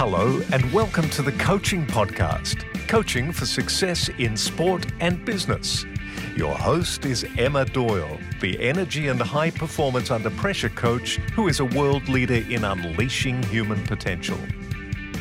Hello, 0.00 0.40
and 0.52 0.72
welcome 0.72 1.10
to 1.10 1.22
the 1.22 1.32
Coaching 1.32 1.84
Podcast 1.84 2.64
Coaching 2.86 3.32
for 3.32 3.46
Success 3.46 4.08
in 4.20 4.36
Sport 4.36 4.86
and 5.00 5.24
Business. 5.24 5.84
Your 6.36 6.54
host 6.54 7.04
is 7.04 7.26
Emma 7.36 7.64
Doyle, 7.64 8.16
the 8.40 8.62
energy 8.62 9.08
and 9.08 9.20
high 9.20 9.50
performance 9.50 10.12
under 10.12 10.30
pressure 10.30 10.68
coach 10.68 11.16
who 11.34 11.48
is 11.48 11.58
a 11.58 11.64
world 11.64 12.08
leader 12.08 12.36
in 12.48 12.62
unleashing 12.62 13.42
human 13.42 13.82
potential. 13.88 14.38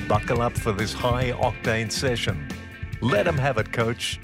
Buckle 0.07 0.43
up 0.43 0.55
for 0.55 0.73
this 0.73 0.93
high 0.93 1.31
octane 1.31 1.91
session. 1.91 2.47
Let 3.01 3.25
them 3.25 3.39
have 3.39 3.57
it, 3.57 3.73
coach. 3.73 4.19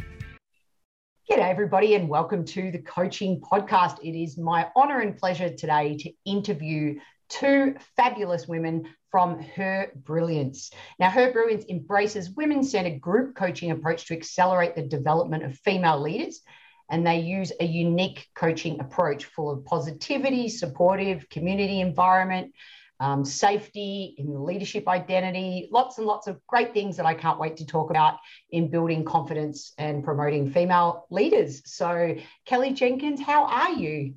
G'day, 1.27 1.49
everybody, 1.49 1.95
and 1.95 2.07
welcome 2.07 2.45
to 2.45 2.69
the 2.69 2.77
Coaching 2.77 3.41
Podcast. 3.41 3.97
It 4.03 4.15
is 4.15 4.37
my 4.37 4.69
honor 4.75 4.99
and 4.99 5.17
pleasure 5.17 5.49
today 5.49 5.97
to 5.97 6.11
interview 6.25 6.99
two 7.33 7.75
fabulous 7.95 8.47
women 8.47 8.87
from 9.11 9.41
Her 9.41 9.91
Brilliance. 9.95 10.71
Now, 10.99 11.09
Her 11.09 11.31
Brilliance 11.31 11.65
embraces 11.69 12.31
women 12.31 12.63
centered 12.63 13.01
group 13.01 13.35
coaching 13.35 13.71
approach 13.71 14.05
to 14.07 14.15
accelerate 14.15 14.75
the 14.75 14.83
development 14.83 15.43
of 15.43 15.57
female 15.59 16.01
leaders. 16.01 16.41
And 16.89 17.05
they 17.05 17.19
use 17.19 17.51
a 17.59 17.65
unique 17.65 18.27
coaching 18.35 18.79
approach 18.79 19.25
full 19.25 19.49
of 19.49 19.65
positivity, 19.65 20.49
supportive 20.49 21.27
community 21.29 21.79
environment, 21.79 22.53
um, 22.99 23.25
safety, 23.25 24.15
in 24.17 24.45
leadership 24.45 24.87
identity, 24.87 25.69
lots 25.71 25.97
and 25.97 26.05
lots 26.05 26.27
of 26.27 26.39
great 26.47 26.73
things 26.73 26.97
that 26.97 27.05
I 27.05 27.13
can't 27.13 27.39
wait 27.39 27.57
to 27.57 27.65
talk 27.65 27.89
about 27.89 28.19
in 28.51 28.69
building 28.69 29.03
confidence 29.05 29.73
and 29.77 30.03
promoting 30.03 30.51
female 30.51 31.07
leaders. 31.09 31.61
So, 31.65 32.15
Kellie 32.45 32.73
Jenkins, 32.73 33.21
how 33.21 33.45
are 33.45 33.71
you? 33.71 34.13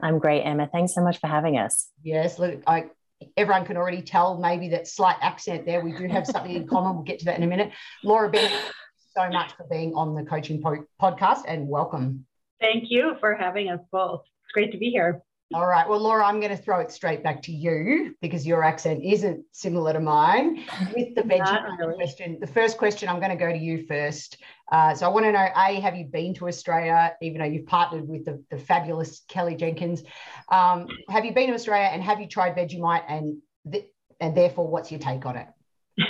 I'm 0.00 0.18
great, 0.18 0.42
Emma. 0.42 0.68
Thanks 0.70 0.94
so 0.94 1.02
much 1.02 1.18
for 1.18 1.26
having 1.26 1.58
us. 1.58 1.90
Yes, 2.02 2.38
look, 2.38 2.62
I, 2.66 2.86
everyone 3.36 3.64
can 3.64 3.76
already 3.76 4.02
tell 4.02 4.38
maybe 4.38 4.68
that 4.70 4.86
slight 4.86 5.16
accent 5.20 5.66
there. 5.66 5.82
We 5.82 5.92
do 5.92 6.06
have 6.08 6.26
something 6.26 6.52
in 6.52 6.66
common. 6.66 6.96
We'll 6.96 7.04
get 7.04 7.20
to 7.20 7.24
that 7.26 7.36
in 7.36 7.42
a 7.42 7.46
minute. 7.46 7.72
Laura 8.02 8.30
Bennett, 8.30 8.52
so 9.16 9.28
much 9.30 9.52
for 9.56 9.66
being 9.70 9.94
on 9.94 10.14
the 10.14 10.24
coaching 10.24 10.60
po- 10.60 10.86
podcast 11.00 11.42
and 11.46 11.68
welcome. 11.68 12.26
Thank 12.60 12.84
you 12.88 13.16
for 13.20 13.34
having 13.34 13.70
us 13.70 13.80
both. 13.92 14.22
It's 14.44 14.52
great 14.52 14.72
to 14.72 14.78
be 14.78 14.90
here. 14.90 15.22
All 15.54 15.68
right. 15.68 15.88
Well, 15.88 16.00
Laura, 16.00 16.26
I'm 16.26 16.40
going 16.40 16.50
to 16.50 16.60
throw 16.60 16.80
it 16.80 16.90
straight 16.90 17.22
back 17.22 17.40
to 17.42 17.52
you 17.52 18.16
because 18.20 18.44
your 18.44 18.64
accent 18.64 19.04
isn't 19.04 19.44
similar 19.52 19.92
to 19.92 20.00
mine. 20.00 20.64
With 20.92 21.14
the 21.14 21.22
veggie 21.30 21.78
really. 21.78 21.94
question, 21.94 22.38
the 22.40 22.46
first 22.48 22.76
question, 22.76 23.08
I'm 23.08 23.20
going 23.20 23.30
to 23.30 23.36
go 23.36 23.52
to 23.52 23.56
you 23.56 23.86
first. 23.86 24.42
Uh, 24.72 24.96
so 24.96 25.06
I 25.06 25.10
want 25.10 25.26
to 25.26 25.30
know: 25.30 25.46
A, 25.56 25.80
have 25.80 25.94
you 25.94 26.06
been 26.06 26.34
to 26.34 26.48
Australia? 26.48 27.14
Even 27.22 27.38
though 27.38 27.46
you've 27.46 27.66
partnered 27.66 28.08
with 28.08 28.24
the, 28.24 28.42
the 28.50 28.58
fabulous 28.58 29.22
Kellie 29.28 29.54
Jenkins, 29.54 30.02
um, 30.50 30.88
have 31.08 31.24
you 31.24 31.32
been 31.32 31.50
to 31.50 31.54
Australia 31.54 31.88
and 31.92 32.02
have 32.02 32.20
you 32.20 32.26
tried 32.26 32.56
Vegemite? 32.56 33.04
And 33.08 33.40
th- 33.70 33.86
and 34.18 34.36
therefore, 34.36 34.66
what's 34.66 34.90
your 34.90 34.98
take 34.98 35.24
on 35.24 35.36
it? 35.36 35.46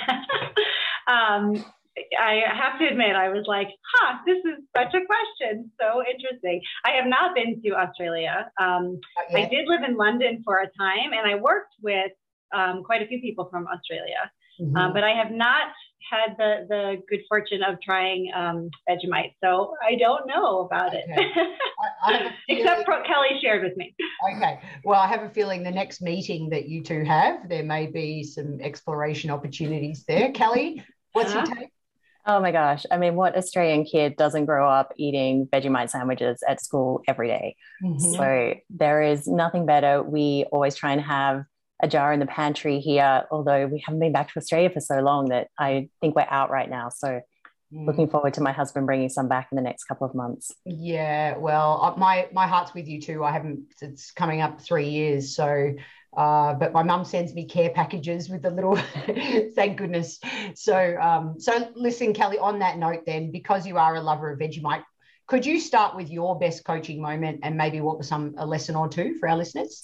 um, 1.07 1.63
I 1.97 2.43
have 2.53 2.79
to 2.81 2.87
admit, 2.87 3.15
I 3.15 3.29
was 3.29 3.45
like, 3.47 3.69
huh, 3.95 4.19
this 4.27 4.39
is 4.39 4.65
such 4.77 4.95
a 4.95 5.07
question. 5.07 5.71
So 5.81 6.03
interesting. 6.03 6.61
I 6.85 6.91
have 6.93 7.07
not 7.07 7.35
been 7.35 7.63
to 7.63 7.71
Australia. 7.71 8.51
Um, 8.61 9.01
I 9.35 9.49
did 9.49 9.69
live 9.69 9.83
in 9.89 9.97
London 9.97 10.43
for 10.45 10.59
a 10.59 10.67
time 10.79 11.13
and 11.13 11.31
I 11.31 11.37
worked 11.37 11.75
with 11.83 12.11
um, 12.55 12.83
quite 12.85 13.03
a 13.03 13.07
few 13.07 13.21
people 13.21 13.49
from 13.51 13.67
Australia. 13.69 14.31
Mm-hmm. 14.61 14.77
Um, 14.77 14.93
but 14.93 15.05
I 15.05 15.11
have 15.11 15.33
not 15.33 15.69
had 16.11 16.37
the, 16.37 16.67
the 16.69 17.03
good 17.09 17.21
fortune 17.29 17.63
of 17.63 17.81
trying 17.81 18.31
um, 18.35 18.71
Vegemite. 18.89 19.35
So 19.43 19.75
I 19.83 19.97
don't 19.97 20.27
know 20.27 20.61
about 20.61 20.95
it. 20.95 21.05
Okay. 21.11 21.31
I, 22.05 22.15
I 22.15 22.31
Except 22.49 22.85
for 22.85 23.03
Kellie 23.05 23.41
shared 23.41 23.63
with 23.63 23.77
me. 23.77 23.95
Okay. 24.37 24.61
Well, 24.85 25.01
I 25.01 25.09
have 25.09 25.23
a 25.23 25.31
feeling 25.31 25.63
the 25.63 25.71
next 25.71 26.03
meeting 26.03 26.51
that 26.51 26.69
you 26.69 26.83
two 26.83 27.05
have, 27.05 27.49
there 27.49 27.65
may 27.65 27.87
be 27.87 28.23
some 28.23 28.61
exploration 28.61 29.31
opportunities 29.31 30.05
there. 30.07 30.31
Kellie, 30.33 30.83
what's 31.13 31.35
uh-huh. 31.35 31.47
your 31.47 31.57
take? 31.57 31.69
Oh 32.27 32.41
my 32.41 32.53
gosh. 32.53 32.87
I 32.91 32.97
mean, 32.97 33.17
what 33.17 33.37
Australian 33.37 33.85
kid 33.85 34.17
doesn't 34.17 34.47
grow 34.47 34.69
up 34.69 34.95
eating 34.97 35.47
Vegemite 35.53 35.91
sandwiches 35.91 36.43
at 36.49 36.63
school 36.63 37.03
every 37.07 37.29
day? 37.29 37.57
Mm-hmm. 37.83 38.15
So 38.15 38.55
there 38.71 39.03
is 39.03 39.27
nothing 39.27 39.67
better. 39.67 40.03
We 40.03 40.47
always 40.51 40.75
try 40.75 40.93
and 40.93 41.03
have 41.03 41.45
a 41.83 41.89
jar 41.89 42.13
in 42.13 42.21
the 42.21 42.27
pantry 42.27 42.81
here, 42.81 43.25
although 43.31 43.67
we 43.67 43.83
haven't 43.85 44.01
been 44.01 44.13
back 44.13 44.33
to 44.33 44.39
Australia 44.39 44.71
for 44.71 44.81
so 44.81 45.01
long 45.01 45.29
that 45.29 45.49
I 45.59 45.91
think 46.01 46.17
we're 46.17 46.27
out 46.29 46.51
right 46.51 46.71
now. 46.71 46.89
So 46.89 47.21
mm. 47.73 47.87
looking 47.87 48.09
forward 48.09 48.35
to 48.35 48.41
my 48.41 48.53
husband 48.53 48.87
bringing 48.87 49.11
some 49.11 49.29
back 49.29 49.49
in 49.53 49.57
the 49.57 49.63
next 49.63 49.85
couple 49.85 50.07
of 50.07 50.15
months. 50.15 50.51
Yeah, 50.65 51.37
well, 51.37 51.81
uh, 51.83 51.99
my 51.99 52.29
my 52.33 52.47
heart's 52.47 52.73
with 52.73 52.89
you 52.89 53.03
too. 53.03 53.23
I 53.23 53.33
haven't. 53.33 53.67
It's 53.83 54.13
coming 54.13 54.41
up 54.41 54.63
three 54.63 54.89
years, 54.89 55.37
so 55.37 55.75
uh, 56.17 56.55
but 56.55 56.73
my 56.73 56.83
mum 56.83 57.05
sends 57.05 57.35
me 57.35 57.45
care 57.45 57.71
packages 57.71 58.29
with 58.29 58.43
the 58.43 58.51
little, 58.51 58.77
thank 59.55 59.77
goodness. 59.77 60.21
So, 60.55 60.97
um, 61.01 61.39
so 61.39 61.71
listen, 61.75 62.13
Kellie. 62.13 62.39
On 62.39 62.59
that 62.61 62.79
note, 62.79 63.05
then, 63.07 63.31
because 63.31 63.67
you 63.67 63.79
are 63.79 63.97
a 63.97 64.01
lover 64.01 64.31
of 64.31 64.39
Vegemite, 64.39 64.85
could 65.27 65.45
you 65.45 65.59
start 65.59 65.97
with 65.97 66.11
your 66.11 66.39
best 66.39 66.65
coaching 66.65 67.01
moment 67.01 67.41
and 67.43 67.57
maybe 67.57 67.81
what 67.81 67.99
was 67.99 68.09
some 68.09 68.35
a 68.39 68.47
lesson 68.47 68.77
or 68.77 68.89
two 68.89 69.17
for 69.19 69.29
our 69.29 69.37
listeners? 69.37 69.83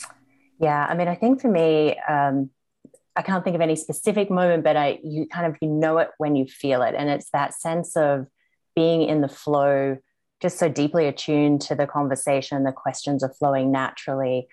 Yeah, 0.61 0.87
I 0.89 0.95
mean, 0.95 1.09
I 1.09 1.15
think 1.15 1.41
for 1.41 1.49
me, 1.49 1.99
um, 2.09 2.51
I 3.17 3.23
can't 3.23 3.43
think 3.43 3.57
of 3.57 3.61
any 3.61 3.77
specific 3.77 4.31
moment, 4.31 4.63
but 4.63 4.77
I 4.77 5.01
you 5.03 5.27
kind 5.27 5.47
of 5.47 5.57
you 5.61 5.69
know 5.69 5.99
it 5.99 6.11
when 6.19 6.37
you 6.37 6.47
feel 6.47 6.83
it, 6.83 6.95
and 6.97 7.09
it's 7.09 7.31
that 7.31 7.55
sense 7.55 7.97
of 7.97 8.27
being 8.77 9.03
in 9.03 9.21
the 9.21 9.29
flow, 9.29 9.97
just 10.41 10.59
so 10.59 10.69
deeply 10.69 11.07
attuned 11.07 11.63
to 11.63 11.75
the 11.75 11.87
conversation. 11.87 12.63
The 12.63 12.73
questions 12.73 13.25
are 13.25 13.33
flowing 13.33 13.73
naturally 13.73 14.47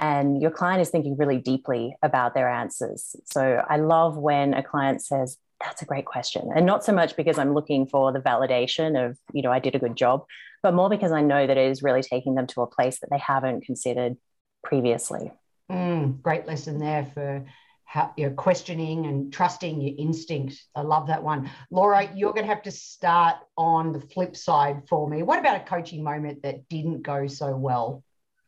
and 0.00 0.40
your 0.40 0.50
client 0.50 0.80
is 0.80 0.88
thinking 0.88 1.16
really 1.18 1.36
deeply 1.36 1.94
about 2.02 2.32
their 2.32 2.48
answers. 2.48 3.14
So 3.26 3.62
I 3.68 3.76
love 3.76 4.16
when 4.16 4.54
a 4.54 4.62
client 4.62 5.02
says, 5.02 5.36
that's 5.60 5.82
a 5.82 5.84
great 5.84 6.06
question. 6.06 6.48
And 6.56 6.64
not 6.64 6.82
so 6.82 6.92
much 6.92 7.16
because 7.16 7.38
I'm 7.38 7.52
looking 7.52 7.86
for 7.86 8.10
the 8.10 8.18
validation 8.18 9.10
of, 9.10 9.18
you 9.34 9.42
know, 9.42 9.52
I 9.52 9.58
did 9.58 9.74
a 9.74 9.78
good 9.78 9.96
job, 9.96 10.24
but 10.62 10.72
more 10.72 10.88
because 10.88 11.12
I 11.12 11.20
know 11.20 11.46
that 11.46 11.58
it 11.58 11.70
is 11.70 11.82
really 11.82 12.02
taking 12.02 12.34
them 12.34 12.46
to 12.48 12.62
a 12.62 12.66
place 12.66 12.98
that 13.00 13.10
they 13.10 13.18
haven't 13.18 13.66
considered 13.66 14.16
previously. 14.64 15.30
Mm, 15.70 16.22
great 16.22 16.46
lesson 16.46 16.78
there 16.78 17.04
for 17.12 17.44
how 17.84 18.14
you're 18.16 18.30
questioning 18.30 19.04
and 19.04 19.30
trusting 19.30 19.82
your 19.82 19.94
instinct. 19.98 20.62
I 20.74 20.80
love 20.80 21.08
that 21.08 21.22
one. 21.22 21.50
Laura, 21.70 22.08
you're 22.14 22.32
going 22.32 22.46
to 22.46 22.54
have 22.54 22.62
to 22.62 22.70
start 22.70 23.36
on 23.58 23.92
the 23.92 24.00
flip 24.00 24.34
side 24.34 24.84
for 24.88 25.06
me. 25.06 25.22
What 25.22 25.40
about 25.40 25.60
a 25.60 25.64
coaching 25.64 26.02
moment 26.02 26.42
that 26.44 26.70
didn't 26.70 27.02
go 27.02 27.26
so 27.26 27.54
well? 27.54 28.02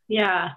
Yeah 0.08 0.52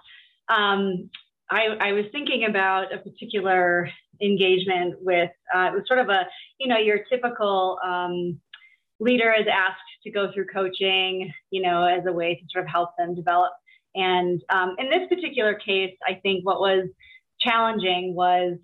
um, 0.48 1.10
I, 1.50 1.66
I, 1.80 1.92
was 1.92 2.06
thinking 2.12 2.44
about 2.44 2.92
a 2.92 2.98
particular 2.98 3.88
engagement 4.22 4.96
with 5.00 5.30
uh, 5.54 5.70
it 5.72 5.74
was 5.74 5.82
sort 5.86 6.00
of 6.00 6.08
a 6.08 6.26
you 6.58 6.68
know 6.68 6.78
your 6.78 7.00
typical 7.10 7.78
um, 7.84 8.40
leader 8.98 9.32
is 9.32 9.46
asked 9.52 9.80
to 10.04 10.10
go 10.10 10.32
through 10.32 10.46
coaching 10.52 11.32
you 11.50 11.62
know 11.62 11.84
as 11.84 12.04
a 12.06 12.12
way 12.12 12.34
to 12.34 12.40
sort 12.52 12.64
of 12.64 12.70
help 12.70 12.90
them 12.98 13.14
develop. 13.14 13.52
And 13.94 14.42
um, 14.50 14.74
in 14.78 14.90
this 14.90 15.08
particular 15.08 15.54
case 15.54 15.94
i 16.06 16.14
think 16.22 16.44
what 16.44 16.60
was 16.60 16.88
challenging 17.40 18.14
was 18.14 18.58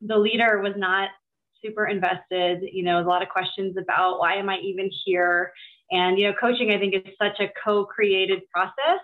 the 0.00 0.16
leader 0.16 0.60
was 0.62 0.74
not 0.76 1.10
super 1.62 1.86
invested 1.86 2.62
you 2.72 2.82
know 2.82 3.00
a 3.00 3.04
lot 3.04 3.22
of 3.22 3.28
questions 3.28 3.76
about 3.76 4.18
why 4.18 4.34
am 4.34 4.48
i 4.48 4.58
even 4.58 4.90
here? 5.04 5.52
And 5.90 6.18
you 6.18 6.28
know 6.28 6.34
coaching 6.40 6.70
i 6.70 6.78
think 6.78 6.94
is 6.94 7.14
such 7.20 7.40
a 7.40 7.50
co-created 7.62 8.42
process. 8.50 9.00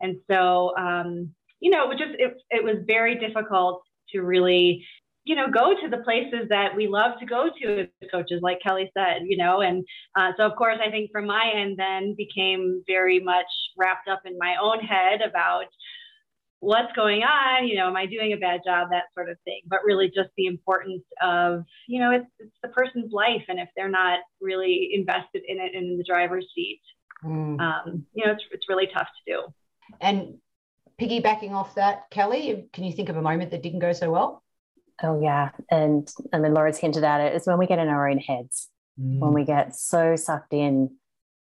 And 0.00 0.16
so 0.30 0.76
um, 0.76 1.34
you 1.64 1.70
know, 1.70 1.90
it 1.90 1.98
just 1.98 2.12
it, 2.18 2.34
it 2.50 2.62
was 2.62 2.84
very 2.86 3.18
difficult 3.18 3.82
to 4.10 4.20
really, 4.20 4.84
you 5.24 5.34
know, 5.34 5.46
go 5.50 5.72
to 5.72 5.88
the 5.88 6.02
places 6.04 6.46
that 6.50 6.76
we 6.76 6.86
love 6.86 7.12
to 7.20 7.24
go 7.24 7.48
to 7.58 7.80
as 7.80 7.88
coaches, 8.10 8.40
like 8.42 8.58
Kellie 8.62 8.92
said, 8.94 9.22
you 9.24 9.38
know, 9.38 9.62
and 9.62 9.82
uh, 10.14 10.32
so 10.36 10.44
of 10.44 10.56
course 10.56 10.76
I 10.86 10.90
think 10.90 11.10
from 11.10 11.26
my 11.26 11.50
end 11.56 11.78
then 11.78 12.14
became 12.18 12.84
very 12.86 13.18
much 13.18 13.46
wrapped 13.78 14.08
up 14.08 14.20
in 14.26 14.36
my 14.38 14.56
own 14.62 14.80
head 14.80 15.22
about 15.26 15.64
what's 16.60 16.92
going 16.96 17.20
on 17.20 17.68
you 17.68 17.76
know 17.76 17.88
am 17.88 17.96
i 17.96 18.06
doing 18.06 18.32
a 18.32 18.38
bad 18.38 18.58
job 18.64 18.88
that 18.90 19.04
sort 19.12 19.28
of 19.28 19.36
thing 19.44 19.60
but 19.66 19.84
really 19.84 20.06
just 20.06 20.30
the 20.38 20.46
importance 20.46 21.02
of 21.22 21.62
you 21.88 22.00
know 22.00 22.10
it's, 22.10 22.24
it's 22.38 22.56
the 22.62 22.70
person's 22.70 23.12
life 23.12 23.42
and 23.48 23.60
if 23.60 23.68
they're 23.76 23.90
not 23.90 24.20
really 24.40 24.88
invested 24.94 25.42
in 25.46 25.60
it 25.60 25.74
and 25.74 25.90
in 25.90 25.98
the 25.98 26.04
driver's 26.04 26.46
seat 26.54 26.80
mm. 27.22 27.60
um, 27.60 28.06
you 28.14 28.24
know 28.24 28.32
it's, 28.32 28.42
it's 28.50 28.66
really 28.66 28.88
tough 28.94 29.08
to 29.26 29.32
do 29.34 29.42
and 30.00 30.38
piggybacking 31.00 31.52
off 31.52 31.74
that, 31.74 32.10
Kellie, 32.10 32.68
can 32.72 32.84
you 32.84 32.92
think 32.92 33.08
of 33.08 33.16
a 33.16 33.22
moment 33.22 33.50
that 33.50 33.62
didn't 33.62 33.80
go 33.80 33.92
so 33.92 34.10
well? 34.10 34.42
Oh 35.02 35.20
yeah, 35.20 35.50
and 35.70 36.08
I 36.32 36.38
mean 36.38 36.54
Laura's 36.54 36.78
hinted 36.78 37.02
at 37.02 37.20
it. 37.20 37.34
It's 37.34 37.46
when 37.46 37.58
we 37.58 37.66
get 37.66 37.80
in 37.80 37.88
our 37.88 38.08
own 38.08 38.18
heads, 38.18 38.68
mm. 39.00 39.18
when 39.18 39.32
we 39.32 39.44
get 39.44 39.74
so 39.74 40.14
sucked 40.14 40.52
in 40.52 40.96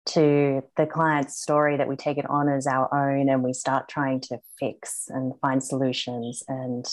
to 0.05 0.63
the 0.75 0.85
client's 0.85 1.39
story 1.39 1.77
that 1.77 1.87
we 1.87 1.95
take 1.95 2.17
it 2.17 2.29
on 2.29 2.49
as 2.49 2.65
our 2.65 2.93
own, 2.93 3.29
and 3.29 3.43
we 3.43 3.53
start 3.53 3.87
trying 3.87 4.21
to 4.21 4.39
fix 4.59 5.05
and 5.07 5.33
find 5.39 5.63
solutions. 5.63 6.43
And 6.47 6.85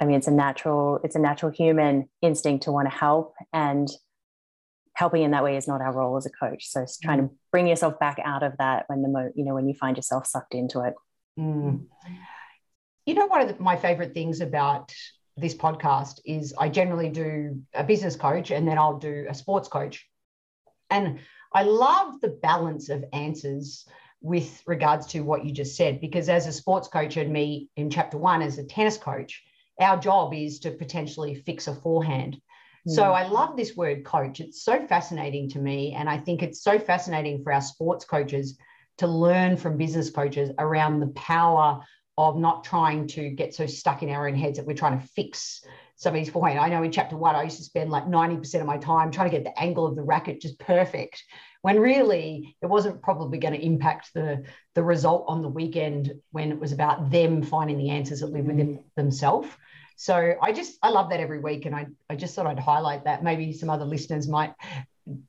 I 0.00 0.04
mean, 0.04 0.16
it's 0.16 0.28
a 0.28 0.32
natural, 0.32 1.00
it's 1.02 1.16
a 1.16 1.20
natural 1.20 1.50
human 1.50 2.08
instinct 2.22 2.64
to 2.64 2.72
want 2.72 2.88
to 2.88 2.96
help, 2.96 3.34
and 3.52 3.88
helping 5.00 5.22
in 5.22 5.30
that 5.30 5.42
way 5.42 5.56
is 5.56 5.66
not 5.66 5.80
our 5.80 5.94
role 5.94 6.18
as 6.18 6.26
a 6.26 6.30
coach. 6.30 6.68
So 6.68 6.82
it's 6.82 6.98
trying 6.98 7.18
to 7.18 7.24
mm. 7.24 7.34
bring 7.50 7.66
yourself 7.66 7.98
back 7.98 8.18
out 8.22 8.42
of 8.42 8.52
that 8.58 8.84
when 8.88 9.00
the 9.00 9.08
mo- 9.08 9.32
you 9.34 9.46
know 9.46 9.54
when 9.54 9.66
you 9.66 9.74
find 9.74 9.96
yourself 9.96 10.26
sucked 10.26 10.54
into 10.54 10.80
it. 10.80 10.94
Mm. 11.38 11.86
You 13.06 13.14
know, 13.14 13.26
one 13.26 13.40
of 13.40 13.48
the, 13.48 13.62
my 13.62 13.76
favorite 13.76 14.12
things 14.12 14.42
about 14.42 14.92
this 15.38 15.54
podcast 15.54 16.20
is 16.26 16.52
I 16.58 16.68
generally 16.68 17.08
do 17.08 17.62
a 17.72 17.82
business 17.82 18.14
coach 18.14 18.50
and 18.50 18.68
then 18.68 18.76
I'll 18.76 18.98
do 18.98 19.24
a 19.26 19.34
sports 19.34 19.68
coach. 19.68 20.06
And 20.90 21.20
I 21.54 21.62
love 21.62 22.20
the 22.20 22.36
balance 22.42 22.90
of 22.90 23.02
answers 23.14 23.86
with 24.20 24.62
regards 24.66 25.06
to 25.06 25.20
what 25.20 25.46
you 25.46 25.52
just 25.52 25.76
said, 25.76 26.02
because 26.02 26.28
as 26.28 26.46
a 26.46 26.52
sports 26.52 26.88
coach 26.88 27.16
and 27.16 27.32
me 27.32 27.70
in 27.74 27.88
chapter 27.88 28.18
one 28.18 28.42
as 28.42 28.58
a 28.58 28.64
tennis 28.64 28.98
coach, 28.98 29.42
our 29.80 29.98
job 29.98 30.34
is 30.34 30.60
to 30.60 30.70
potentially 30.72 31.34
fix 31.36 31.68
a 31.68 31.74
forehand. 31.74 32.38
Mm. 32.88 32.94
So 32.94 33.12
I 33.12 33.26
love 33.26 33.56
this 33.56 33.76
word 33.76 34.04
coach. 34.04 34.40
It's 34.40 34.62
so 34.62 34.86
fascinating 34.86 35.50
to 35.50 35.58
me. 35.58 35.94
And 35.94 36.08
I 36.08 36.18
think 36.18 36.42
it's 36.42 36.62
so 36.62 36.78
fascinating 36.78 37.42
for 37.42 37.52
our 37.52 37.60
sports 37.60 38.04
coaches 38.04 38.58
to 38.98 39.06
learn 39.06 39.56
from 39.56 39.76
business 39.76 40.10
coaches 40.10 40.50
around 40.58 41.00
the 41.00 41.08
power 41.08 41.80
of 42.18 42.36
not 42.36 42.64
trying 42.64 43.06
to 43.06 43.30
get 43.30 43.54
so 43.54 43.66
stuck 43.66 44.02
in 44.02 44.10
our 44.10 44.28
own 44.28 44.34
heads 44.34 44.58
that 44.58 44.66
we're 44.66 44.74
trying 44.74 45.00
to 45.00 45.06
fix 45.08 45.64
somebody's 45.96 46.28
forehand. 46.28 46.58
I 46.58 46.68
know 46.68 46.82
in 46.82 46.92
chapter 46.92 47.16
one, 47.16 47.34
I 47.34 47.44
used 47.44 47.58
to 47.58 47.62
spend 47.62 47.90
like 47.90 48.04
90% 48.04 48.60
of 48.60 48.66
my 48.66 48.78
time 48.78 49.10
trying 49.10 49.30
to 49.30 49.36
get 49.36 49.44
the 49.44 49.58
angle 49.58 49.86
of 49.86 49.96
the 49.96 50.02
racket 50.02 50.40
just 50.40 50.58
perfect, 50.58 51.22
when 51.62 51.78
really 51.78 52.56
it 52.62 52.66
wasn't 52.66 53.02
probably 53.02 53.38
going 53.38 53.54
to 53.54 53.64
impact 53.64 54.10
the, 54.14 54.44
the 54.74 54.82
result 54.82 55.24
on 55.28 55.42
the 55.42 55.48
weekend 55.48 56.12
when 56.30 56.52
it 56.52 56.58
was 56.58 56.72
about 56.72 57.10
them 57.10 57.42
finding 57.42 57.78
the 57.78 57.90
answers 57.90 58.20
that 58.20 58.32
live 58.32 58.46
within 58.46 58.78
mm. 58.78 58.82
themselves. 58.96 59.48
So 60.00 60.34
I 60.40 60.50
just, 60.50 60.78
I 60.82 60.88
love 60.88 61.10
that 61.10 61.20
every 61.20 61.40
week. 61.40 61.66
And 61.66 61.76
I, 61.76 61.86
I 62.08 62.16
just 62.16 62.34
thought 62.34 62.46
I'd 62.46 62.58
highlight 62.58 63.04
that. 63.04 63.22
Maybe 63.22 63.52
some 63.52 63.68
other 63.68 63.84
listeners 63.84 64.26
might 64.28 64.54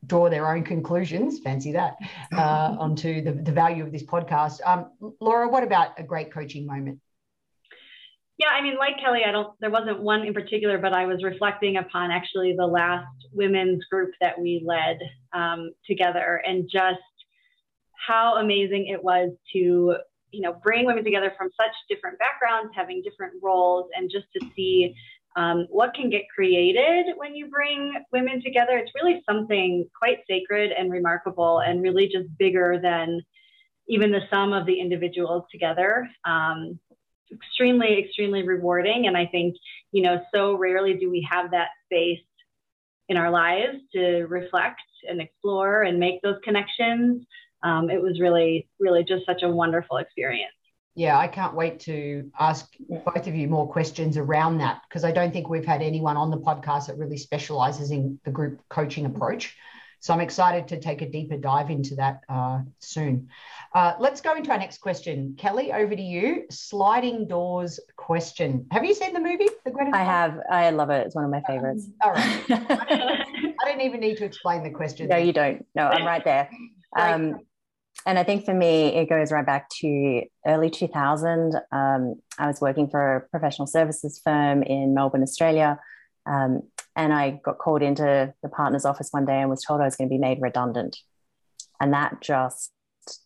draw 0.07 0.29
their 0.29 0.47
own 0.47 0.63
conclusions, 0.63 1.39
fancy 1.39 1.73
that, 1.73 1.97
uh, 2.33 2.77
onto 2.79 3.21
the, 3.21 3.33
the 3.33 3.51
value 3.51 3.83
of 3.83 3.91
this 3.91 4.03
podcast. 4.03 4.65
Um, 4.65 4.91
Laura, 5.19 5.50
what 5.50 5.63
about 5.63 6.00
a 6.00 6.03
great 6.03 6.31
coaching 6.31 6.65
moment? 6.65 7.01
Yeah, 8.38 8.47
I 8.47 8.62
mean, 8.62 8.77
like 8.77 8.97
Kellie, 9.03 9.25
I 9.27 9.33
don't, 9.33 9.59
there 9.59 9.71
wasn't 9.71 10.01
one 10.01 10.25
in 10.25 10.33
particular, 10.33 10.77
but 10.77 10.94
I 10.94 11.06
was 11.06 11.21
reflecting 11.21 11.75
upon 11.75 12.09
actually 12.09 12.56
the 12.57 12.65
last 12.65 13.27
women's 13.33 13.83
group 13.91 14.12
that 14.21 14.39
we 14.39 14.63
led 14.65 15.00
um, 15.33 15.71
together 15.85 16.41
and 16.47 16.69
just 16.71 16.97
how 18.07 18.38
amazing 18.38 18.88
it 18.88 19.03
was 19.03 19.31
to, 19.51 19.97
you 20.31 20.42
know, 20.42 20.54
bring 20.63 20.86
women 20.86 21.04
together 21.04 21.33
from 21.38 21.50
such 21.57 21.72
different 21.89 22.18
backgrounds, 22.19 22.74
having 22.75 23.01
different 23.01 23.33
roles, 23.42 23.89
and 23.95 24.10
just 24.10 24.25
to 24.33 24.45
see 24.56 24.94
um, 25.36 25.66
what 25.69 25.94
can 25.94 26.10
get 26.10 26.24
created 26.33 27.13
when 27.16 27.36
you 27.36 27.48
bring 27.48 27.94
women 28.12 28.42
together. 28.44 28.78
It's 28.78 28.92
really 28.95 29.24
something 29.30 29.88
quite 29.98 30.19
sacred 30.28 30.72
and 30.72 30.92
remarkable, 30.92 31.60
and 31.60 31.81
really 31.81 32.07
just 32.07 32.28
bigger 32.38 32.80
than 32.81 33.22
even 33.88 34.12
the 34.12 34.22
sum 34.30 34.54
of 34.54 34.66
the 34.66 34.80
individuals 34.80 35.44
together. 35.51 36.10
Um, 36.25 36.80
extremely, 37.33 38.00
extremely 38.00 38.44
rewarding. 38.44 39.07
And 39.07 39.18
I 39.18 39.25
think, 39.25 39.56
you 39.92 40.04
know, 40.04 40.22
so 40.33 40.57
rarely 40.57 40.95
do 40.95 41.10
we 41.10 41.28
have 41.30 41.51
that 41.51 41.69
space 41.86 42.19
in 43.10 43.18
our 43.18 43.30
lives 43.30 43.78
to 43.94 44.24
reflect 44.24 44.81
and 45.07 45.22
explore 45.22 45.83
and 45.83 46.00
make 46.00 46.22
those 46.22 46.38
connections. 46.44 47.25
Um, 47.63 47.90
it 47.90 48.02
was 48.02 48.19
really, 48.19 48.68
really 48.80 49.04
just 49.04 49.25
such 49.25 49.44
a 49.44 49.50
wonderful 49.50 49.98
experience 49.98 50.54
yeah, 50.96 51.18
I 51.18 51.28
can't 51.28 51.56
wait 51.56 51.80
to 51.81 52.30
ask 52.40 52.68
both 52.90 53.28
of 53.28 53.36
you 53.36 53.48
more 53.48 53.68
questions 53.72 54.18
around 54.18 54.58
that 54.58 54.81
because 54.88 55.06
I 55.06 55.12
don't 55.12 55.31
think 55.31 55.48
we've 55.48 55.66
had 55.66 55.81
anyone 55.81 56.18
on 56.18 56.30
the 56.30 56.38
podcast 56.38 56.88
that 56.88 56.98
really 56.98 57.18
specializes 57.18 57.92
in 57.92 58.19
the 58.25 58.31
group 58.31 58.62
coaching 58.69 59.06
approach. 59.06 59.56
So 60.02 60.13
I'm 60.13 60.19
excited 60.19 60.68
to 60.69 60.80
take 60.80 61.02
a 61.04 61.10
deeper 61.10 61.38
dive 61.38 61.69
into 61.69 61.96
that 61.96 62.22
uh, 62.28 62.62
soon. 62.80 63.30
Uh, 63.74 63.94
let's 64.00 64.19
go 64.19 64.36
into 64.36 64.52
our 64.52 64.57
next 64.57 64.80
question. 64.80 65.36
Kellie, 65.38 65.72
over 65.72 65.96
to 65.96 66.02
you. 66.02 66.46
Sliding 66.50 67.28
doors 67.28 67.80
question. 67.96 68.66
Have 68.72 68.84
you 68.84 68.96
seen 68.96 69.14
the 69.14 69.19
movie? 69.19 69.48
The 69.64 69.72
Greta 69.72 69.92
I 69.94 70.04
have. 70.04 70.40
I 70.52 70.72
love 70.72 70.90
it. 70.90 71.06
It's 71.06 71.16
one 71.16 71.24
of 71.24 71.30
my 71.30 71.42
favorites. 71.48 71.86
Um, 72.04 72.10
all 72.10 72.14
right. 72.14 72.44
I 72.50 73.56
don't 73.66 73.81
even 73.81 74.00
need 74.00 74.18
to 74.18 74.25
explain 74.25 74.64
the 74.64 74.72
question. 74.72 75.07
No, 75.07 75.18
you 75.18 75.34
don't. 75.34 75.66
No, 75.75 75.88
I'm 75.88 76.06
right 76.06 76.25
there. 76.25 76.50
Um, 76.98 77.40
and 78.06 78.18
I 78.18 78.24
think 78.24 78.45
for 78.45 78.53
me, 78.53 78.95
it 78.95 79.09
goes 79.09 79.31
right 79.31 79.45
back 79.45 79.69
to 79.81 80.24
early 80.45 80.69
2000. 80.69 81.56
Um, 81.71 82.15
I 82.39 82.48
was 82.48 82.59
working 82.59 82.89
for 82.89 83.18
a 83.18 83.21
professional 83.30 83.68
services 83.68 84.19
firm 84.24 84.63
in 84.63 84.94
Melbourne, 84.94 85.21
Australia. 85.21 85.80
Um, 86.25 86.62
and 86.95 87.13
I 87.13 87.39
got 87.44 87.59
called 87.59 87.81
into 87.81 88.33
the 88.42 88.50
partner's 88.50 88.86
office 88.86 89.09
one 89.12 89.25
day 89.25 89.39
and 89.39 89.50
was 89.50 89.63
told 89.63 89.81
I 89.81 89.86
was 89.86 89.95
going 89.95 90.09
to 90.09 90.13
be 90.13 90.19
made 90.19 90.39
redundant. 90.42 90.98
And 91.80 91.94
that 91.94 92.21
just, 92.21 92.71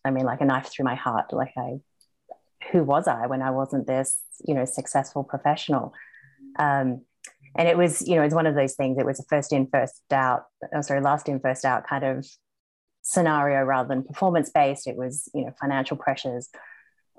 I 0.03 0.11
mean, 0.11 0.25
like 0.25 0.41
a 0.41 0.45
knife 0.45 0.67
through 0.67 0.85
my 0.85 0.95
heart. 0.95 1.31
Like, 1.31 1.53
I, 1.57 1.79
who 2.71 2.83
was 2.83 3.07
I 3.07 3.27
when 3.27 3.41
I 3.41 3.51
wasn't 3.51 3.87
this, 3.87 4.17
you 4.45 4.53
know, 4.53 4.65
successful 4.65 5.23
professional? 5.23 5.93
Um, 6.59 7.01
and 7.57 7.67
it 7.69 7.77
was, 7.77 8.05
you 8.07 8.15
know, 8.15 8.23
it's 8.23 8.35
one 8.35 8.47
of 8.47 8.55
those 8.55 8.75
things. 8.75 8.97
It 8.97 9.05
was 9.05 9.19
a 9.19 9.23
first 9.29 9.53
in, 9.53 9.67
first 9.67 10.01
out, 10.11 10.43
oh, 10.73 10.81
sorry, 10.81 11.01
last 11.01 11.29
in, 11.29 11.39
first 11.39 11.63
out 11.63 11.87
kind 11.87 12.03
of 12.03 12.27
scenario 13.05 13.63
rather 13.63 13.87
than 13.87 14.03
performance 14.03 14.49
based. 14.49 14.87
It 14.87 14.95
was, 14.95 15.29
you 15.33 15.45
know, 15.45 15.53
financial 15.61 15.95
pressures. 15.95 16.49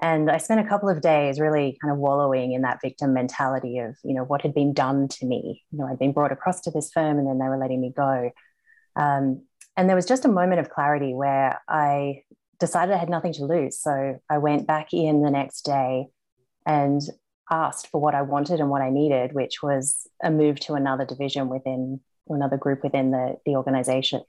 And 0.02 0.28
I 0.28 0.38
spent 0.38 0.60
a 0.60 0.68
couple 0.68 0.88
of 0.88 1.00
days 1.00 1.38
really 1.38 1.78
kind 1.80 1.92
of 1.92 1.98
wallowing 1.98 2.52
in 2.52 2.62
that 2.62 2.80
victim 2.82 3.14
mentality 3.14 3.78
of, 3.78 3.96
you 4.04 4.12
know, 4.12 4.24
what 4.24 4.42
had 4.42 4.52
been 4.52 4.74
done 4.74 5.06
to 5.08 5.24
me. 5.24 5.62
You 5.70 5.78
know, 5.78 5.86
I'd 5.86 5.98
been 5.98 6.12
brought 6.12 6.32
across 6.32 6.60
to 6.62 6.72
this 6.72 6.90
firm 6.90 7.18
and 7.18 7.26
then 7.26 7.38
they 7.38 7.46
were 7.46 7.56
letting 7.56 7.80
me 7.80 7.92
go. 7.96 8.32
Um, 8.96 9.44
and 9.76 9.88
there 9.88 9.94
was 9.94 10.06
just 10.06 10.24
a 10.24 10.28
moment 10.28 10.60
of 10.60 10.70
clarity 10.70 11.14
where 11.14 11.60
I 11.68 12.24
decided 12.58 12.94
I 12.94 12.98
had 12.98 13.08
nothing 13.08 13.32
to 13.34 13.44
lose. 13.44 13.78
So 13.78 14.20
I 14.28 14.38
went 14.38 14.66
back 14.66 14.92
in 14.92 15.22
the 15.22 15.30
next 15.30 15.62
day 15.62 16.08
and 16.66 17.00
asked 17.48 17.86
for 17.92 18.00
what 18.00 18.16
I 18.16 18.22
wanted 18.22 18.58
and 18.58 18.70
what 18.70 18.82
I 18.82 18.90
needed, 18.90 19.34
which 19.34 19.62
was 19.62 20.08
a 20.20 20.32
move 20.32 20.58
to 20.60 20.74
another 20.74 21.06
division 21.06 21.48
within 21.48 22.00
another 22.28 22.56
group 22.56 22.82
within 22.82 23.12
the, 23.12 23.36
the 23.46 23.54
organization. 23.54 24.22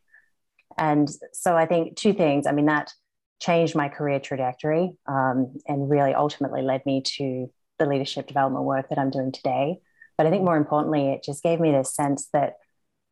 And 0.78 1.10
so 1.34 1.56
I 1.56 1.66
think 1.66 1.96
two 1.96 2.14
things. 2.14 2.48
I 2.48 2.52
mean, 2.52 2.66
that 2.66 2.92
changed 3.40 3.76
my 3.76 3.90
career 3.90 4.20
trajectory 4.20 4.94
um, 5.08 5.56
and 5.68 5.90
really 5.90 6.14
ultimately 6.14 6.62
led 6.62 6.86
me 6.86 7.02
to 7.18 7.52
the 7.80 7.86
leadership 7.86 8.28
development 8.28 8.66
work 8.66 8.90
that 8.90 8.98
I'm 8.98 9.12
doing 9.12 9.32
today. 9.32 9.80
But 10.18 10.26
I 10.26 10.32
think 10.32 10.44
more 10.44 10.58
importantly, 10.58 11.10
it 11.10 11.24
just 11.24 11.44
gave 11.44 11.60
me 11.60 11.72
this 11.72 11.94
sense 11.94 12.28
that 12.34 12.56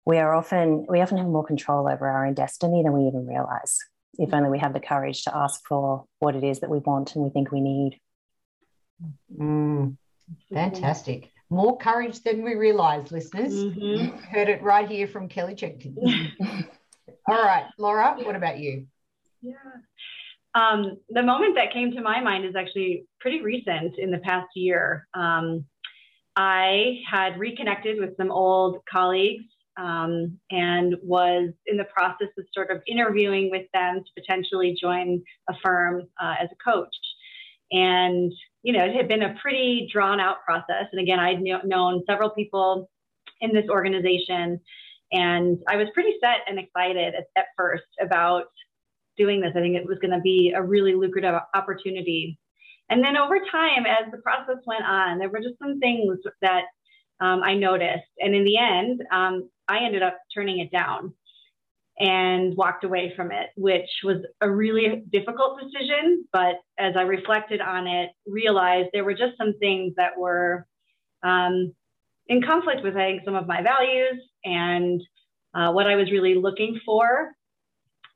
we 0.06 0.18
are 0.18 0.34
often 0.34 0.86
we 0.88 1.02
often 1.02 1.18
have 1.18 1.28
more 1.28 1.46
control 1.46 1.88
over 1.88 2.07
our 2.07 2.25
own 2.25 2.34
destiny 2.34 2.84
than 2.84 2.94
we 2.94 3.07
even 3.07 3.25
realize. 3.25 3.78
If 4.18 4.34
only 4.34 4.50
we 4.50 4.60
have 4.60 4.74
the 4.74 4.80
courage 4.80 5.24
to 5.24 5.36
ask 5.36 5.62
for 5.68 6.06
what 6.19 6.36
it 6.36 6.44
is 6.44 6.62
that 6.62 6.69
we 6.69 6.80
want 6.80 7.16
and 7.16 7.24
we 7.24 7.30
think 7.30 7.52
we 7.52 7.62
need. 7.62 8.00
Mm, 9.38 9.98
fantastic. 10.54 11.31
More 11.50 11.78
courage 11.78 12.22
than 12.24 12.44
we 12.44 12.56
realize, 12.56 13.12
listeners. 13.12 13.54
Mm-hmm. 13.54 14.18
Heard 14.18 14.50
it 14.50 14.63
right 14.63 14.90
here 14.90 15.07
from 15.07 15.28
Kellie 15.28 15.54
Jenkins. 15.54 16.00
All 17.27 17.41
right, 17.41 17.65
Laura, 17.77 18.15
what 18.21 18.35
about 18.35 18.59
you? 18.59 18.85
Yeah. 19.41 19.53
Um, 20.53 20.97
the 21.09 21.23
moment 21.23 21.55
that 21.55 21.73
came 21.73 21.91
to 21.91 22.01
my 22.01 22.21
mind 22.21 22.45
is 22.45 22.55
actually 22.55 23.05
pretty 23.19 23.41
recent 23.41 23.97
in 23.97 24.11
the 24.11 24.19
past 24.19 24.47
year. 24.55 25.07
Um, 25.13 25.65
I 26.35 27.01
had 27.09 27.39
reconnected 27.39 27.99
with 27.99 28.15
some 28.17 28.31
old 28.31 28.79
colleagues 28.89 29.45
um, 29.77 30.37
and 30.51 30.95
was 31.01 31.51
in 31.65 31.77
the 31.77 31.85
process 31.85 32.29
of 32.37 32.45
sort 32.53 32.71
of 32.71 32.81
interviewing 32.87 33.49
with 33.51 33.65
them 33.73 34.01
to 34.03 34.21
potentially 34.21 34.77
join 34.79 35.21
a 35.49 35.53
firm 35.63 36.03
uh, 36.21 36.35
as 36.41 36.49
a 36.51 36.63
coach. 36.63 36.95
And, 37.71 38.31
you 38.63 38.71
know, 38.71 38.85
it 38.85 38.95
had 38.95 39.07
been 39.07 39.23
a 39.23 39.35
pretty 39.41 39.89
drawn 39.91 40.19
out 40.19 40.37
process. 40.45 40.85
And 40.91 41.01
again, 41.01 41.19
I'd 41.19 41.41
known 41.41 42.03
several 42.07 42.29
people 42.29 42.89
in 43.41 43.53
this 43.53 43.65
organization 43.69 44.61
and 45.16 45.57
I 45.68 45.78
was 45.78 45.88
pretty 45.94 46.14
set 46.22 46.40
and 46.48 46.60
excited 46.60 47.16
at, 47.16 47.26
at 47.38 47.45
first 47.57 47.84
about 48.02 48.45
doing 49.18 49.40
this. 49.40 49.54
I 49.56 49.62
think 49.62 49.76
it 49.76 49.88
was 49.88 49.98
going 50.00 50.12
to 50.12 50.19
be 50.19 50.54
a 50.56 50.62
really 50.62 50.94
lucrative 50.94 51.36
opportunity. 51.54 52.38
And 52.90 53.04
then 53.04 53.18
over 53.18 53.40
time, 53.52 53.86
as 53.88 54.12
the 54.12 54.18
process 54.18 54.62
went 54.66 54.84
on, 54.84 55.18
there 55.18 55.30
were 55.30 55.40
just 55.40 55.57
some 55.60 55.80
things 55.80 56.18
that 56.42 56.64
um, 57.22 57.42
I 57.44 57.56
noticed. 57.56 58.12
And 58.19 58.36
in 58.36 58.44
the 58.44 58.57
end, 58.57 59.02
um, 59.12 59.50
I 59.68 59.80
ended 59.86 60.04
up 60.04 60.18
turning 60.34 60.60
it 60.60 60.72
down 60.72 61.14
and 61.98 62.56
walked 62.57 62.84
away 62.84 63.14
from 63.16 63.31
it, 63.31 63.52
which 63.56 63.90
was 64.04 64.18
a 64.42 64.52
really 64.52 65.04
difficult 65.10 65.62
decision. 65.62 66.26
But 66.34 66.56
as 66.78 66.95
I 66.98 67.04
reflected 67.04 67.62
on 67.62 67.88
it, 67.88 68.10
realized 68.28 68.90
there 68.92 69.06
were 69.06 69.14
just 69.14 69.38
some 69.38 69.54
things 69.60 69.94
that 69.95 70.18
were 70.18 70.68
um, 71.24 71.74
in 72.27 72.41
conflict 72.41 72.83
with, 72.83 72.95
I 72.95 73.11
think, 73.11 73.21
some 73.25 73.35
of 73.35 73.47
my 73.47 73.61
values 73.61 74.21
and 74.44 75.01
uh, 75.53 75.71
what 75.71 75.87
I 75.87 75.95
was 75.95 76.11
really 76.11 76.35
looking 76.35 76.79
for. 76.85 77.31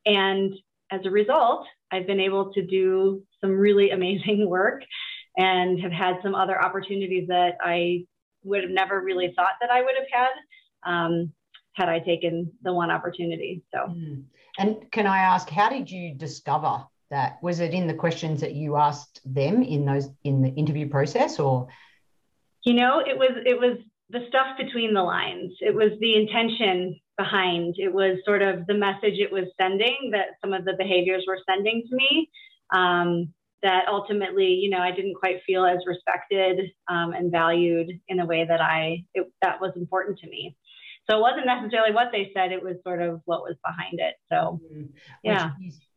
And 0.06 0.54
as 0.92 1.02
a 1.06 1.12
result, 1.12 1.66
I've 1.92 2.08
been 2.08 2.20
able 2.20 2.54
to 2.54 2.66
do 2.66 3.24
some 3.42 3.52
really 3.52 3.90
amazing 3.92 4.48
work 4.48 4.84
and 5.38 5.80
have 5.82 5.92
had 5.92 6.16
some 6.24 6.36
other 6.36 6.62
opportunities 6.62 7.28
that 7.28 7.58
I 7.62 8.06
would 8.44 8.64
have 8.64 8.72
never 8.72 9.02
really 9.02 9.34
thought 9.36 9.54
that 9.62 9.70
I 9.70 9.82
would 9.82 9.96
have 9.98 10.08
had 10.12 10.92
um, 10.92 11.34
had 11.74 11.90
I 11.90 12.00
taken 12.00 12.52
the 12.64 12.74
one 12.74 12.92
opportunity. 12.92 13.64
So, 13.74 13.80
mm. 13.90 14.24
and 14.58 14.92
can 14.92 15.08
I 15.08 15.20
ask, 15.20 15.50
how 15.50 15.70
did 15.70 15.90
you 15.90 16.14
discover 16.16 16.84
that? 17.10 17.38
Was 17.42 17.60
it 17.60 17.74
in 17.74 17.88
the 17.88 17.94
questions 17.94 18.42
that 18.42 18.54
you 18.54 18.76
asked 18.76 19.22
them 19.26 19.62
in 19.62 19.86
those 19.86 20.10
in 20.24 20.42
the 20.42 20.50
interview 20.50 20.90
process, 20.90 21.40
or 21.40 21.68
you 22.64 22.74
know, 22.74 23.00
it 23.00 23.18
was 23.18 23.32
it 23.46 23.60
was 23.60 23.78
the 24.10 24.26
stuff 24.28 24.58
between 24.58 24.94
the 24.94 25.04
lines. 25.04 25.54
It 25.60 25.74
was 25.74 25.92
the 26.00 26.16
intention 26.16 27.00
behind. 27.18 27.76
It 27.78 27.94
was 27.94 28.18
sort 28.26 28.42
of 28.42 28.66
the 28.66 28.74
message 28.74 29.20
it 29.20 29.32
was 29.32 29.46
sending 29.60 30.12
that 30.14 30.38
some 30.42 30.54
of 30.54 30.66
the 30.66 30.74
behaviors 30.78 31.26
were 31.28 31.40
sending 31.48 31.84
to 31.90 31.96
me. 31.96 32.30
Um, 32.74 33.34
that 33.62 33.86
ultimately, 33.90 34.48
you 34.48 34.70
know, 34.70 34.80
I 34.80 34.92
didn't 34.92 35.16
quite 35.16 35.42
feel 35.46 35.66
as 35.66 35.80
respected 35.86 36.72
um, 36.88 37.12
and 37.12 37.32
valued 37.32 37.92
in 38.08 38.20
a 38.20 38.26
way 38.26 38.46
that 38.46 38.62
I 38.62 39.04
it, 39.14 39.32
that 39.42 39.60
was 39.60 39.74
important 39.76 40.20
to 40.20 40.30
me. 40.30 40.56
So 41.10 41.18
it 41.18 41.22
wasn't 41.22 41.48
necessarily 41.48 41.94
what 41.94 42.08
they 42.12 42.32
said; 42.34 42.52
it 42.52 42.64
was 42.64 42.76
sort 42.84 43.02
of 43.02 43.22
what 43.26 43.42
was 43.42 43.56
behind 43.66 44.00
it. 44.00 44.16
So, 44.30 44.62
mm-hmm. 44.64 44.86
yeah. 45.24 45.52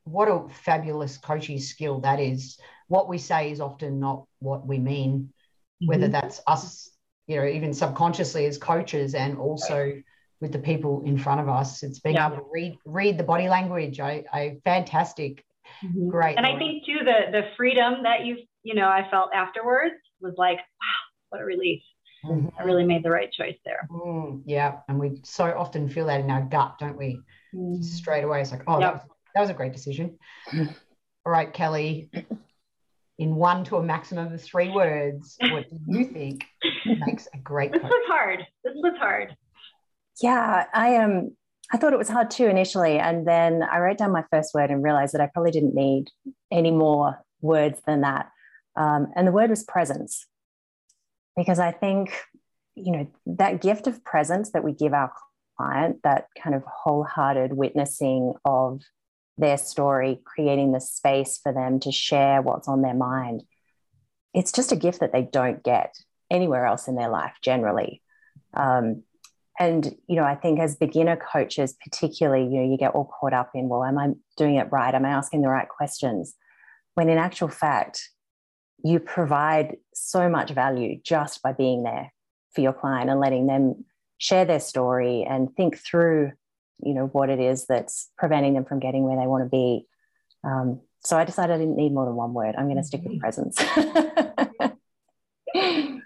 what 0.05 0.27
a 0.27 0.49
fabulous 0.49 1.19
coaching 1.19 1.61
skill 1.61 2.01
that 2.01 2.19
is. 2.19 2.59
What 2.89 3.09
we 3.09 3.19
say 3.19 3.51
is 3.51 3.61
often 3.61 4.01
not 4.01 4.25
what 4.41 4.67
we 4.67 4.79
mean, 4.79 5.13
mm-hmm. 5.21 5.87
whether 5.87 6.09
that's 6.09 6.41
us, 6.47 6.91
you 7.33 7.41
know, 7.41 7.47
even 7.47 7.73
subconsciously 7.73 8.47
as 8.47 8.59
coaches, 8.59 9.15
and 9.15 9.39
also. 9.39 10.01
With 10.41 10.51
the 10.51 10.59
people 10.59 11.05
in 11.07 11.17
front 11.17 11.41
of 11.41 11.49
us. 11.49 11.85
It's 11.85 12.01
being 12.01 12.17
yeah. 12.17 12.27
able 12.27 12.39
to 12.39 12.47
read 12.53 12.77
read 12.85 13.17
the 13.17 13.23
body 13.23 13.49
language. 13.49 14.01
I, 14.01 14.25
I 14.33 14.57
fantastic 14.65 15.45
Mm-hmm. 15.85 16.09
Great. 16.09 16.37
And 16.37 16.47
I 16.47 16.59
think 16.59 16.85
too 16.85 16.99
the 17.05 17.31
the 17.31 17.43
freedom 17.57 18.03
that 18.03 18.25
you 18.25 18.39
you 18.63 18.75
know 18.75 18.87
I 18.89 19.07
felt 19.11 19.31
afterwards 19.35 19.95
was 20.21 20.35
like 20.37 20.59
wow 20.59 21.03
what 21.31 21.41
a 21.41 21.45
relief. 21.45 21.83
Mm-hmm. 22.25 22.49
I 22.59 22.63
really 22.63 22.85
made 22.85 23.03
the 23.03 23.11
right 23.11 23.33
choice 23.33 23.57
there. 23.65 23.89
Mm, 23.91 24.43
yeah, 24.47 24.79
and 24.87 25.01
we 25.01 25.21
so 25.25 25.47
often 25.57 25.89
feel 25.89 26.07
that 26.07 26.21
in 26.21 26.31
our 26.31 26.43
gut, 26.43 26.79
don't 26.79 26.97
we? 26.97 27.19
Mm. 27.53 27.83
Straight 27.83 28.23
away, 28.23 28.41
it's 28.41 28.53
like, 28.53 28.63
oh, 28.69 28.79
yep. 28.79 28.81
that, 28.81 28.93
was, 28.93 29.03
that 29.35 29.41
was 29.41 29.51
a 29.51 29.55
great 29.55 29.73
decision. 29.73 30.19
All 30.55 31.33
right, 31.33 31.53
Kellie, 31.53 32.11
in 33.19 33.35
one 33.37 33.65
to 33.65 33.77
a 33.77 33.83
maximum 33.83 34.33
of 34.33 34.43
three 34.43 34.71
words, 34.71 35.37
what 35.41 35.69
do 35.69 35.79
you 35.87 36.05
think 36.05 36.45
makes 36.85 37.29
a 37.35 37.39
great? 37.39 37.73
This 37.73 37.83
was 37.83 38.05
hard. 38.07 38.41
This 38.65 38.75
was 38.77 38.95
hard. 38.99 39.37
Yeah, 40.21 40.65
I 40.73 40.89
am. 40.89 41.11
Um, 41.11 41.31
I 41.73 41.79
thought 41.79 41.95
it 41.95 41.99
was 41.99 42.09
hard 42.09 42.31
too 42.31 42.47
initially. 42.47 42.99
And 42.99 43.27
then 43.27 43.63
I 43.63 43.79
wrote 43.79 43.97
down 43.97 44.13
my 44.13 44.25
first 44.31 44.53
word 44.53 44.71
and 44.71 44.83
realized 44.83 45.15
that 45.15 45.23
I 45.23 45.31
probably 45.33 45.53
didn't 45.53 45.75
need 45.75 46.09
any 46.51 46.71
more 46.71 47.19
words 47.41 47.81
than 47.87 48.03
that. 48.03 48.29
Um, 48.77 49.07
and 49.17 49.27
the 49.27 49.33
word 49.33 49.49
was 49.49 49.65
presence. 49.65 50.27
Because 51.35 51.59
I 51.59 51.73
think, 51.73 52.15
you 52.75 52.93
know, 52.93 53.07
that 53.25 53.63
gift 53.63 53.87
of 53.87 54.05
presence 54.05 54.51
that 54.53 54.65
we 54.65 54.73
give 54.73 54.93
our 54.93 55.11
client, 55.57 56.01
that 56.05 56.27
kind 56.39 56.55
of 56.55 56.63
wholehearted 56.67 57.55
witnessing 57.55 58.35
of 58.45 58.83
their 59.43 59.59
story, 59.59 60.21
creating 60.25 60.73
the 60.73 60.81
space 60.81 61.39
for 61.43 61.53
them 61.53 61.81
to 61.81 61.93
share 61.93 62.41
what's 62.41 62.69
on 62.69 62.81
their 62.81 62.95
mind, 62.95 63.43
it's 64.33 64.53
just 64.53 64.73
a 64.73 64.77
gift 64.77 65.01
that 65.01 65.13
they 65.13 65.23
don't 65.23 65.63
get 65.63 65.95
anywhere 66.31 66.65
else 66.65 66.89
in 66.89 66.95
their 66.95 67.11
life 67.11 67.35
generally. 67.43 68.03
Um, 68.55 69.03
and 69.59 69.95
you 70.07 70.17
know 70.17 70.25
i 70.25 70.35
think 70.35 70.59
as 70.59 70.77
beginner 70.77 71.15
coaches 71.15 71.77
particularly 71.85 72.43
you 72.45 72.59
know 72.59 72.71
you 72.71 72.79
get 72.79 72.95
all 72.95 73.11
caught 73.21 73.35
up 73.35 73.51
in 73.55 73.69
well 73.69 73.85
am 73.85 73.99
i 73.99 74.09
doing 74.37 74.57
it 74.57 74.69
right? 74.71 74.95
Am 74.95 75.05
i 75.05 75.11
asking 75.11 75.43
the 75.43 75.49
right 75.49 75.69
questions? 75.69 76.35
When 76.95 77.09
in 77.09 77.19
actual 77.19 77.49
fact 77.49 78.11
you 78.85 78.99
provide 78.99 79.77
so 79.95 80.29
much 80.29 80.51
value 80.51 81.01
just 81.05 81.43
by 81.43 81.53
being 81.53 81.83
there 81.83 82.13
for 82.55 82.61
your 82.61 82.73
client 82.73 83.11
and 83.11 83.21
letting 83.21 83.47
them 83.47 83.85
share 84.19 84.45
their 84.45 84.61
story 84.61 85.25
and 85.29 85.55
think 85.55 85.79
through 85.79 86.33
you 86.83 86.95
know 86.95 87.07
what 87.07 87.31
it 87.31 87.41
is 87.41 87.67
that's 87.67 88.11
preventing 88.19 88.55
them 88.55 88.65
from 88.65 88.79
getting 88.79 89.05
where 89.05 89.17
they 89.17 89.27
want 89.27 89.45
to 89.45 89.49
be 89.49 89.87
um, 90.45 90.81
so 91.01 91.17
i 91.19 91.25
decided 91.25 91.55
i 91.55 91.59
didn't 91.59 91.77
need 91.77 91.93
more 91.93 92.07
than 92.07 92.15
one 92.15 92.33
word 92.35 92.55
i'm 92.57 92.67
going 92.67 92.77
to 92.77 92.85
stick 92.85 93.03
with 93.05 93.21
presence 93.21 93.57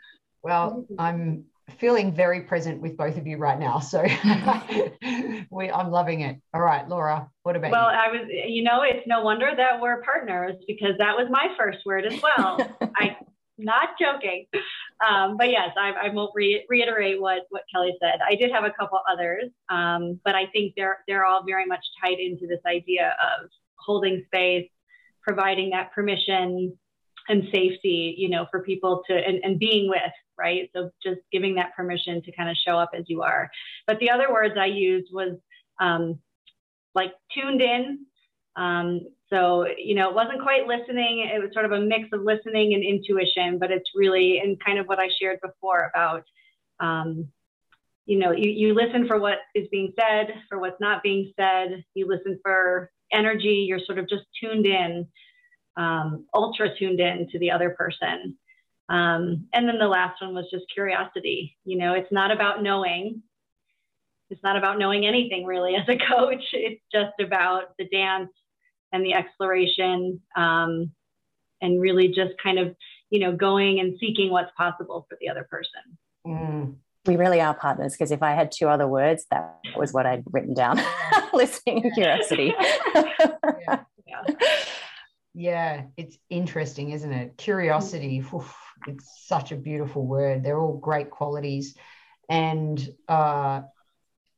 well 0.42 0.85
i'm 0.99 1.45
feeling 1.78 2.14
very 2.14 2.42
present 2.42 2.80
with 2.80 2.97
both 2.97 3.16
of 3.16 3.26
you 3.26 3.37
right 3.37 3.59
now. 3.59 3.80
So 3.80 4.02
we, 5.50 5.71
I'm 5.71 5.90
loving 5.90 6.21
it. 6.21 6.40
All 6.54 6.61
right, 6.61 6.88
Laura, 6.88 7.28
what 7.42 7.56
about 7.56 7.71
well, 7.71 7.90
you? 7.90 7.99
I 7.99 8.09
was, 8.09 8.28
you 8.28 8.62
know, 8.62 8.83
it's 8.83 9.06
no 9.06 9.23
wonder 9.23 9.50
that 9.56 9.80
we're 9.80 10.02
partners 10.02 10.54
because 10.66 10.95
that 10.99 11.16
was 11.16 11.26
my 11.30 11.49
first 11.59 11.78
word 11.85 12.06
as 12.06 12.21
well. 12.23 12.59
I, 12.97 13.16
not 13.59 13.90
joking. 14.00 14.47
Um, 15.07 15.37
but 15.37 15.50
yes, 15.50 15.71
I, 15.76 15.93
I 16.07 16.09
won't 16.09 16.33
re- 16.35 16.65
reiterate 16.69 17.21
what, 17.21 17.43
what 17.50 17.62
Kellie 17.73 17.97
said. 18.00 18.21
I 18.26 18.35
did 18.35 18.50
have 18.50 18.65
a 18.65 18.71
couple 18.71 18.99
others, 19.11 19.50
um, 19.69 20.21
but 20.25 20.35
I 20.35 20.47
think 20.47 20.73
they're, 20.76 20.99
they're 21.07 21.26
all 21.26 21.45
very 21.45 21.67
much 21.67 21.85
tied 22.03 22.19
into 22.19 22.47
this 22.47 22.61
idea 22.67 23.15
of 23.23 23.50
holding 23.76 24.25
space, 24.26 24.69
providing 25.23 25.71
that 25.71 25.93
permission 25.93 26.76
and 27.29 27.43
safety, 27.53 28.15
you 28.17 28.29
know, 28.29 28.47
for 28.50 28.62
people 28.62 29.03
to, 29.09 29.15
and, 29.15 29.41
and 29.43 29.59
being 29.59 29.88
with, 29.88 30.00
right? 30.38 30.71
So 30.75 30.91
just 31.03 31.21
giving 31.33 31.57
that 31.57 31.75
permission 31.76 32.23
to 32.23 32.33
kind 32.33 32.49
of 32.49 32.57
show 32.57 32.79
up 32.79 32.91
as 32.97 33.05
you 33.09 33.23
are. 33.23 33.50
But 33.87 33.99
the 33.99 34.11
other 34.11 34.33
words 34.33 34.55
I 34.59 34.67
used 34.67 35.09
was 35.12 35.37
um, 35.81 36.19
like 36.95 37.12
tuned 37.35 37.61
in. 37.61 38.07
Um, 38.55 39.00
so, 39.28 39.66
you 39.76 39.95
know, 39.95 40.09
it 40.09 40.14
wasn't 40.14 40.42
quite 40.42 40.66
listening. 40.66 41.28
It 41.35 41.42
was 41.42 41.50
sort 41.52 41.64
of 41.64 41.73
a 41.73 41.80
mix 41.80 42.09
of 42.12 42.23
listening 42.23 42.75
and 42.75 42.85
intuition, 42.85 43.59
but 43.59 43.73
it's 43.73 43.90
really, 43.95 44.38
and 44.38 44.62
kind 44.64 44.78
of 44.78 44.87
what 44.87 45.00
I 45.00 45.09
shared 45.21 45.40
before 45.40 45.90
about, 45.92 46.25
um, 46.78 47.28
you 48.04 48.18
know, 48.21 48.30
you, 48.30 48.50
you 48.50 48.75
listen 48.75 49.09
for 49.09 49.18
what 49.18 49.38
is 49.56 49.66
being 49.73 49.92
said, 49.99 50.33
for 50.49 50.61
what's 50.61 50.80
not 50.80 51.02
being 51.02 51.33
said. 51.38 51.85
You 51.95 52.06
listen 52.06 52.38
for 52.40 52.92
energy. 53.12 53.66
You're 53.68 53.80
sort 53.85 53.99
of 53.99 54.09
just 54.09 54.23
tuned 54.40 54.64
in, 54.64 55.09
um, 55.76 56.26
ultra 56.33 56.68
tuned 56.78 57.00
in 57.00 57.28
to 57.33 57.38
the 57.40 57.50
other 57.50 57.71
person. 57.71 58.38
Um, 58.88 59.49
and 59.52 59.68
then 59.68 59.78
the 59.80 59.88
last 59.88 60.23
one 60.23 60.35
was 60.35 60.47
just 60.52 60.66
curiosity. 60.73 61.56
You 61.64 61.78
know, 61.78 61.95
it's 61.95 62.12
not 62.12 62.30
about 62.30 62.62
knowing. 62.62 63.23
It's 64.30 64.42
not 64.45 64.56
about 64.56 64.78
knowing 64.78 65.04
anything 65.04 65.45
really 65.45 65.75
as 65.75 65.88
a 65.88 65.99
coach. 66.14 66.45
It's 66.52 66.83
just 66.92 67.18
about 67.18 67.76
the 67.76 67.88
dance 67.88 68.30
and 68.97 69.05
the 69.05 69.15
exploration 69.15 70.21
um, 70.37 70.91
and 71.61 71.81
really 71.81 72.09
just 72.09 72.33
kind 72.43 72.59
of, 72.59 72.75
you 73.11 73.21
know, 73.21 73.33
going 73.35 73.79
and 73.81 73.97
seeking 74.00 74.31
what's 74.31 74.50
possible 74.57 75.07
for 75.09 75.17
the 75.21 75.29
other 75.29 75.47
person. 75.49 75.99
Mm. 76.26 76.76
We 77.07 77.17
really 77.17 77.41
are 77.41 77.55
partners 77.55 77.93
because 77.93 78.11
if 78.11 78.23
I 78.23 78.33
had 78.33 78.50
two 78.50 78.69
other 78.69 78.88
words, 78.88 79.26
that 79.31 79.61
was 79.76 79.93
what 79.93 80.07
I'd 80.07 80.25
written 80.33 80.55
down 80.55 80.81
listening 81.33 81.85
and 81.85 81.95
curiosity. 81.95 82.53
yeah. 82.95 83.12
yeah. 84.07 84.25
yeah, 85.33 85.83
it's 85.97 86.19
interesting, 86.29 86.91
isn't 86.91 87.12
it? 87.12 87.37
Curiosity. 87.37 88.25
Oof 88.35 88.53
it's 88.87 89.26
such 89.26 89.53
a 89.53 89.57
beautiful 89.57 90.07
word. 90.07 90.43
They're 90.43 90.59
all 90.59 90.76
great 90.76 91.11
qualities. 91.11 91.76
And 92.29 92.87
uh, 93.09 93.62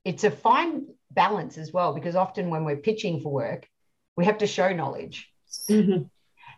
it's 0.05 0.25
a 0.25 0.31
fine 0.31 0.87
balance 1.11 1.59
as 1.59 1.73
well, 1.73 1.95
because 1.95 2.17
often 2.17 2.50
when 2.50 2.65
we're 2.65 2.77
pitching 2.77 3.21
for 3.21 3.33
work, 3.33 3.67
we 4.18 4.25
have 4.25 4.38
to 4.38 4.48
show 4.48 4.72
knowledge. 4.72 5.30
Mm-hmm. 5.70 6.02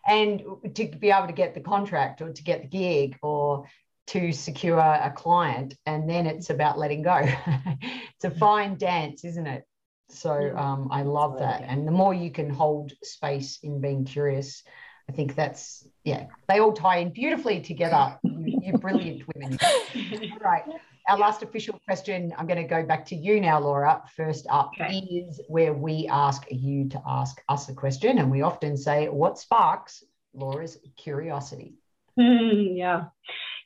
And 0.09 0.43
to 0.75 0.87
be 0.99 1.11
able 1.11 1.27
to 1.27 1.35
get 1.35 1.53
the 1.53 1.61
contract 1.61 2.23
or 2.23 2.33
to 2.33 2.43
get 2.43 2.63
the 2.63 2.69
gig 2.69 3.19
or 3.23 3.67
to 4.09 4.33
secure 4.33 4.79
a 4.79 5.13
client, 5.15 5.77
and 5.85 6.09
then 6.09 6.27
it's 6.27 6.49
about 6.49 6.79
letting 6.79 7.03
go. 7.03 7.19
it's 7.83 8.25
a 8.25 8.31
fine 8.31 8.77
dance, 8.77 9.27
isn't 9.27 9.47
it? 9.47 9.65
So 10.09 10.57
um, 10.57 10.89
I 10.91 11.03
love 11.03 11.39
that. 11.39 11.63
And 11.67 11.87
the 11.87 11.93
more 11.93 12.15
you 12.15 12.31
can 12.33 12.49
hold 12.49 12.93
space 13.05 13.59
in 13.63 13.81
being 13.81 14.07
curious, 14.07 14.65
I 15.09 15.13
think 15.13 15.35
that's 15.35 15.87
yeah, 16.03 16.27
they 16.49 16.61
all 16.61 16.73
tie 16.73 16.97
in 16.97 17.11
beautifully 17.11 17.61
together. 17.61 18.19
you, 18.23 18.59
you 18.65 18.73
brilliant 18.79 19.23
women. 19.35 19.59
right. 20.41 20.65
Our 21.09 21.19
last 21.19 21.43
official 21.43 21.79
question, 21.87 22.33
I'm 22.37 22.47
going 22.47 22.63
to 22.63 22.69
go 22.69 22.85
back 22.85 23.05
to 23.07 23.17
you 23.17 23.41
now, 23.41 23.59
Laura. 23.59 24.03
First 24.17 24.47
up 24.51 24.73
okay. 24.81 24.99
is 24.99 25.41
where 25.49 25.73
we 25.73 26.07
ask 26.11 26.45
you 26.51 26.89
to 26.89 27.03
ask 27.07 27.43
us 27.49 27.69
a 27.69 27.75
question. 27.75 28.19
And 28.19 28.31
we 28.31 28.43
often 28.43 28.77
say, 28.77 29.09
What 29.09 29.39
sparks 29.39 30.05
Laura's 30.35 30.79
curiosity? 30.97 31.75
Mm, 32.19 32.73
yeah. 32.77 33.05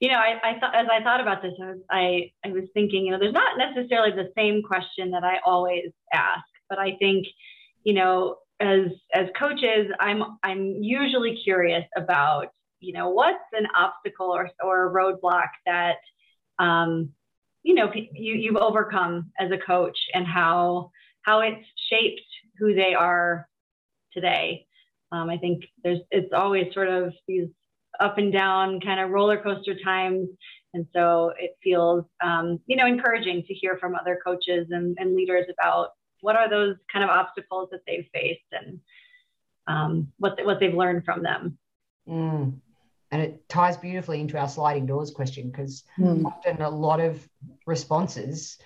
You 0.01 0.11
know, 0.11 0.17
I, 0.17 0.39
I 0.43 0.59
thought 0.59 0.75
as 0.75 0.87
I 0.91 1.03
thought 1.03 1.21
about 1.21 1.43
this, 1.43 1.53
I 1.63 1.67
was, 1.67 1.79
I, 1.91 2.33
I 2.45 2.53
was 2.53 2.65
thinking, 2.75 3.07
you 3.07 3.13
know, 3.13 3.19
there's 3.19 3.33
not 3.33 3.59
necessarily 3.59 4.11
the 4.11 4.31
same 4.37 4.63
question 4.63 5.11
that 5.13 5.25
I 5.25 5.39
always 5.47 5.91
ask, 6.13 6.45
but 6.69 6.79
I 6.79 6.97
think, 6.99 7.27
you 7.85 7.95
know, 7.95 8.37
as 8.61 8.87
as 9.13 9.29
coaches, 9.39 9.89
I'm 10.01 10.39
I'm 10.43 10.83
usually 10.83 11.39
curious 11.43 11.85
about 11.97 12.49
you 12.81 12.93
know 12.93 13.11
what's 13.11 13.39
an 13.53 13.67
obstacle 13.77 14.31
or 14.31 14.51
or 14.63 14.89
a 14.89 14.93
roadblock 14.93 15.49
that 15.67 15.97
um, 16.59 17.11
you 17.65 17.75
know 17.75 17.91
you 17.93 18.35
you've 18.35 18.57
overcome 18.57 19.33
as 19.41 19.51
a 19.51 19.59
coach 19.59 19.99
and 20.15 20.27
how 20.27 20.93
how 21.23 21.41
it's 21.41 21.67
shaped 21.91 22.21
who 22.59 22.75
they 22.75 22.95
are 22.95 23.49
today. 24.13 24.67
Um, 25.11 25.29
I 25.29 25.39
think 25.39 25.65
there's 25.83 26.01
it's 26.11 26.33
always 26.33 26.73
sort 26.73 26.89
of 26.89 27.13
these 27.27 27.49
up 28.01 28.19
and 28.19 28.33
down 28.33 28.81
kind 28.81 29.01
of 29.01 29.11
roller 29.11 29.41
coaster 29.41 29.75
times. 29.83 30.29
And 30.73 30.87
so 30.93 31.33
it 31.39 31.57
feels, 31.63 32.05
um, 32.23 32.59
you 32.67 32.77
know, 32.77 32.87
encouraging 32.87 33.45
to 33.47 33.55
hear 33.55 33.79
from 33.79 33.95
other 33.95 34.19
coaches 34.25 34.69
and, 34.71 34.97
and 34.99 35.15
leaders 35.15 35.47
about 35.49 35.91
what 36.21 36.37
are 36.37 36.51
those 36.51 36.77
kind 36.93 37.05
of 37.05 37.11
obstacles 37.11 37.69
that 37.71 37.81
they've 37.87 38.07
faced 38.13 38.41
and 38.53 38.81
um, 39.67 40.09
what 40.19 40.39
what 40.45 40.59
they've 40.61 40.75
learned 40.75 41.05
from 41.05 41.23
them. 41.23 41.59
Mm. 42.09 42.61
And 43.15 43.23
it 43.23 43.49
ties 43.49 43.77
beautifully 43.77 44.21
into 44.21 44.37
our 44.37 44.49
sliding 44.49 44.87
doors 44.87 45.13
question 45.13 45.49
because 45.49 45.85
mm. 45.97 46.25
often 46.25 46.61
a 46.61 46.69
lot 46.69 46.99
of 46.99 47.25
responses 47.65 48.59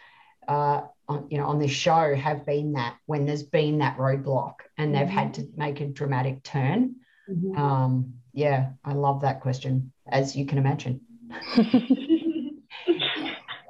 uh, 0.49 0.85
on, 1.07 1.27
you 1.29 1.37
know 1.37 1.45
on 1.45 1.59
this 1.59 1.71
show 1.71 2.15
have 2.15 2.47
been 2.47 2.73
that 2.73 2.97
when 3.05 3.27
there's 3.27 3.43
been 3.43 3.77
that 3.81 3.99
roadblock 3.99 4.55
and 4.79 4.95
they've 4.95 5.03
mm-hmm. 5.03 5.19
had 5.19 5.35
to 5.35 5.47
make 5.55 5.83
a 5.83 5.87
dramatic 5.87 6.43
turn. 6.43 6.95
Mm-hmm. 7.31 7.59
um, 7.59 8.15
yeah 8.33 8.71
i 8.87 8.95
love 8.95 9.21
that 9.21 9.43
question 9.43 9.93
as 10.11 10.35
you 10.35 10.47
can 10.47 10.57
imagine. 10.57 11.03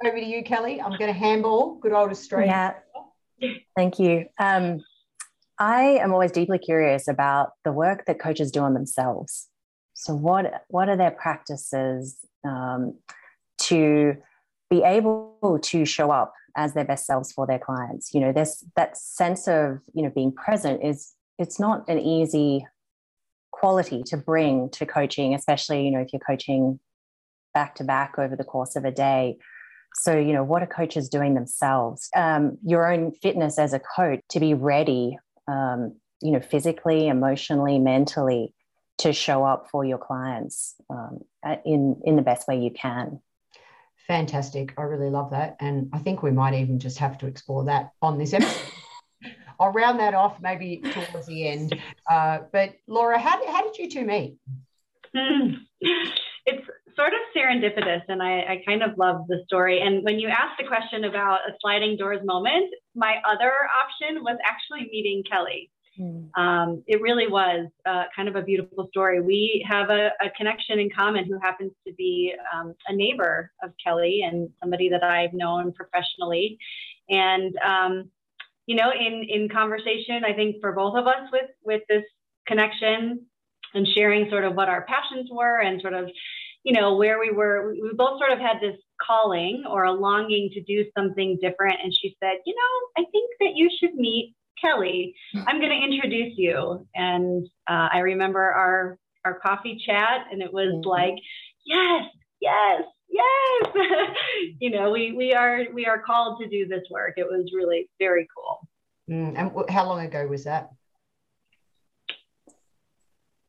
Over 0.05 0.15
to 0.15 0.25
you 0.25 0.45
kellie. 0.45 0.81
I'm 0.81 0.97
going 0.97 1.13
to 1.13 1.19
handball 1.19 1.75
good 1.75 1.91
old 1.91 2.09
australia. 2.09 2.77
Yeah. 3.41 3.49
Thank 3.75 3.99
you. 3.99 4.27
Um, 4.39 4.81
i 5.57 5.81
am 5.81 6.13
always 6.13 6.31
deeply 6.31 6.57
curious 6.57 7.09
about 7.09 7.49
the 7.65 7.73
work 7.73 8.05
that 8.05 8.17
coaches 8.17 8.49
do 8.49 8.61
on 8.61 8.73
themselves 8.73 9.49
so 9.99 10.15
what 10.15 10.63
what 10.69 10.87
are 10.87 10.95
their 10.95 11.11
practices 11.11 12.15
um, 12.47 12.97
to 13.63 14.15
be 14.69 14.81
able 14.81 15.59
to 15.61 15.83
show 15.83 16.09
up 16.09 16.33
as 16.55 16.73
their 16.73 16.85
best 16.85 17.05
selves 17.05 17.33
for 17.33 17.45
their 17.45 17.59
clients? 17.59 18.13
You 18.13 18.21
know 18.21 18.31
this 18.31 18.63
that 18.77 18.95
sense 18.95 19.45
of 19.49 19.79
you 19.93 20.03
know 20.03 20.09
being 20.09 20.31
present 20.31 20.81
is 20.85 21.13
it's 21.37 21.59
not 21.59 21.83
an 21.89 21.99
easy 21.99 22.65
quality 23.51 24.01
to 24.03 24.15
bring 24.15 24.69
to 24.69 24.85
coaching 24.85 25.33
especially 25.33 25.83
you 25.83 25.91
know 25.91 25.99
if 25.99 26.13
you're 26.13 26.21
coaching 26.25 26.79
back 27.53 27.75
to 27.75 27.83
back 27.83 28.17
over 28.17 28.37
the 28.37 28.45
course 28.45 28.77
of 28.77 28.85
a 28.85 28.91
day. 28.91 29.37
So 29.95 30.17
you 30.17 30.31
know 30.31 30.45
what 30.45 30.63
are 30.63 30.67
coaches 30.67 31.09
doing 31.09 31.33
themselves? 31.33 32.09
Um, 32.15 32.57
your 32.63 32.89
own 32.89 33.11
fitness 33.11 33.59
as 33.59 33.73
a 33.73 33.81
coach 33.81 34.21
to 34.29 34.39
be 34.39 34.53
ready 34.53 35.17
um, 35.49 35.97
you 36.21 36.31
know 36.31 36.39
physically 36.39 37.09
emotionally 37.09 37.79
mentally 37.79 38.53
to 38.99 39.13
show 39.13 39.43
up 39.43 39.67
for 39.71 39.83
your 39.83 39.97
clients 39.97 40.75
um, 40.89 41.19
in 41.65 42.01
in 42.05 42.15
the 42.15 42.21
best 42.21 42.47
way 42.47 42.59
you 42.59 42.71
can 42.71 43.19
Fantastic. 44.09 44.73
I 44.75 44.81
really 44.81 45.11
love 45.11 45.29
that. 45.29 45.55
And 45.59 45.87
I 45.93 45.99
think 45.99 46.23
we 46.23 46.31
might 46.31 46.55
even 46.55 46.79
just 46.79 46.97
have 46.97 47.19
to 47.19 47.27
explore 47.27 47.65
that 47.65 47.91
on 48.01 48.17
this 48.17 48.33
episode. 48.33 48.71
I'll 49.59 49.71
round 49.71 49.99
that 49.99 50.15
off 50.15 50.41
maybe 50.41 50.81
towards 50.81 51.27
the 51.27 51.47
end. 51.47 51.77
Uh, 52.09 52.39
but 52.51 52.73
Laura, 52.87 53.19
how 53.19 53.37
did, 53.37 53.49
how 53.49 53.61
did 53.61 53.77
you 53.77 53.87
two 53.87 54.05
meet? 54.05 54.37
Mm. 55.15 55.57
It's 56.45 56.65
sort 56.95 57.13
of 57.13 57.19
serendipitous, 57.35 58.01
and 58.07 58.23
I, 58.23 58.39
I 58.39 58.63
kind 58.65 58.81
of 58.81 58.97
love 58.97 59.27
the 59.27 59.43
story. 59.45 59.81
And 59.81 60.03
when 60.03 60.17
you 60.17 60.29
asked 60.29 60.57
the 60.57 60.65
question 60.65 61.03
about 61.03 61.41
a 61.47 61.51
sliding 61.61 61.95
doors 61.95 62.21
moment, 62.23 62.73
my 62.95 63.17
other 63.23 63.51
option 63.83 64.23
was 64.23 64.39
actually 64.43 64.89
meeting 64.89 65.21
Kellie. 65.29 65.69
Mm. 65.99 66.29
Um, 66.37 66.83
it 66.87 67.01
really 67.01 67.27
was 67.27 67.67
uh, 67.85 68.03
kind 68.15 68.29
of 68.29 68.35
a 68.35 68.41
beautiful 68.41 68.87
story. 68.89 69.19
We 69.21 69.65
have 69.69 69.89
a, 69.89 70.11
a 70.21 70.29
connection 70.37 70.79
in 70.79 70.89
common 70.89 71.25
who 71.25 71.37
happens 71.41 71.73
to 71.85 71.93
be 71.93 72.33
um, 72.53 72.73
a 72.87 72.95
neighbor 72.95 73.51
of 73.61 73.71
Kellie 73.83 74.21
and 74.25 74.49
somebody 74.61 74.89
that 74.89 75.03
I've 75.03 75.33
known 75.33 75.73
professionally. 75.73 76.57
And, 77.09 77.53
um, 77.57 78.09
you 78.65 78.75
know, 78.75 78.91
in, 78.91 79.25
in 79.27 79.49
conversation, 79.49 80.23
I 80.25 80.33
think 80.33 80.57
for 80.61 80.71
both 80.71 80.95
of 80.95 81.05
us 81.07 81.27
with, 81.33 81.49
with 81.63 81.81
this 81.89 82.03
connection 82.47 83.25
and 83.73 83.87
sharing 83.95 84.29
sort 84.29 84.45
of 84.45 84.55
what 84.55 84.69
our 84.69 84.85
passions 84.85 85.29
were 85.31 85.59
and 85.59 85.81
sort 85.81 85.93
of, 85.93 86.09
you 86.63 86.73
know, 86.73 86.95
where 86.95 87.19
we 87.19 87.31
were, 87.31 87.73
we 87.73 87.91
both 87.93 88.19
sort 88.19 88.31
of 88.31 88.39
had 88.39 88.57
this 88.61 88.77
calling 89.05 89.63
or 89.69 89.85
a 89.85 89.91
longing 89.91 90.49
to 90.53 90.61
do 90.63 90.85
something 90.97 91.37
different. 91.41 91.75
And 91.83 91.93
she 91.93 92.15
said, 92.21 92.37
you 92.45 92.55
know, 92.55 93.03
I 93.03 93.05
think 93.11 93.29
that 93.39 93.51
you 93.55 93.69
should 93.79 93.95
meet 93.95 94.35
Kellie, 94.61 95.15
I'm 95.47 95.59
going 95.59 95.69
to 95.69 95.85
introduce 95.85 96.33
you. 96.37 96.87
And 96.95 97.47
uh, 97.67 97.89
I 97.93 97.99
remember 97.99 98.41
our 98.41 98.97
our 99.25 99.39
coffee 99.39 99.81
chat, 99.85 100.27
and 100.31 100.41
it 100.41 100.51
was 100.51 100.73
mm-hmm. 100.73 100.89
like, 100.89 101.15
yes, 101.65 102.05
yes, 102.39 102.83
yes. 103.09 103.75
you 104.59 104.69
know, 104.69 104.91
we 104.91 105.11
we 105.11 105.33
are 105.33 105.65
we 105.73 105.85
are 105.85 106.01
called 106.01 106.39
to 106.41 106.47
do 106.47 106.67
this 106.67 106.83
work. 106.89 107.13
It 107.17 107.25
was 107.25 107.51
really 107.53 107.89
very 107.99 108.27
cool. 108.35 108.67
Mm, 109.09 109.37
and 109.37 109.69
how 109.69 109.85
long 109.85 110.05
ago 110.05 110.25
was 110.27 110.43
that? 110.45 110.69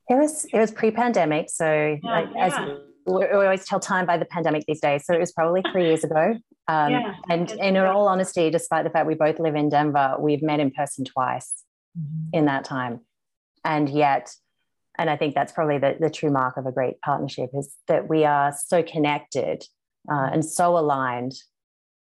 It 0.09 0.14
was 0.14 0.44
it 0.46 0.59
was 0.59 0.73
pre-pandemic, 0.73 1.51
so 1.51 1.99
yeah, 2.03 2.11
like, 2.11 2.29
yeah. 2.35 2.46
as 2.46 2.81
we 3.18 3.27
always 3.27 3.64
tell 3.64 3.81
time 3.81 4.07
by 4.07 4.16
the 4.16 4.25
pandemic 4.25 4.64
these 4.66 4.81
days. 4.81 5.05
So 5.05 5.14
it 5.14 5.20
was 5.20 5.33
probably 5.33 5.62
three 5.73 5.87
years 5.87 6.05
ago. 6.05 6.35
Um, 6.68 6.92
yeah, 6.92 7.14
and, 7.29 7.51
in 7.51 7.77
all 7.77 8.07
honesty, 8.07 8.51
despite 8.51 8.85
the 8.85 8.90
fact 8.90 9.07
we 9.07 9.14
both 9.14 9.40
live 9.40 9.57
in 9.57 9.68
Denver, 9.68 10.16
we've 10.20 10.42
met 10.42 10.61
in 10.61 10.70
person 10.70 11.05
twice 11.05 11.64
mm-hmm. 11.99 12.37
in 12.38 12.44
that 12.46 12.64
time. 12.64 13.01
And 13.64 13.88
yet, 13.88 14.33
and 14.99 15.11
I 15.11 15.16
think 15.16 15.35
that's 15.35 15.53
probably 15.53 15.79
the, 15.79 15.96
the 15.99 16.11
true 16.11 16.31
mark 16.31 16.57
of 16.57 16.66
a 16.66 16.73
great 16.73 17.01
partnership 17.01 17.51
is 17.55 17.75
that 17.88 18.09
we 18.09 18.25
are 18.25 18.53
so 18.53 18.83
connected 18.83 19.64
uh, 20.11 20.31
and 20.33 20.44
so 20.44 20.79
aligned, 20.79 21.33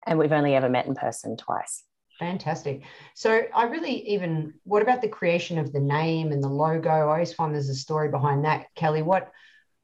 and 0.05 0.17
we've 0.19 0.31
only 0.31 0.55
ever 0.55 0.69
met 0.69 0.87
in 0.87 0.95
person 0.95 1.37
twice. 1.37 1.83
Fantastic. 2.19 2.81
So 3.13 3.41
I 3.53 3.65
really 3.65 4.07
even 4.09 4.55
what 4.63 4.81
about 4.81 5.01
the 5.01 5.07
creation 5.07 5.59
of 5.59 5.71
the 5.71 5.79
name 5.79 6.31
and 6.31 6.43
the 6.43 6.47
logo? 6.47 6.89
I 6.89 7.01
always 7.01 7.33
find 7.33 7.53
there's 7.53 7.69
a 7.69 7.75
story 7.75 8.09
behind 8.09 8.45
that. 8.45 8.67
Kellie, 8.75 9.03
what 9.03 9.31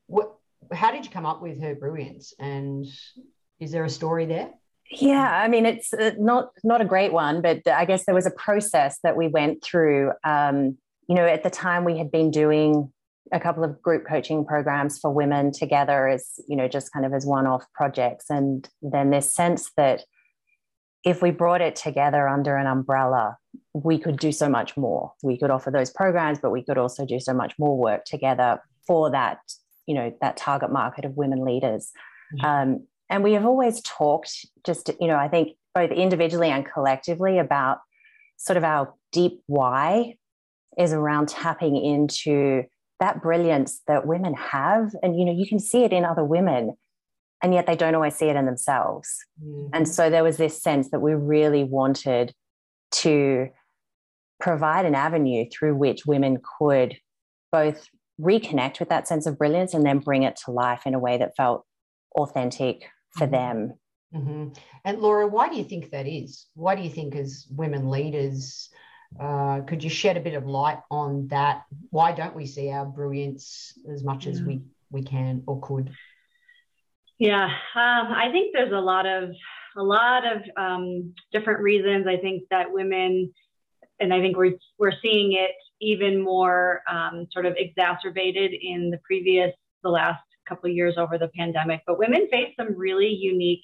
what 0.07 0.35
how 0.71 0.91
did 0.91 1.05
you 1.05 1.11
come 1.11 1.25
up 1.25 1.41
with 1.41 1.61
her 1.61 1.75
brilliance? 1.75 2.33
And 2.39 2.85
is 3.59 3.71
there 3.71 3.83
a 3.83 3.89
story 3.89 4.25
there? 4.25 4.51
Yeah 4.91 5.41
i 5.41 5.47
mean 5.47 5.65
it's 5.65 5.93
uh, 5.93 6.11
not 6.19 6.51
not 6.63 6.81
a 6.81 6.85
great 6.85 7.13
one 7.13 7.41
but 7.41 7.65
i 7.67 7.85
guess 7.85 8.05
there 8.05 8.13
was 8.13 8.27
a 8.27 8.31
process 8.31 8.99
that 9.03 9.15
we 9.17 9.27
went 9.27 9.63
through. 9.63 10.11
Um, 10.23 10.77
you 11.07 11.15
know 11.15 11.25
at 11.25 11.43
the 11.43 11.49
time 11.49 11.83
we 11.83 11.97
had 11.97 12.11
been 12.11 12.31
doing 12.31 12.91
a 13.31 13.39
couple 13.39 13.63
of 13.63 13.81
group 13.81 14.05
coaching 14.05 14.45
programs 14.45 14.99
for 14.99 15.11
women 15.11 15.51
together 15.51 16.07
as 16.07 16.39
you 16.47 16.55
know 16.55 16.67
just 16.67 16.93
kind 16.93 17.05
of 17.05 17.13
as 17.13 17.25
one-off 17.25 17.65
projects. 17.73 18.29
And 18.29 18.67
then 18.81 19.09
this 19.09 19.33
sense 19.33 19.71
that 19.77 20.03
if 21.03 21.21
we 21.21 21.31
brought 21.31 21.61
it 21.61 21.75
together 21.75 22.27
under 22.27 22.55
an 22.55 22.67
umbrella 22.67 23.37
we 23.73 23.97
could 23.97 24.17
do 24.17 24.31
so 24.31 24.47
much 24.47 24.77
more. 24.77 25.13
We 25.23 25.37
could 25.37 25.49
offer 25.49 25.71
those 25.71 25.89
programs 25.89 26.39
but 26.39 26.51
we 26.51 26.63
could 26.63 26.77
also 26.77 27.05
do 27.05 27.19
so 27.19 27.33
much 27.33 27.53
more 27.57 27.77
work 27.77 28.05
together 28.05 28.61
for 28.85 29.09
that 29.11 29.39
you 29.87 29.95
know 29.95 30.13
that 30.21 30.37
target 30.37 30.71
market 30.71 31.05
of 31.05 31.15
women 31.17 31.43
leaders 31.43 31.91
mm-hmm. 32.33 32.45
um, 32.45 32.87
and 33.09 33.23
we 33.23 33.33
have 33.33 33.45
always 33.45 33.81
talked 33.81 34.45
just 34.65 34.89
you 34.99 35.07
know 35.07 35.17
i 35.17 35.27
think 35.27 35.49
both 35.75 35.91
individually 35.91 36.49
and 36.49 36.65
collectively 36.65 37.39
about 37.39 37.79
sort 38.37 38.57
of 38.57 38.63
our 38.63 38.93
deep 39.11 39.41
why 39.47 40.15
is 40.77 40.93
around 40.93 41.27
tapping 41.29 41.75
into 41.75 42.63
that 42.99 43.21
brilliance 43.21 43.81
that 43.87 44.05
women 44.05 44.33
have 44.33 44.91
and 45.01 45.19
you 45.19 45.25
know 45.25 45.33
you 45.33 45.47
can 45.47 45.59
see 45.59 45.83
it 45.83 45.93
in 45.93 46.05
other 46.05 46.23
women 46.23 46.75
and 47.41 47.53
yet 47.53 47.65
they 47.65 47.75
don't 47.75 47.95
always 47.95 48.15
see 48.15 48.27
it 48.27 48.35
in 48.35 48.45
themselves 48.45 49.09
mm-hmm. 49.43 49.69
and 49.73 49.87
so 49.87 50.09
there 50.09 50.23
was 50.23 50.37
this 50.37 50.61
sense 50.61 50.89
that 50.91 50.99
we 50.99 51.13
really 51.13 51.63
wanted 51.63 52.33
to 52.91 53.49
provide 54.39 54.85
an 54.85 54.95
avenue 54.95 55.45
through 55.51 55.75
which 55.75 56.05
women 56.05 56.37
could 56.59 56.97
both 57.51 57.87
reconnect 58.19 58.79
with 58.79 58.89
that 58.89 59.07
sense 59.07 59.25
of 59.25 59.37
brilliance 59.37 59.73
and 59.73 59.85
then 59.85 59.99
bring 59.99 60.23
it 60.23 60.35
to 60.45 60.51
life 60.51 60.85
in 60.85 60.93
a 60.93 60.99
way 60.99 61.17
that 61.17 61.35
felt 61.35 61.65
authentic 62.15 62.89
for 63.17 63.25
mm-hmm. 63.25 63.33
them. 63.33 63.73
Mm-hmm. 64.13 64.49
And 64.85 64.99
Laura, 64.99 65.27
why 65.27 65.49
do 65.49 65.55
you 65.55 65.63
think 65.63 65.89
that 65.91 66.07
is? 66.07 66.45
Why 66.53 66.75
do 66.75 66.83
you 66.83 66.89
think, 66.89 67.15
as 67.15 67.47
women 67.49 67.89
leaders, 67.89 68.69
uh, 69.19 69.61
could 69.61 69.83
you 69.83 69.89
shed 69.89 70.17
a 70.17 70.21
bit 70.21 70.35
of 70.35 70.45
light 70.45 70.79
on 70.91 71.27
that? 71.29 71.63
Why 71.89 72.11
don't 72.11 72.35
we 72.35 72.45
see 72.45 72.69
our 72.69 72.85
brilliance 72.85 73.73
as 73.91 74.03
much 74.03 74.27
as 74.27 74.41
we 74.41 74.61
we 74.91 75.01
can 75.01 75.43
or 75.47 75.59
could? 75.61 75.91
Yeah, 77.17 77.45
um, 77.45 78.11
I 78.11 78.29
think 78.31 78.53
there's 78.53 78.71
a 78.71 78.79
lot 78.79 79.05
of 79.05 79.31
a 79.75 79.83
lot 79.83 80.23
of 80.25 80.41
um, 80.57 81.13
different 81.31 81.61
reasons. 81.61 82.05
I 82.07 82.17
think 82.17 82.43
that 82.51 82.71
women, 82.71 83.33
and 83.99 84.13
I 84.13 84.19
think 84.19 84.37
we're 84.37 84.57
we're 84.77 84.99
seeing 85.01 85.33
it 85.33 85.51
even 85.83 86.23
more 86.23 86.81
um, 86.89 87.27
sort 87.31 87.45
of 87.45 87.53
exacerbated 87.57 88.51
in 88.53 88.89
the 88.89 88.99
previous, 89.05 89.51
the 89.83 89.89
last 89.89 90.23
couple 90.47 90.69
years 90.69 90.95
over 90.97 91.17
the 91.17 91.29
pandemic. 91.37 91.81
But 91.85 91.99
women 91.99 92.27
face 92.31 92.53
some 92.57 92.75
really 92.75 93.07
unique 93.07 93.63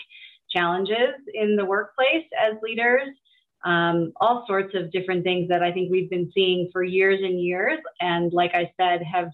challenges 0.49 1.15
in 1.33 1.55
the 1.55 1.65
workplace 1.65 2.25
as 2.41 2.57
leaders, 2.61 3.09
um, 3.65 4.13
all 4.19 4.45
sorts 4.47 4.73
of 4.75 4.91
different 4.91 5.23
things 5.23 5.49
that 5.49 5.61
I 5.61 5.71
think 5.71 5.91
we've 5.91 6.09
been 6.09 6.31
seeing 6.33 6.69
for 6.71 6.83
years 6.83 7.19
and 7.21 7.41
years. 7.41 7.79
And 7.99 8.31
like 8.33 8.51
I 8.53 8.71
said, 8.79 9.01
have 9.03 9.29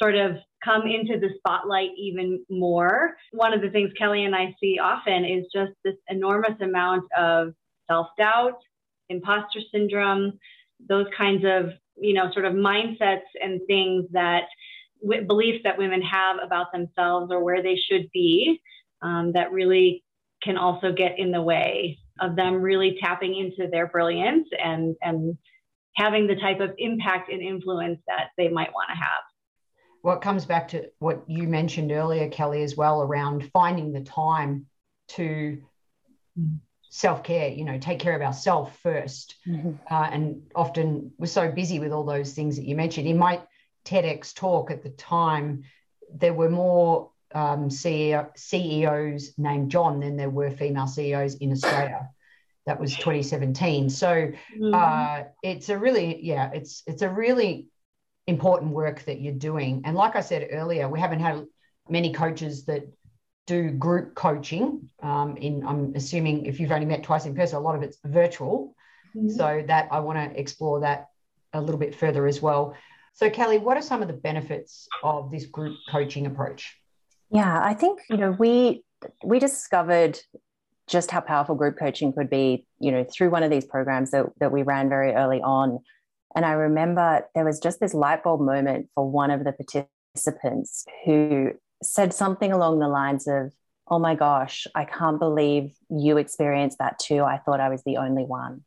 sort 0.00 0.14
of 0.14 0.36
come 0.64 0.82
into 0.82 1.18
the 1.18 1.30
spotlight 1.38 1.90
even 1.96 2.44
more. 2.48 3.16
One 3.32 3.52
of 3.52 3.60
the 3.60 3.70
things 3.70 3.92
Kellie 3.98 4.24
and 4.24 4.34
I 4.34 4.54
see 4.60 4.78
often 4.78 5.24
is 5.24 5.44
just 5.52 5.72
this 5.84 5.96
enormous 6.08 6.60
amount 6.60 7.04
of 7.16 7.54
self 7.88 8.08
doubt, 8.18 8.58
imposter 9.08 9.60
syndrome, 9.72 10.38
those 10.88 11.06
kinds 11.16 11.44
of 11.44 11.72
you 12.00 12.14
know, 12.14 12.30
sort 12.32 12.44
of 12.44 12.54
mindsets 12.54 13.28
and 13.42 13.60
things 13.66 14.06
that 14.12 14.44
w- 15.02 15.26
beliefs 15.26 15.60
that 15.64 15.78
women 15.78 16.02
have 16.02 16.36
about 16.42 16.72
themselves 16.72 17.30
or 17.32 17.42
where 17.42 17.62
they 17.62 17.76
should 17.76 18.08
be 18.12 18.60
um, 19.02 19.32
that 19.32 19.52
really 19.52 20.04
can 20.42 20.56
also 20.56 20.92
get 20.92 21.18
in 21.18 21.32
the 21.32 21.42
way 21.42 21.98
of 22.20 22.36
them 22.36 22.54
really 22.54 22.98
tapping 23.00 23.36
into 23.36 23.70
their 23.70 23.86
brilliance 23.86 24.48
and 24.62 24.96
and 25.02 25.36
having 25.96 26.26
the 26.28 26.36
type 26.36 26.60
of 26.60 26.70
impact 26.78 27.30
and 27.30 27.42
influence 27.42 27.98
that 28.06 28.28
they 28.36 28.48
might 28.48 28.72
want 28.72 28.88
to 28.88 28.96
have. 28.96 29.22
Well, 30.04 30.16
it 30.16 30.22
comes 30.22 30.46
back 30.46 30.68
to 30.68 30.88
what 31.00 31.24
you 31.26 31.48
mentioned 31.48 31.90
earlier, 31.90 32.28
Kellie, 32.28 32.62
as 32.62 32.76
well, 32.76 33.02
around 33.02 33.50
finding 33.52 33.92
the 33.92 34.02
time 34.02 34.66
to 35.08 35.60
self 36.90 37.22
care, 37.22 37.48
you 37.48 37.64
know, 37.64 37.78
take 37.78 37.98
care 37.98 38.14
of 38.14 38.22
ourselves 38.22 38.70
1st 38.84 39.34
mm-hmm. 39.46 39.72
uh, 39.90 40.08
and 40.10 40.42
often 40.54 41.12
we're 41.18 41.26
so 41.26 41.50
busy 41.50 41.78
with 41.78 41.92
all 41.92 42.04
those 42.04 42.32
things 42.32 42.56
that 42.56 42.64
you 42.64 42.76
mentioned. 42.76 43.06
In 43.06 43.18
my 43.18 43.40
TEDx 43.84 44.34
talk 44.34 44.70
at 44.70 44.82
the 44.82 44.90
time, 44.90 45.64
there 46.12 46.34
were 46.34 46.50
more 46.50 47.10
um, 47.34 47.68
CEO, 47.68 48.28
CEOs 48.36 49.32
named 49.38 49.70
John 49.70 50.00
than 50.00 50.16
there 50.16 50.30
were 50.30 50.50
female 50.50 50.86
CEOs 50.86 51.36
in 51.36 51.52
Australia. 51.52 52.08
That 52.66 52.80
was 52.80 52.94
2017. 52.96 53.88
So 53.90 54.06
mm-hmm. 54.06 54.74
uh, 54.74 55.24
it's 55.42 55.68
a 55.68 55.78
really, 55.78 56.22
yeah, 56.22 56.50
it's 56.52 56.82
it's 56.86 57.00
a 57.00 57.08
really 57.08 57.68
important 58.26 58.72
work 58.72 59.04
that 59.06 59.20
you're 59.20 59.32
doing. 59.32 59.82
And 59.84 59.96
like 59.96 60.16
I 60.16 60.20
said 60.20 60.48
earlier, 60.50 60.86
we 60.88 61.00
haven't 61.00 61.20
had 61.20 61.46
many 61.88 62.12
coaches 62.12 62.66
that 62.66 62.86
do 63.48 63.70
group 63.70 64.14
coaching. 64.14 64.88
Um, 65.02 65.36
in 65.38 65.66
I'm 65.66 65.94
assuming 65.96 66.46
if 66.46 66.60
you've 66.60 66.70
only 66.70 66.86
met 66.86 67.02
twice 67.02 67.24
in 67.24 67.34
person, 67.34 67.56
a 67.56 67.60
lot 67.60 67.74
of 67.74 67.82
it's 67.82 67.98
virtual. 68.04 68.76
Mm-hmm. 69.16 69.30
So 69.30 69.64
that 69.66 69.88
I 69.90 70.00
want 70.00 70.18
to 70.18 70.38
explore 70.38 70.80
that 70.80 71.08
a 71.54 71.60
little 71.60 71.78
bit 71.80 71.94
further 71.94 72.26
as 72.26 72.42
well. 72.42 72.76
So 73.14 73.30
Kellie, 73.30 73.58
what 73.58 73.76
are 73.76 73.82
some 73.82 74.02
of 74.02 74.08
the 74.08 74.14
benefits 74.14 74.86
of 75.02 75.30
this 75.30 75.46
group 75.46 75.76
coaching 75.90 76.26
approach? 76.26 76.76
Yeah, 77.30 77.60
I 77.60 77.74
think 77.74 78.00
you 78.10 78.18
know 78.18 78.32
we 78.38 78.84
we 79.24 79.38
discovered 79.38 80.20
just 80.86 81.10
how 81.10 81.20
powerful 81.20 81.54
group 81.54 81.78
coaching 81.78 82.12
could 82.12 82.30
be, 82.30 82.66
you 82.80 82.90
know, 82.90 83.04
through 83.04 83.30
one 83.30 83.42
of 83.42 83.50
these 83.50 83.66
programs 83.66 84.10
that, 84.10 84.26
that 84.40 84.52
we 84.52 84.62
ran 84.62 84.88
very 84.88 85.12
early 85.12 85.40
on. 85.42 85.80
And 86.34 86.46
I 86.46 86.52
remember 86.52 87.26
there 87.34 87.44
was 87.44 87.60
just 87.60 87.78
this 87.78 87.92
light 87.92 88.22
bulb 88.22 88.40
moment 88.40 88.88
for 88.94 89.08
one 89.08 89.30
of 89.30 89.44
the 89.44 89.52
participants 89.52 90.86
who 91.04 91.52
said 91.82 92.12
something 92.12 92.52
along 92.52 92.78
the 92.78 92.88
lines 92.88 93.26
of, 93.26 93.52
Oh 93.90 93.98
my 93.98 94.14
gosh, 94.14 94.66
I 94.74 94.84
can't 94.84 95.18
believe 95.18 95.72
you 95.88 96.18
experienced 96.18 96.78
that 96.78 96.98
too. 96.98 97.22
I 97.22 97.38
thought 97.38 97.60
I 97.60 97.70
was 97.70 97.82
the 97.84 97.96
only 97.96 98.24
one. 98.24 98.64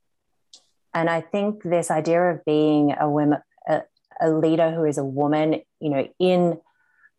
And 0.93 1.10
I 1.10 1.21
think 1.21 1.63
this 1.63 1.91
idea 1.91 2.21
of 2.21 2.43
being 2.43 2.95
a 3.00 3.10
woman, 3.10 3.39
a, 3.67 3.84
a 4.19 4.32
leader 4.32 4.71
who 4.71 4.84
is 4.84 4.97
a 4.97 5.06
woman, 5.06 5.62
you 5.80 5.89
know, 5.89 6.08
in 6.19 6.60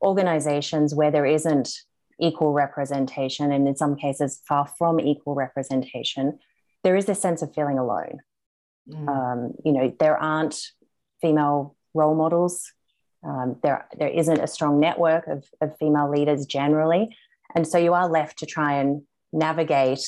organizations 0.03 0.95
where 0.95 1.11
there 1.11 1.25
isn't 1.25 1.71
equal 2.21 2.53
representation, 2.53 3.53
and 3.53 3.67
in 3.67 3.77
some 3.77 3.97
cases, 3.97 4.41
far 4.47 4.67
from 4.67 5.01
equal 5.01 5.35
representation, 5.35 6.39
there 6.85 6.97
is 6.97 7.07
this 7.07 7.21
sense 7.21 7.43
of 7.43 7.55
feeling 7.55 7.79
alone. 7.79 8.19
Mm. 8.89 9.09
Um, 9.09 9.55
you 9.65 9.73
know, 9.73 9.95
there 9.99 10.17
aren't 10.17 10.61
female 11.21 11.77
role 11.95 12.15
models. 12.15 12.73
Um, 13.25 13.57
there, 13.63 13.87
there 13.99 14.09
isn't 14.09 14.41
a 14.41 14.47
strong 14.47 14.81
network 14.81 15.27
of, 15.29 15.45
of 15.61 15.77
female 15.79 16.11
leaders 16.11 16.45
generally. 16.47 17.17
And 17.55 17.67
so 17.67 17.79
you 17.79 17.95
are 17.95 18.09
left 18.09 18.39
to 18.39 18.47
try 18.47 18.75
and 18.75 19.03
navigate 19.33 20.07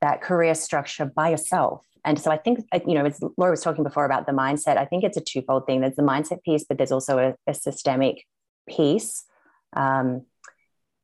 that 0.00 0.20
career 0.20 0.54
structure 0.54 1.06
by 1.06 1.30
yourself. 1.30 1.84
And 2.04 2.20
so 2.20 2.30
I 2.30 2.36
think, 2.36 2.66
uh, 2.72 2.80
you 2.86 2.94
know, 2.94 3.06
as 3.06 3.18
Laura 3.38 3.52
was 3.52 3.62
talking 3.62 3.84
before 3.84 4.04
about 4.04 4.26
the 4.26 4.32
mindset, 4.32 4.76
I 4.76 4.84
think 4.84 5.04
it's 5.04 5.16
a 5.16 5.22
twofold 5.22 5.66
thing. 5.66 5.80
There's 5.80 5.96
the 5.96 6.02
mindset 6.02 6.42
piece, 6.42 6.64
but 6.68 6.76
there's 6.76 6.92
also 6.92 7.18
a, 7.18 7.34
a 7.50 7.54
systemic 7.54 8.24
piece. 8.68 9.24
Um, 9.74 10.26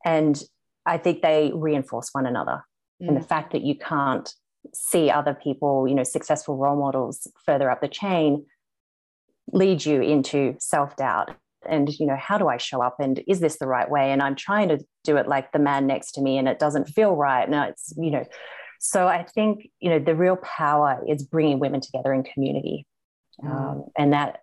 and 0.05 0.43
I 0.85 0.99
think 0.99 1.23
they 1.23 1.53
reinforce 1.55 2.11
one 2.13 2.27
another. 2.27 2.65
Mm. 3.03 3.09
And 3.09 3.17
the 3.17 3.27
fact 3.27 3.53
that 3.53 3.63
you 3.63 3.77
can't 3.77 4.31
see 4.75 5.11
other 5.11 5.33
people, 5.33 5.89
you 5.89 5.95
know, 5.95 6.05
successful 6.05 6.57
role 6.57 6.77
models 6.77 7.27
further 7.47 7.71
up 7.71 7.81
the 7.81 7.89
chain 7.89 8.45
lead 9.53 9.85
you 9.85 10.01
into 10.01 10.55
self-doubt 10.59 11.35
and 11.69 11.89
you 11.99 12.07
know 12.07 12.17
how 12.17 12.39
do 12.39 12.49
i 12.49 12.57
show 12.57 12.81
up 12.83 12.97
and 13.01 13.23
is 13.29 13.41
this 13.41 13.59
the 13.59 13.67
right 13.67 13.91
way 13.91 14.13
and 14.13 14.23
i'm 14.23 14.35
trying 14.35 14.69
to 14.69 14.79
do 15.05 15.17
it 15.17 15.29
like 15.29 15.53
the 15.53 15.59
man 15.59 15.87
next 15.87 16.13
to 16.13 16.21
me 16.21 16.39
and 16.39 16.49
it 16.49 16.59
doesn't 16.59 16.89
feel 16.89 17.15
right 17.15 17.49
no 17.49 17.63
it's 17.63 17.93
you 17.97 18.11
know 18.11 18.25
so 18.79 19.07
i 19.07 19.23
think 19.23 19.69
you 19.81 19.91
know 19.91 19.99
the 19.99 20.15
real 20.15 20.37
power 20.37 21.03
is 21.09 21.23
bringing 21.23 21.59
women 21.59 21.81
together 21.81 22.13
in 22.13 22.23
community 22.23 22.87
mm. 23.43 23.51
um, 23.51 23.85
and 23.97 24.13
that 24.13 24.39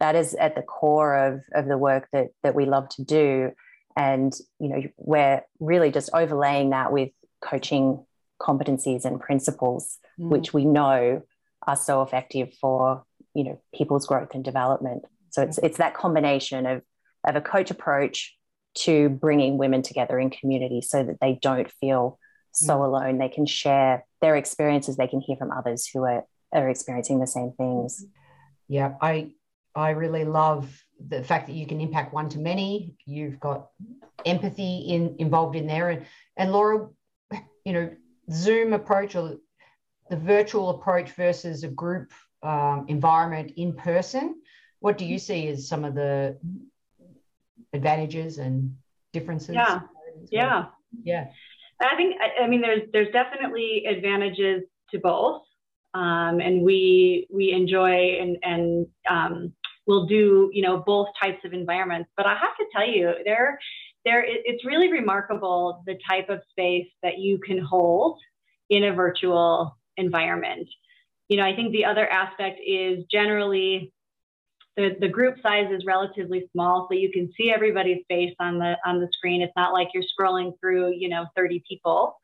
that 0.00 0.16
is 0.16 0.34
at 0.34 0.54
the 0.54 0.62
core 0.62 1.14
of 1.14 1.40
of 1.54 1.66
the 1.66 1.78
work 1.78 2.08
that 2.12 2.28
that 2.42 2.54
we 2.54 2.64
love 2.64 2.88
to 2.88 3.04
do 3.04 3.50
and 3.96 4.32
you 4.58 4.68
know 4.68 4.82
we're 4.96 5.42
really 5.60 5.90
just 5.90 6.10
overlaying 6.14 6.70
that 6.70 6.92
with 6.92 7.10
coaching 7.42 8.04
competencies 8.40 9.04
and 9.04 9.20
principles 9.20 9.98
mm. 10.18 10.28
which 10.30 10.52
we 10.52 10.64
know 10.64 11.22
are 11.66 11.76
so 11.76 12.02
effective 12.02 12.52
for 12.60 13.04
you 13.34 13.44
know 13.44 13.60
people's 13.74 14.06
growth 14.06 14.30
and 14.34 14.44
development. 14.44 15.04
So 15.30 15.42
it's 15.42 15.58
it's 15.58 15.78
that 15.78 15.94
combination 15.94 16.66
of 16.66 16.82
of 17.26 17.36
a 17.36 17.40
coach 17.40 17.70
approach 17.70 18.36
to 18.74 19.08
bringing 19.08 19.58
women 19.58 19.82
together 19.82 20.18
in 20.18 20.30
community 20.30 20.80
so 20.80 21.02
that 21.02 21.18
they 21.20 21.38
don't 21.40 21.70
feel 21.80 22.18
so 22.52 22.78
mm. 22.78 22.84
alone. 22.84 23.18
They 23.18 23.28
can 23.28 23.46
share 23.46 24.04
their 24.20 24.36
experiences. 24.36 24.96
They 24.96 25.06
can 25.06 25.20
hear 25.20 25.36
from 25.36 25.50
others 25.50 25.88
who 25.92 26.04
are 26.04 26.24
are 26.52 26.68
experiencing 26.68 27.20
the 27.20 27.26
same 27.26 27.52
things. 27.56 28.06
Yeah 28.68 28.94
i 29.00 29.32
i 29.74 29.90
really 29.90 30.24
love 30.24 30.82
the 31.08 31.22
fact 31.22 31.48
that 31.48 31.54
you 31.54 31.66
can 31.66 31.80
impact 31.80 32.14
one 32.14 32.28
to 32.30 32.38
many. 32.38 32.94
You've 33.04 33.40
got 33.40 33.68
empathy 34.24 34.78
in 34.88 35.16
involved 35.18 35.56
in 35.56 35.66
there. 35.66 35.90
And 35.90 36.06
and 36.36 36.52
laura 36.52 36.88
you 37.64 37.72
know 37.72 37.90
Zoom 38.30 38.72
approach 38.72 39.14
or 39.16 39.36
the 40.10 40.16
virtual 40.16 40.70
approach 40.70 41.10
versus 41.12 41.64
a 41.64 41.68
group 41.68 42.12
um, 42.44 42.86
environment 42.88 43.52
in 43.56 43.72
person, 43.72 44.40
what 44.80 44.98
do 44.98 45.04
you 45.04 45.18
see 45.18 45.48
as 45.48 45.66
some 45.66 45.84
of 45.84 45.94
the 45.94 46.36
advantages 47.72 48.38
and 48.38 48.76
differences? 49.12 49.54
Yeah, 49.54 49.80
yeah, 50.30 50.66
yeah. 51.02 51.26
I 51.80 51.96
think 51.96 52.16
I 52.40 52.46
mean 52.46 52.60
there's 52.60 52.82
there's 52.92 53.12
definitely 53.12 53.86
advantages 53.86 54.62
to 54.90 54.98
both, 54.98 55.42
um, 55.94 56.40
and 56.40 56.62
we 56.62 57.26
we 57.32 57.52
enjoy 57.52 58.18
and 58.20 58.36
and 58.42 58.86
um, 59.08 59.52
we'll 59.86 60.06
do 60.06 60.50
you 60.52 60.62
know 60.62 60.82
both 60.86 61.08
types 61.20 61.44
of 61.44 61.52
environments. 61.52 62.10
But 62.16 62.26
I 62.26 62.34
have 62.34 62.56
to 62.58 62.64
tell 62.74 62.86
you 62.86 63.12
there 63.24 63.58
there 64.04 64.24
it's 64.26 64.64
really 64.64 64.92
remarkable 64.92 65.82
the 65.86 65.98
type 66.08 66.28
of 66.28 66.40
space 66.50 66.88
that 67.02 67.18
you 67.18 67.38
can 67.38 67.58
hold 67.58 68.18
in 68.70 68.84
a 68.84 68.92
virtual 68.92 69.76
environment. 69.96 70.68
You 71.28 71.38
know, 71.38 71.44
I 71.44 71.54
think 71.56 71.72
the 71.72 71.84
other 71.86 72.06
aspect 72.06 72.60
is 72.66 73.04
generally 73.10 73.92
the, 74.76 74.90
the 75.00 75.08
group 75.08 75.36
size 75.42 75.70
is 75.70 75.84
relatively 75.86 76.48
small, 76.52 76.88
so 76.90 76.96
you 76.96 77.10
can 77.12 77.30
see 77.36 77.50
everybody's 77.50 78.02
face 78.08 78.34
on 78.40 78.58
the 78.58 78.76
on 78.84 79.00
the 79.00 79.08
screen. 79.12 79.40
It's 79.40 79.52
not 79.56 79.72
like 79.72 79.88
you're 79.94 80.02
scrolling 80.02 80.52
through, 80.60 80.94
you 80.96 81.08
know, 81.08 81.26
30 81.36 81.62
people. 81.68 82.16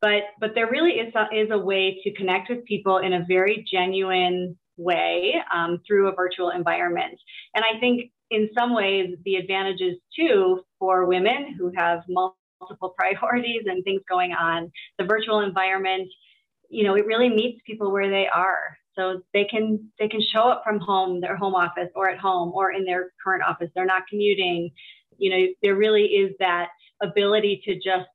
But 0.00 0.22
but 0.40 0.50
there 0.54 0.70
really 0.70 0.92
is 0.92 1.14
a, 1.14 1.26
is 1.34 1.50
a 1.50 1.58
way 1.58 2.00
to 2.04 2.12
connect 2.14 2.50
with 2.50 2.64
people 2.64 2.98
in 2.98 3.12
a 3.12 3.24
very 3.28 3.64
genuine 3.70 4.58
way 4.76 5.34
um, 5.54 5.80
through 5.86 6.08
a 6.08 6.14
virtual 6.14 6.50
environment. 6.50 7.18
And 7.54 7.64
I 7.64 7.78
think 7.78 8.10
in 8.30 8.48
some 8.56 8.74
ways, 8.74 9.14
the 9.24 9.36
advantages 9.36 9.96
too 10.16 10.60
for 10.78 11.06
women 11.06 11.54
who 11.58 11.70
have 11.76 12.00
multiple 12.08 12.94
priorities 12.98 13.62
and 13.66 13.84
things 13.84 14.02
going 14.08 14.32
on, 14.32 14.70
the 14.98 15.04
virtual 15.04 15.40
environment, 15.40 16.08
you 16.74 16.84
know, 16.84 16.94
it 16.96 17.06
really 17.06 17.28
meets 17.28 17.60
people 17.66 17.90
where 17.92 18.10
they 18.10 18.26
are. 18.26 18.76
So 18.96 19.22
they 19.32 19.44
can 19.44 19.90
they 19.98 20.08
can 20.08 20.20
show 20.32 20.42
up 20.42 20.62
from 20.64 20.78
home, 20.78 21.20
their 21.20 21.36
home 21.36 21.54
office, 21.54 21.90
or 21.94 22.08
at 22.08 22.18
home, 22.18 22.52
or 22.54 22.72
in 22.72 22.84
their 22.84 23.12
current 23.22 23.42
office. 23.42 23.70
They're 23.74 23.84
not 23.86 24.06
commuting. 24.08 24.70
You 25.18 25.30
know, 25.30 25.46
there 25.62 25.74
really 25.74 26.04
is 26.04 26.34
that 26.38 26.68
ability 27.02 27.62
to 27.64 27.74
just 27.74 28.08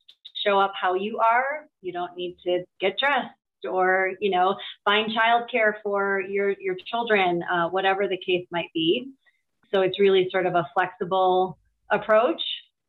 show 0.45 0.60
up 0.60 0.74
how 0.80 0.93
you 0.93 1.19
are. 1.19 1.67
You 1.82 1.91
don't 1.91 2.15
need 2.15 2.38
to 2.45 2.63
get 2.80 2.98
dressed 2.98 3.28
or 3.69 4.13
you 4.22 4.32
know 4.32 4.56
find 4.86 5.12
childcare 5.12 5.74
for 5.84 6.22
your 6.22 6.52
your 6.60 6.76
children, 6.86 7.43
uh, 7.52 7.67
whatever 7.69 8.08
the 8.08 8.17
case 8.26 8.45
might 8.52 8.69
be. 8.74 9.12
So 9.72 9.82
it's 9.82 10.00
really 10.00 10.28
sort 10.32 10.45
of 10.45 10.56
a 10.56 10.67
flexible 10.74 11.58
approach, 11.91 12.41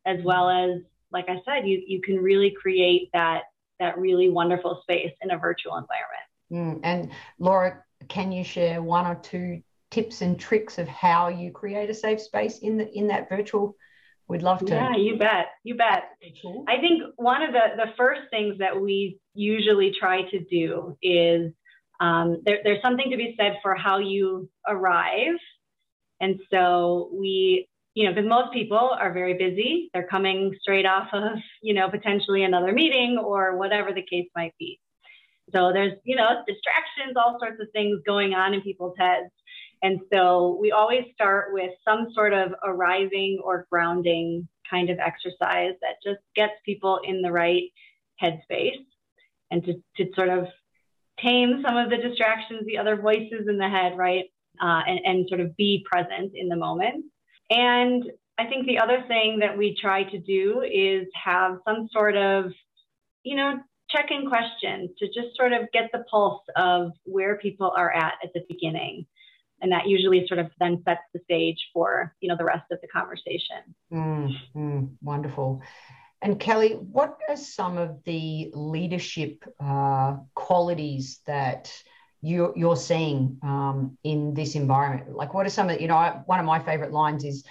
as 0.07 0.19
well 0.25 0.49
as, 0.49 0.81
like 1.13 1.27
I 1.29 1.41
said, 1.45 1.67
you, 1.67 1.83
you 1.87 2.01
can 2.01 2.17
really 2.17 2.55
create 2.61 3.11
that, 3.13 3.43
that 3.81 3.99
really 3.99 4.29
wonderful 4.29 4.81
space 4.83 5.13
in 5.23 5.31
a 5.31 5.39
virtual 5.39 5.77
environment. 5.77 6.27
Mm, 6.53 6.81
and 6.85 7.11
Laura, 7.39 7.83
can 8.09 8.33
you 8.33 8.45
share 8.45 8.83
one 8.83 9.07
or 9.07 9.17
two 9.17 9.63
tips 9.91 10.23
and 10.23 10.39
tricks 10.39 10.79
of 10.79 10.87
how 10.87 11.29
you 11.29 11.51
create 11.51 11.91
a 11.91 11.95
safe 11.95 12.21
space 12.21 12.59
in 12.59 12.77
the 12.77 12.91
in 12.97 13.09
that 13.09 13.29
virtual? 13.29 13.77
We'd 14.29 14.43
love 14.43 14.65
to. 14.67 14.75
Yeah 14.75 14.97
you 14.97 15.19
bet 15.19 15.47
you 15.65 15.75
bet. 15.77 16.05
I 16.69 16.79
think 16.79 17.03
one 17.17 17.43
of 17.43 17.53
the 17.53 17.77
the 17.77 17.93
first 17.97 18.23
things 18.31 18.59
that 18.59 18.81
we 18.81 19.19
usually 19.35 19.93
try 19.99 20.23
to 20.31 20.45
do 20.45 20.97
is 21.03 21.53
um, 22.01 22.41
there, 22.45 22.59
there's 22.65 22.83
something 22.83 23.11
to 23.11 23.17
be 23.17 23.35
said 23.39 23.59
for 23.63 23.75
how 23.75 23.99
you 23.99 24.49
arrive. 24.67 25.37
And 26.21 26.41
so 26.51 27.11
we, 27.13 27.69
you 28.01 28.07
know, 28.07 28.15
because 28.15 28.27
most 28.31 28.51
people 28.51 28.97
are 28.99 29.13
very 29.13 29.35
busy, 29.35 29.91
they're 29.93 30.07
coming 30.07 30.57
straight 30.63 30.87
off 30.87 31.09
of, 31.13 31.33
you 31.61 31.75
know, 31.75 31.91
potentially 31.91 32.45
another 32.45 32.73
meeting 32.73 33.19
or 33.23 33.59
whatever 33.59 33.93
the 33.93 34.07
case 34.11 34.27
might 34.35 34.55
be. 34.59 34.81
So 35.55 35.71
there's, 35.71 35.93
you 36.05 36.17
know, 36.17 36.43
distractions, 36.47 37.15
all 37.15 37.37
sorts 37.39 37.61
of 37.61 37.69
things 37.75 38.01
going 38.07 38.33
on 38.33 38.55
in 38.55 38.63
people's 38.63 38.95
heads. 38.99 39.29
And 39.83 40.01
so 40.11 40.57
we 40.59 40.73
always 40.73 41.05
start 41.13 41.49
with 41.53 41.73
some 41.87 42.07
sort 42.15 42.33
of 42.33 42.55
arising 42.65 43.39
or 43.45 43.67
grounding 43.71 44.49
kind 44.71 44.89
of 44.89 44.99
exercise 44.99 45.75
that 45.83 45.97
just 46.03 46.21
gets 46.35 46.55
people 46.65 47.01
in 47.05 47.21
the 47.21 47.31
right 47.31 47.65
headspace 48.23 48.81
and 49.51 49.63
to, 49.67 49.75
to 49.99 50.11
sort 50.15 50.31
of 50.31 50.47
tame 51.23 51.63
some 51.67 51.77
of 51.77 51.91
the 51.91 51.99
distractions, 51.99 52.65
the 52.65 52.79
other 52.79 52.97
voices 52.97 53.47
in 53.47 53.59
the 53.59 53.69
head, 53.69 53.99
right? 53.99 54.25
Uh, 54.59 54.81
and, 54.87 55.01
and 55.05 55.29
sort 55.29 55.41
of 55.43 55.55
be 55.59 55.85
present 55.91 56.33
in 56.35 56.49
the 56.49 56.57
moment. 56.57 57.05
And 57.51 58.05
I 58.39 58.47
think 58.47 58.67
the 58.67 58.79
other 58.79 59.05
thing 59.07 59.41
that 59.41 59.59
we 59.59 59.77
try 59.79 60.05
to 60.05 60.19
do 60.19 60.63
is 60.63 61.07
have 61.23 61.59
some 61.67 61.89
sort 61.93 62.17
of, 62.17 62.53
you 63.23 63.37
know, 63.37 63.61
check 63.91 64.07
in 64.11 64.29
questions 64.29 64.91
to 64.99 65.07
just 65.07 65.37
sort 65.37 65.53
of 65.53 65.71
get 65.73 65.91
the 65.93 66.05
pulse 66.11 66.43
of 66.57 66.93
where 67.05 67.37
people 67.37 67.73
are 67.77 67.93
at 67.93 68.15
at 68.23 68.33
the 68.33 68.43
beginning. 68.49 69.05
And 69.61 69.73
that 69.73 69.87
usually 69.87 70.27
sort 70.27 70.41
of 70.41 70.51
then 70.59 70.83
sets 70.87 71.03
the 71.13 71.21
stage 71.25 71.59
for, 71.75 72.15
you 72.21 72.29
know, 72.29 72.37
the 72.37 72.45
rest 72.45 72.65
of 72.71 72.81
the 72.81 72.89
conversation. 72.89 73.75
Mm, 73.93 74.91
wonderful. 75.03 75.61
And 76.23 76.39
Kellie, 76.39 76.75
what 76.75 77.19
are 77.29 77.37
some 77.37 77.77
of 77.79 78.03
the 78.05 78.51
leadership 78.55 79.45
uh, 79.59 80.17
qualities 80.35 81.21
that 81.27 81.73
you're, 82.23 82.53
you're 82.57 82.77
seeing 82.77 83.39
um, 83.43 83.99
in 84.05 84.35
this 84.35 84.55
environment? 84.55 85.15
Like, 85.17 85.35
what 85.35 85.47
are 85.47 85.51
some 85.51 85.71
of, 85.71 85.81
you 85.81 85.89
know, 85.89 86.23
one 86.27 86.41
of 86.41 86.47
my 86.47 86.59
favorite 86.59 86.93
lines 86.93 87.25
is, 87.25 87.45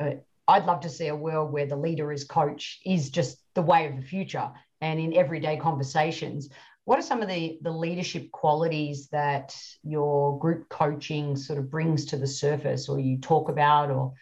uh, 0.00 0.12
I'd 0.48 0.66
love 0.66 0.80
to 0.80 0.88
see 0.88 1.08
a 1.08 1.14
world 1.14 1.52
where 1.52 1.66
the 1.66 1.76
leader 1.76 2.10
as 2.10 2.24
coach 2.24 2.80
is 2.84 3.10
just 3.10 3.38
the 3.54 3.62
way 3.62 3.86
of 3.86 3.96
the 3.96 4.02
future 4.02 4.50
and 4.80 4.98
in 4.98 5.14
everyday 5.14 5.56
conversations. 5.56 6.48
What 6.86 6.98
are 6.98 7.02
some 7.02 7.22
of 7.22 7.28
the, 7.28 7.58
the 7.62 7.70
leadership 7.70 8.32
qualities 8.32 9.08
that 9.10 9.56
your 9.84 10.38
group 10.40 10.68
coaching 10.68 11.36
sort 11.36 11.58
of 11.58 11.70
brings 11.70 12.06
to 12.06 12.16
the 12.16 12.26
surface 12.26 12.88
or 12.88 12.98
you 12.98 13.18
talk 13.18 13.48
about? 13.48 13.90
Or 13.90 14.14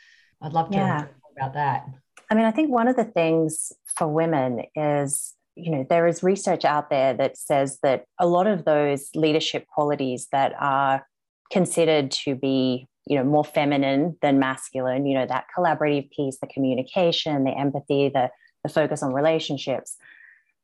I'd 0.43 0.53
love 0.53 0.71
to 0.71 0.77
yeah. 0.77 1.07
about 1.35 1.55
that. 1.55 1.87
I 2.31 2.35
mean, 2.35 2.45
I 2.45 2.51
think 2.51 2.71
one 2.71 2.89
of 2.89 2.97
the 2.97 3.05
things 3.05 3.73
for 3.97 4.07
women 4.07 4.65
is, 4.75 5.35
you 5.59 5.71
know, 5.71 5.87
there 5.89 6.07
is 6.07 6.23
research 6.23 6.65
out 6.65 6.89
there 6.89 7.15
that 7.15 7.37
says 7.37 7.79
that 7.83 8.05
a 8.19 8.27
lot 8.27 8.47
of 8.47 8.65
those 8.65 9.11
leadership 9.15 9.67
qualities 9.67 10.29
that 10.31 10.55
are 10.59 11.07
considered 11.51 12.11
to 12.13 12.35
be, 12.35 12.87
you 13.07 13.17
know, 13.17 13.25
more 13.25 13.45
feminine 13.45 14.17
than 14.23 14.39
masculine, 14.39 15.05
you 15.05 15.15
know, 15.15 15.27
that 15.27 15.47
collaborative 15.57 16.11
piece, 16.11 16.39
the 16.39 16.47
communication, 16.47 17.45
the 17.45 17.51
empathy, 17.51 18.09
the, 18.09 18.31
the 18.63 18.69
focus 18.69 19.03
on 19.03 19.13
relationships, 19.13 19.97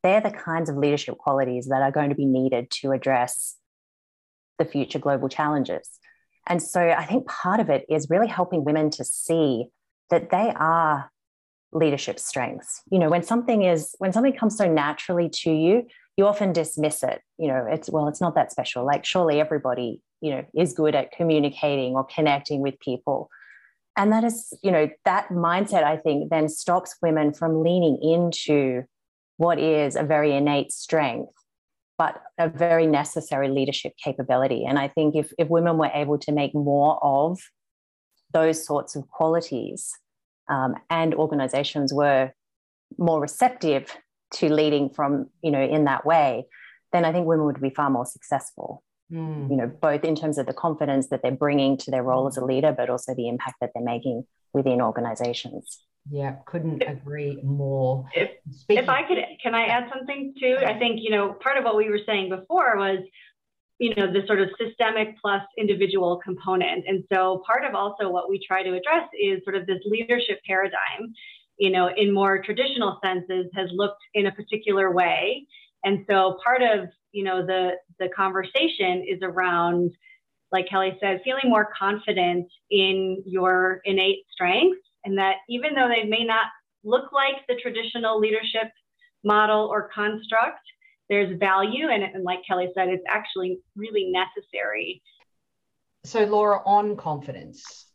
they're 0.01 0.21
the 0.21 0.31
kinds 0.31 0.69
of 0.69 0.77
leadership 0.77 1.17
qualities 1.17 1.67
that 1.67 1.81
are 1.81 1.91
going 1.91 2.09
to 2.09 2.15
be 2.15 2.25
needed 2.25 2.69
to 2.69 2.91
address 2.91 3.57
the 4.57 4.65
future 4.65 4.99
global 4.99 5.27
challenges. 5.27 5.89
And 6.47 6.61
so 6.61 6.79
I 6.79 7.05
think 7.05 7.27
part 7.27 7.59
of 7.59 7.69
it 7.69 7.85
is 7.89 8.09
really 8.09 8.27
helping 8.27 8.63
women 8.63 8.91
to 8.91 9.03
see 9.03 9.65
that 10.09 10.29
they 10.29 10.53
are 10.55 11.11
leadership 11.75 12.19
strengths. 12.19 12.81
You 12.89 12.97
know 12.97 13.09
when 13.09 13.21
something 13.21 13.63
is 13.63 13.93
when 13.99 14.13
something 14.13 14.33
comes 14.33 14.57
so 14.57 14.71
naturally 14.71 15.29
to 15.43 15.51
you 15.51 15.83
you 16.17 16.25
often 16.25 16.53
dismiss 16.53 17.03
it. 17.03 17.21
You 17.37 17.49
know 17.49 17.67
it's 17.69 17.89
well 17.89 18.07
it's 18.07 18.21
not 18.21 18.35
that 18.35 18.51
special. 18.51 18.85
Like 18.85 19.05
surely 19.05 19.39
everybody 19.39 20.01
you 20.21 20.31
know 20.31 20.45
is 20.55 20.73
good 20.73 20.95
at 20.95 21.11
communicating 21.11 21.93
or 21.93 22.05
connecting 22.05 22.61
with 22.61 22.79
people. 22.79 23.29
And 23.97 24.11
that 24.11 24.23
is 24.23 24.57
you 24.63 24.71
know 24.71 24.89
that 25.05 25.29
mindset 25.29 25.83
i 25.83 25.97
think 25.97 26.29
then 26.29 26.49
stops 26.49 26.95
women 27.01 27.33
from 27.33 27.61
leaning 27.61 27.97
into 28.01 28.83
what 29.37 29.59
is 29.59 29.95
a 29.95 30.03
very 30.03 30.35
innate 30.35 30.71
strength 30.71 31.31
but 31.97 32.21
a 32.37 32.49
very 32.49 32.85
necessary 32.85 33.47
leadership 33.47 33.93
capability. 34.03 34.65
And 34.65 34.77
i 34.77 34.87
think 34.89 35.15
if, 35.15 35.31
if 35.37 35.49
women 35.49 35.77
were 35.77 35.91
able 35.93 36.17
to 36.19 36.31
make 36.31 36.53
more 36.53 36.99
of 37.01 37.39
those 38.33 38.65
sorts 38.65 38.97
of 38.97 39.07
qualities 39.07 39.93
um, 40.49 40.75
and 40.89 41.13
organizations 41.15 41.93
were 41.93 42.31
more 42.97 43.19
receptive 43.19 43.95
to 44.33 44.51
leading 44.53 44.89
from 44.89 45.29
you 45.41 45.51
know 45.51 45.61
in 45.61 45.85
that 45.85 46.05
way 46.05 46.45
then 46.91 47.05
i 47.05 47.11
think 47.11 47.27
women 47.27 47.45
would 47.45 47.61
be 47.61 47.69
far 47.69 47.89
more 47.89 48.05
successful. 48.05 48.83
Mm. 49.11 49.51
you 49.51 49.55
know 49.55 49.67
both 49.67 50.03
in 50.03 50.15
terms 50.15 50.39
of 50.39 50.47
the 50.47 50.53
confidence 50.53 51.09
that 51.09 51.21
they're 51.21 51.31
bringing 51.31 51.77
to 51.77 51.91
their 51.91 52.01
role 52.01 52.27
as 52.27 52.37
a 52.37 52.43
leader 52.43 52.73
but 52.75 52.89
also 52.89 53.13
the 53.13 53.27
impact 53.27 53.57
that 53.61 53.69
they're 53.75 53.83
making 53.83 54.25
within 54.51 54.81
organizations. 54.81 55.83
Yeah 56.09 56.37
couldn't 56.45 56.81
agree 56.81 57.39
more. 57.43 58.07
If, 58.15 58.31
if 58.69 58.89
i 58.89 59.03
could 59.03 59.19
can 59.43 59.53
i 59.53 59.65
add 59.65 59.91
something 59.93 60.33
too? 60.39 60.57
I 60.65 60.73
think 60.79 61.01
you 61.01 61.11
know 61.11 61.33
part 61.33 61.57
of 61.57 61.63
what 61.63 61.77
we 61.77 61.89
were 61.89 61.99
saying 62.05 62.29
before 62.29 62.77
was 62.77 62.99
you 63.79 63.93
know, 63.95 64.11
the 64.11 64.25
sort 64.25 64.39
of 64.39 64.49
systemic 64.59 65.15
plus 65.21 65.41
individual 65.57 66.19
component. 66.23 66.85
And 66.87 67.03
so 67.13 67.43
part 67.45 67.65
of 67.65 67.75
also 67.75 68.09
what 68.09 68.29
we 68.29 68.39
try 68.45 68.63
to 68.63 68.69
address 68.69 69.09
is 69.21 69.43
sort 69.43 69.55
of 69.55 69.67
this 69.67 69.79
leadership 69.85 70.39
paradigm, 70.47 71.13
you 71.57 71.69
know, 71.69 71.89
in 71.95 72.13
more 72.13 72.41
traditional 72.41 72.99
senses 73.03 73.47
has 73.53 73.69
looked 73.73 74.01
in 74.13 74.27
a 74.27 74.31
particular 74.31 74.91
way. 74.91 75.45
And 75.83 76.05
so 76.09 76.37
part 76.43 76.61
of, 76.61 76.89
you 77.11 77.23
know, 77.23 77.45
the 77.45 77.71
the 77.99 78.09
conversation 78.15 79.05
is 79.07 79.19
around, 79.21 79.91
like 80.51 80.67
Kellie 80.69 80.97
said, 81.01 81.21
feeling 81.23 81.49
more 81.49 81.69
confident 81.77 82.47
in 82.71 83.23
your 83.25 83.81
innate 83.85 84.23
strengths 84.31 84.79
and 85.05 85.17
that 85.17 85.35
even 85.47 85.75
though 85.75 85.87
they 85.87 86.07
may 86.07 86.23
not 86.23 86.47
look 86.83 87.11
like 87.13 87.45
the 87.47 87.55
traditional 87.61 88.19
leadership 88.19 88.71
model 89.23 89.67
or 89.71 89.89
construct, 89.93 90.59
there's 91.09 91.37
value 91.37 91.87
and, 91.89 92.03
and 92.03 92.23
like 92.23 92.39
kellie 92.47 92.71
said 92.73 92.89
it's 92.89 93.03
actually 93.07 93.59
really 93.75 94.11
necessary. 94.11 95.01
So 96.03 96.23
laura 96.25 96.61
on 96.65 96.97
confidence 96.97 97.85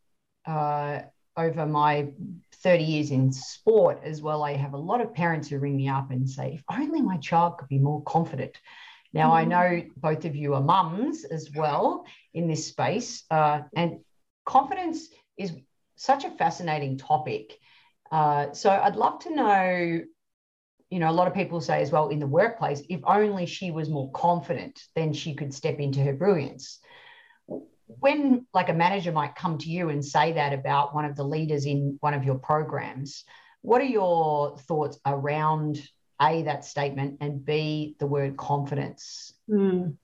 uh, 0.47 1.01
over 1.37 1.67
my 1.67 2.09
30 2.63 2.85
years 2.85 3.11
in 3.11 3.33
sport 3.33 4.01
as 4.03 4.21
well 4.21 4.43
i 4.43 4.55
have 4.55 4.75
a 4.75 4.79
lot 4.79 5.01
of 5.01 5.15
parents 5.15 5.49
who 5.49 5.59
ring 5.59 5.77
me 5.77 5.89
up 5.89 6.11
and 6.11 6.29
say 6.29 6.55
if 6.55 6.65
only 6.71 7.01
my 7.01 7.17
child 7.19 7.59
could 7.59 7.69
be 7.69 7.79
more 7.79 8.03
confident. 8.03 8.59
Now 9.13 9.31
mm-hmm. 9.31 9.37
i 9.37 9.45
know 9.45 9.83
both 9.97 10.25
of 10.25 10.37
you 10.37 10.55
are 10.55 10.63
mums 10.63 11.25
as 11.25 11.51
well 11.55 12.05
in 12.35 12.49
this 12.49 12.67
space 12.67 13.25
uh, 13.31 13.63
and 13.75 14.01
confidence 14.45 15.09
is 15.37 15.53
such 15.97 16.25
a 16.25 16.31
fascinating 16.31 16.99
topic. 16.99 17.59
Uh, 18.11 18.53
so 18.53 18.71
i'd 18.71 18.97
love 18.97 19.21
to 19.21 19.35
know 19.35 20.01
you 20.91 20.99
know, 20.99 21.09
a 21.09 21.13
lot 21.13 21.29
of 21.29 21.35
people 21.35 21.61
say 21.61 21.81
as 21.81 21.93
well 21.93 22.09
in 22.09 22.19
the 22.19 22.27
workplace, 22.27 22.83
if 22.89 23.01
only 23.05 23.47
she 23.47 23.71
was 23.71 23.89
more 23.89 24.11
confident, 24.11 24.83
then 24.97 25.13
she 25.13 25.35
could 25.35 25.55
step 25.55 25.79
into 25.79 26.01
her 26.01 26.13
brilliance. 26.13 26.81
When, 27.87 28.47
like, 28.53 28.69
a 28.69 28.75
manager 28.75 29.13
might 29.13 29.37
come 29.37 29.59
to 29.59 29.69
you 29.69 29.89
and 29.89 30.05
say 30.05 30.33
that 30.33 30.53
about 30.53 30.95
one 30.95 31.05
of 31.05 31.17
the 31.17 31.25
leaders 31.25 31.65
in 31.65 31.97
one 32.01 32.15
of 32.15 32.25
your 32.25 32.39
programs, 32.39 33.25
what 33.63 33.81
are 33.81 33.85
your 33.85 34.59
thoughts 34.59 34.99
around 35.07 35.81
A, 36.21 36.43
that 36.43 36.65
statement, 36.65 37.19
and 37.21 37.45
B, 37.45 37.97
the 37.99 38.07
word 38.07 38.37
confidence? 38.37 39.33
Mm. 39.49 39.97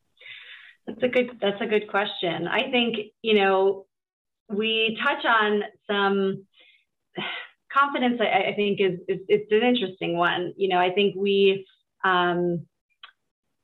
That's 0.86 1.02
a 1.02 1.08
good 1.08 1.38
that's 1.40 1.60
a 1.60 1.66
good 1.66 1.88
question. 1.88 2.46
I 2.46 2.70
think, 2.70 2.96
you 3.22 3.34
know, 3.34 3.86
we 4.48 4.96
touch 5.04 5.24
on 5.24 5.62
some 5.88 6.46
confidence, 7.76 8.20
I, 8.20 8.50
I 8.50 8.54
think, 8.54 8.80
is, 8.80 8.98
is, 9.08 9.20
it's 9.28 9.52
an 9.52 9.62
interesting 9.62 10.16
one. 10.16 10.54
You 10.56 10.68
know, 10.68 10.78
I 10.78 10.90
think 10.90 11.14
we 11.16 11.66
um, 12.04 12.66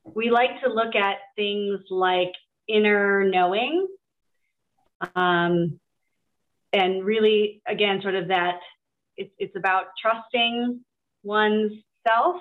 we 0.03 0.29
like 0.29 0.61
to 0.63 0.69
look 0.69 0.95
at 0.95 1.17
things 1.35 1.79
like 1.89 2.31
inner 2.67 3.23
knowing, 3.29 3.87
um, 5.15 5.79
and 6.71 7.05
really, 7.05 7.61
again, 7.67 8.01
sort 8.01 8.15
of 8.15 8.27
that 8.29 8.59
it's 9.17 9.33
it's 9.37 9.55
about 9.55 9.85
trusting 10.01 10.81
one's 11.23 11.71
self 12.07 12.37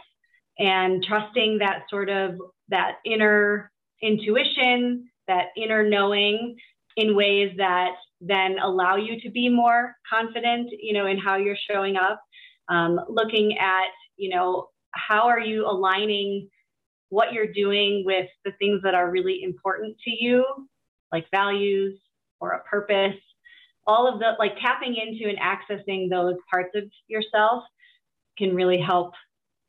and 0.59 1.05
trusting 1.05 1.59
that 1.59 1.85
sort 1.89 2.09
of 2.09 2.37
that 2.69 2.97
inner 3.05 3.71
intuition, 4.03 5.09
that 5.29 5.47
inner 5.57 5.89
knowing 5.89 6.57
in 6.97 7.15
ways 7.15 7.53
that 7.57 7.93
then 8.25 8.57
allow 8.63 8.97
you 8.97 9.21
to 9.21 9.31
be 9.31 9.49
more 9.49 9.95
confident, 10.09 10.71
you 10.81 10.93
know, 10.93 11.07
in 11.07 11.19
how 11.19 11.37
you're 11.37 11.57
showing 11.71 11.97
up. 11.97 12.23
Um, 12.69 13.01
looking 13.09 13.59
at, 13.59 13.89
you 14.17 14.31
know, 14.31 14.69
how 14.93 15.29
are 15.29 15.41
you 15.41 15.67
aligning 15.67 16.49
what 17.09 17.33
you're 17.33 17.53
doing 17.53 18.05
with 18.07 18.27
the 18.45 18.53
things 18.59 18.81
that 18.83 18.95
are 18.95 19.11
really 19.11 19.43
important 19.43 19.97
to 20.05 20.11
you, 20.11 20.45
like 21.13 21.27
values 21.31 21.99
or 22.41 22.53
a 22.53 22.63
purpose. 22.63 23.21
All 23.87 24.11
of 24.11 24.19
the 24.21 24.33
like 24.39 24.53
tapping 24.63 24.97
into 24.97 25.29
and 25.29 25.39
accessing 25.39 26.09
those 26.09 26.37
parts 26.51 26.71
of 26.75 26.85
yourself 27.09 27.65
can 28.39 28.55
really 28.55 28.81
help 28.81 29.13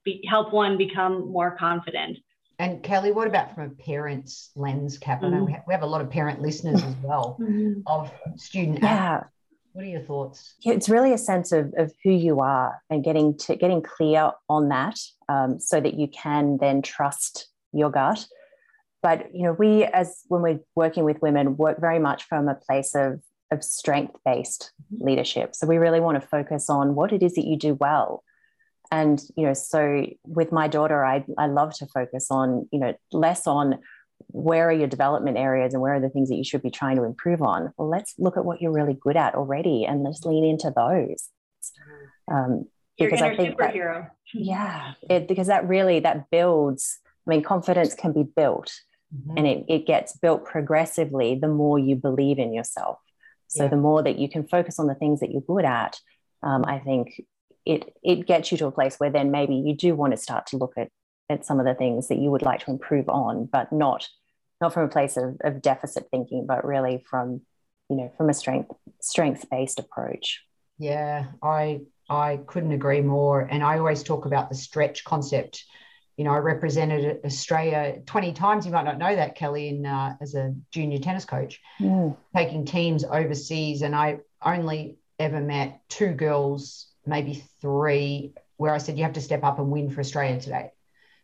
be, 0.05 0.23
help 0.29 0.53
one 0.53 0.77
become 0.77 1.31
more 1.31 1.57
confident. 1.59 2.17
And 2.63 2.81
Kellie, 2.81 3.11
what 3.11 3.27
about 3.27 3.53
from 3.53 3.65
a 3.65 3.69
parent's 3.71 4.51
lens, 4.55 4.97
Cap? 4.97 5.17
Mm-hmm. 5.17 5.25
I 5.25 5.37
know 5.37 5.43
we 5.43 5.51
have, 5.51 5.63
we 5.67 5.73
have, 5.73 5.83
a 5.83 5.85
lot 5.85 5.99
of 5.99 6.09
parent 6.09 6.41
listeners 6.41 6.81
as 6.81 6.95
well 7.03 7.37
mm-hmm. 7.41 7.81
of 7.87 8.09
student. 8.37 8.79
Yeah. 8.81 8.87
Athletes. 8.87 9.29
What 9.73 9.83
are 9.83 9.87
your 9.89 10.01
thoughts? 10.01 10.53
Yeah, 10.61 10.73
it's 10.73 10.87
really 10.87 11.11
a 11.11 11.17
sense 11.17 11.51
of, 11.51 11.73
of 11.77 11.91
who 12.05 12.11
you 12.11 12.39
are 12.39 12.81
and 12.89 13.03
getting 13.03 13.37
to 13.39 13.57
getting 13.57 13.81
clear 13.81 14.31
on 14.47 14.69
that, 14.69 14.97
um, 15.27 15.59
so 15.59 15.81
that 15.81 15.95
you 15.95 16.07
can 16.07 16.57
then 16.61 16.81
trust 16.81 17.49
your 17.73 17.89
gut. 17.89 18.25
but 19.01 19.35
you 19.35 19.43
know, 19.43 19.53
we 19.53 19.83
as 19.83 20.21
when 20.29 20.41
we're 20.41 20.59
working 20.75 21.03
with 21.03 21.21
women 21.21 21.57
work 21.57 21.81
very 21.81 21.99
much 21.99 22.23
from 22.23 22.47
a 22.47 22.55
place 22.55 22.95
of 22.95 23.19
of 23.51 23.61
strength 23.61 24.15
based 24.23 24.71
leadership. 24.99 25.53
So 25.53 25.67
we 25.67 25.77
really 25.77 25.99
want 25.99 26.21
to 26.21 26.27
focus 26.27 26.69
on 26.69 26.95
what 26.95 27.11
it 27.11 27.21
is 27.23 27.33
that 27.33 27.45
you 27.45 27.57
do 27.57 27.73
well. 27.73 28.23
And 28.93 29.19
you 29.35 29.47
know, 29.47 29.53
so 29.55 30.05
with 30.23 30.51
my 30.51 30.67
daughter, 30.67 31.03
I 31.03 31.25
I 31.35 31.47
love 31.47 31.73
to 31.79 31.87
focus 31.87 32.27
on 32.29 32.69
you 32.71 32.79
know 32.79 32.93
less 33.11 33.47
on 33.47 33.79
where 34.27 34.69
are 34.69 34.73
your 34.73 34.87
development 34.87 35.35
areas 35.35 35.73
and 35.73 35.81
where 35.81 35.95
are 35.95 35.99
the 35.99 36.11
things 36.11 36.29
that 36.29 36.35
you 36.35 36.43
should 36.43 36.61
be 36.61 36.69
trying 36.69 36.97
to 36.97 37.03
improve 37.03 37.41
on. 37.41 37.73
Well, 37.75 37.89
let's 37.89 38.13
look 38.19 38.37
at 38.37 38.45
what 38.45 38.61
you're 38.61 38.71
really 38.71 38.93
good 38.93 39.17
at 39.17 39.33
already 39.33 39.83
and 39.83 40.03
let's 40.03 40.23
lean 40.25 40.45
into 40.45 40.71
those. 40.75 41.29
Um, 42.31 42.67
because 42.99 43.23
I 43.23 43.35
think 43.35 43.57
superhero. 43.57 44.03
That, 44.03 44.11
yeah, 44.35 44.93
it, 45.09 45.27
because 45.27 45.47
that 45.47 45.67
really 45.67 45.99
that 46.01 46.29
builds. 46.29 46.99
I 47.25 47.31
mean, 47.31 47.41
confidence 47.41 47.95
can 47.95 48.13
be 48.13 48.23
built, 48.23 48.71
mm-hmm. 49.15 49.37
and 49.37 49.47
it, 49.47 49.65
it 49.67 49.87
gets 49.87 50.15
built 50.17 50.45
progressively 50.45 51.33
the 51.33 51.47
more 51.47 51.79
you 51.79 51.95
believe 51.95 52.37
in 52.37 52.53
yourself. 52.53 52.99
So 53.47 53.63
yeah. 53.63 53.69
the 53.69 53.77
more 53.77 54.03
that 54.03 54.19
you 54.19 54.29
can 54.29 54.47
focus 54.47 54.77
on 54.77 54.85
the 54.85 54.93
things 54.93 55.19
that 55.21 55.31
you're 55.31 55.41
good 55.41 55.65
at, 55.65 55.99
um, 56.43 56.63
I 56.67 56.77
think 56.77 57.23
it 57.65 57.95
it 58.03 58.25
gets 58.25 58.51
you 58.51 58.57
to 58.59 58.67
a 58.67 58.71
place 58.71 58.97
where 58.97 59.09
then 59.09 59.31
maybe 59.31 59.55
you 59.55 59.75
do 59.75 59.95
want 59.95 60.11
to 60.11 60.17
start 60.17 60.47
to 60.47 60.57
look 60.57 60.73
at 60.77 60.89
at 61.29 61.45
some 61.45 61.59
of 61.59 61.65
the 61.65 61.73
things 61.73 62.09
that 62.09 62.17
you 62.17 62.29
would 62.29 62.41
like 62.41 62.65
to 62.65 62.71
improve 62.71 63.09
on, 63.09 63.45
but 63.45 63.71
not 63.71 64.07
not 64.61 64.73
from 64.73 64.83
a 64.85 64.89
place 64.89 65.17
of, 65.17 65.37
of 65.43 65.61
deficit 65.61 66.07
thinking, 66.11 66.45
but 66.45 66.65
really 66.65 67.03
from 67.09 67.41
you 67.89 67.97
know 67.97 68.11
from 68.17 68.29
a 68.29 68.33
strength 68.33 68.71
strength 69.01 69.45
based 69.49 69.79
approach. 69.79 70.41
Yeah, 70.77 71.25
I 71.41 71.81
I 72.09 72.39
couldn't 72.45 72.71
agree 72.71 73.01
more. 73.01 73.41
And 73.41 73.63
I 73.63 73.77
always 73.77 74.03
talk 74.03 74.25
about 74.25 74.49
the 74.49 74.55
stretch 74.55 75.03
concept. 75.03 75.63
You 76.17 76.25
know, 76.25 76.31
I 76.31 76.37
represented 76.37 77.21
Australia 77.25 77.99
20 78.05 78.33
times. 78.33 78.65
You 78.65 78.71
might 78.71 78.85
not 78.85 78.99
know 78.99 79.15
that, 79.15 79.35
Kellie, 79.35 79.69
in 79.69 79.85
uh, 79.85 80.15
as 80.21 80.35
a 80.35 80.53
junior 80.71 80.99
tennis 80.99 81.25
coach, 81.25 81.59
mm. 81.79 82.15
taking 82.35 82.65
teams 82.65 83.03
overseas. 83.03 83.81
And 83.81 83.95
I 83.95 84.19
only 84.43 84.97
ever 85.17 85.39
met 85.39 85.81
two 85.89 86.11
girls, 86.11 86.87
maybe 87.05 87.43
three, 87.61 88.33
where 88.57 88.73
I 88.73 88.77
said, 88.77 88.97
you 88.97 89.03
have 89.03 89.13
to 89.13 89.21
step 89.21 89.43
up 89.43 89.59
and 89.59 89.69
win 89.69 89.89
for 89.89 89.99
Australia 89.99 90.39
today. 90.39 90.71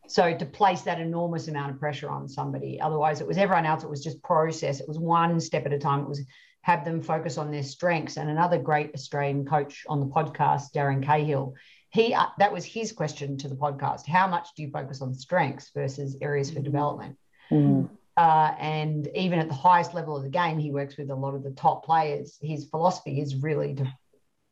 So 0.08 0.36
to 0.36 0.46
place 0.46 0.82
that 0.82 1.00
enormous 1.00 1.48
amount 1.48 1.72
of 1.72 1.80
pressure 1.80 2.10
on 2.10 2.28
somebody, 2.28 2.82
otherwise 2.82 3.22
it 3.22 3.28
was 3.28 3.38
everyone 3.38 3.66
else. 3.66 3.84
It 3.84 3.90
was 3.90 4.04
just 4.04 4.24
process. 4.24 4.80
It 4.80 4.88
was 4.88 4.98
one 4.98 5.40
step 5.40 5.66
at 5.66 5.74
a 5.74 5.78
time. 5.78 6.02
It 6.02 6.10
was 6.10 6.22
have 6.62 6.84
them 6.84 7.02
focus 7.02 7.38
on 7.38 7.52
their 7.52 7.64
strengths. 7.64 8.18
And 8.18 8.30
another 8.30 8.58
great 8.58 8.92
Australian 8.94 9.46
coach 9.46 9.86
on 9.88 10.00
the 10.00 10.08
podcast, 10.08 10.72
Darren 10.76 11.04
Cahill, 11.04 11.54
he 11.92 12.14
uh, 12.14 12.28
that 12.38 12.54
was 12.54 12.66
his 12.66 12.92
question 12.92 13.38
to 13.38 13.48
the 13.48 13.56
podcast: 13.56 14.08
How 14.08 14.28
much 14.28 14.50
do 14.56 14.64
you 14.64 14.70
focus 14.70 15.02
on 15.02 15.14
strengths 15.14 15.72
versus 15.74 16.18
areas 16.22 16.52
for 16.52 16.60
development? 16.60 17.18
Mm. 17.52 17.90
Uh, 18.16 18.54
and 18.60 19.08
even 19.16 19.40
at 19.40 19.48
the 19.48 19.54
highest 19.54 19.94
level 19.94 20.18
of 20.18 20.24
the 20.24 20.30
game, 20.30 20.60
he 20.60 20.72
works 20.72 20.98
with 20.98 21.10
a 21.10 21.16
lot 21.16 21.36
of 21.36 21.44
the 21.44 21.52
top 21.52 21.86
players. 21.86 22.38
His 22.42 22.66
philosophy 22.66 23.22
is 23.22 23.38
really 23.38 23.76
to, 23.76 23.86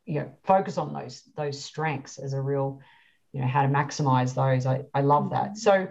you 0.08 0.22
know, 0.22 0.32
focus 0.44 0.78
on 0.78 0.94
those 0.94 1.22
those 1.36 1.64
strengths 1.64 2.18
as 2.18 2.34
a 2.34 2.42
real, 2.42 2.80
you 3.34 3.42
know, 3.42 3.48
how 3.48 3.62
to 3.62 3.68
maximize 3.68 4.34
those. 4.34 4.66
I, 4.66 4.86
I 4.94 5.02
love 5.02 5.32
that. 5.32 5.58
So, 5.58 5.88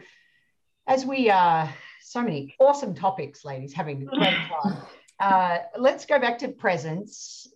as 0.87 1.05
we 1.05 1.31
uh, 1.31 1.69
so 2.01 2.23
many 2.23 2.57
awesome 2.59 2.95
topics, 2.95 3.45
ladies, 3.45 3.75
having 3.75 4.03
a 4.03 4.05
great 4.07 4.37
time. 4.63 4.83
Uh, 5.21 5.59
let's 5.79 6.07
go 6.07 6.19
back 6.19 6.39
to 6.39 6.49
presence, 6.49 7.47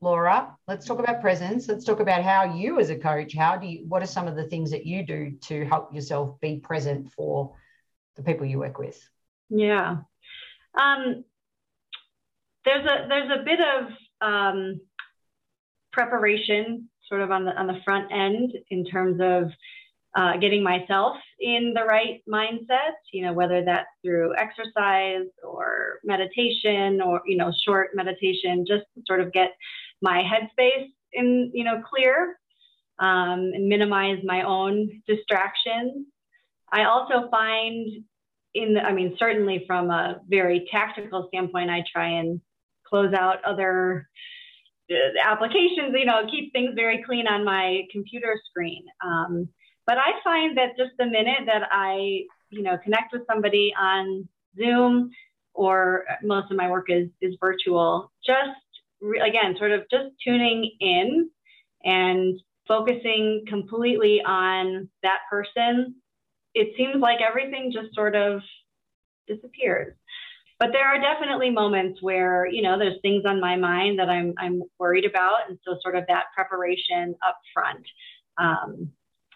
Laura. 0.00 0.56
Let's 0.66 0.86
talk 0.86 0.98
about 0.98 1.20
presence. 1.20 1.68
Let's 1.68 1.84
talk 1.84 2.00
about 2.00 2.22
how 2.22 2.54
you, 2.54 2.80
as 2.80 2.90
a 2.90 2.96
coach, 2.96 3.34
how 3.34 3.56
do 3.56 3.66
you? 3.66 3.84
What 3.86 4.02
are 4.02 4.06
some 4.06 4.26
of 4.26 4.34
the 4.34 4.44
things 4.44 4.72
that 4.72 4.86
you 4.86 5.06
do 5.06 5.32
to 5.42 5.64
help 5.66 5.94
yourself 5.94 6.40
be 6.40 6.58
present 6.58 7.12
for 7.12 7.54
the 8.16 8.22
people 8.24 8.44
you 8.44 8.58
work 8.58 8.78
with? 8.78 9.00
Yeah, 9.50 9.98
um, 10.74 11.24
there's 12.64 12.84
a 12.84 13.06
there's 13.08 13.30
a 13.30 13.44
bit 13.44 13.60
of 13.60 13.92
um, 14.20 14.80
preparation 15.98 16.88
sort 17.08 17.22
of 17.22 17.30
on 17.32 17.44
the 17.44 17.52
on 17.58 17.66
the 17.66 17.80
front 17.84 18.06
end 18.12 18.52
in 18.70 18.84
terms 18.84 19.20
of 19.20 19.50
uh, 20.16 20.36
getting 20.36 20.62
myself 20.62 21.16
in 21.40 21.72
the 21.74 21.84
right 21.84 22.22
mindset, 22.28 22.94
you 23.12 23.22
know, 23.24 23.32
whether 23.32 23.64
that's 23.64 23.88
through 24.02 24.34
exercise 24.36 25.26
or 25.42 25.98
meditation 26.04 27.00
or, 27.02 27.20
you 27.26 27.36
know, 27.36 27.52
short 27.66 27.90
meditation, 27.94 28.64
just 28.66 28.84
to 28.94 29.02
sort 29.06 29.20
of 29.20 29.32
get 29.32 29.50
my 30.00 30.22
headspace 30.22 30.88
in, 31.12 31.50
you 31.52 31.64
know, 31.64 31.82
clear 31.88 32.38
um, 32.98 33.40
and 33.54 33.68
minimize 33.68 34.18
my 34.24 34.42
own 34.42 35.02
distractions. 35.06 36.06
I 36.72 36.84
also 36.84 37.28
find 37.30 38.04
in, 38.54 38.74
the, 38.74 38.80
I 38.80 38.92
mean, 38.92 39.16
certainly 39.18 39.64
from 39.66 39.90
a 39.90 40.20
very 40.28 40.68
tactical 40.70 41.26
standpoint, 41.28 41.70
I 41.70 41.84
try 41.92 42.08
and 42.20 42.40
close 42.86 43.12
out 43.14 43.44
other 43.44 44.08
applications, 45.22 45.94
you 45.94 46.04
know, 46.04 46.22
keep 46.30 46.52
things 46.52 46.72
very 46.74 47.02
clean 47.04 47.26
on 47.26 47.44
my 47.44 47.82
computer 47.92 48.40
screen. 48.50 48.84
Um, 49.04 49.48
but 49.86 49.98
I 49.98 50.12
find 50.22 50.56
that 50.58 50.76
just 50.76 50.90
the 50.98 51.06
minute 51.06 51.46
that 51.46 51.68
I, 51.70 52.22
you 52.50 52.62
know, 52.62 52.76
connect 52.82 53.12
with 53.12 53.22
somebody 53.30 53.72
on 53.78 54.28
Zoom 54.56 55.10
or 55.54 56.04
most 56.22 56.50
of 56.50 56.56
my 56.56 56.70
work 56.70 56.86
is, 56.88 57.08
is 57.20 57.34
virtual, 57.40 58.12
just 58.24 58.58
re- 59.00 59.20
again, 59.20 59.56
sort 59.58 59.72
of 59.72 59.82
just 59.90 60.14
tuning 60.24 60.70
in 60.80 61.30
and 61.84 62.40
focusing 62.66 63.44
completely 63.48 64.20
on 64.24 64.88
that 65.02 65.20
person, 65.30 65.96
it 66.54 66.74
seems 66.76 66.96
like 67.00 67.18
everything 67.26 67.72
just 67.72 67.94
sort 67.94 68.14
of 68.14 68.40
disappears. 69.26 69.94
But 70.58 70.72
there 70.72 70.86
are 70.86 71.00
definitely 71.00 71.50
moments 71.50 72.02
where, 72.02 72.46
you 72.46 72.62
know, 72.62 72.78
there's 72.78 73.00
things 73.00 73.24
on 73.24 73.40
my 73.40 73.56
mind 73.56 73.98
that 74.00 74.08
I'm, 74.08 74.34
I'm 74.38 74.62
worried 74.78 75.04
about. 75.04 75.48
And 75.48 75.58
so 75.64 75.76
sort 75.82 75.94
of 75.94 76.04
that 76.08 76.24
preparation 76.34 77.14
up 77.26 77.38
front. 77.54 77.86
Um, 78.38 78.90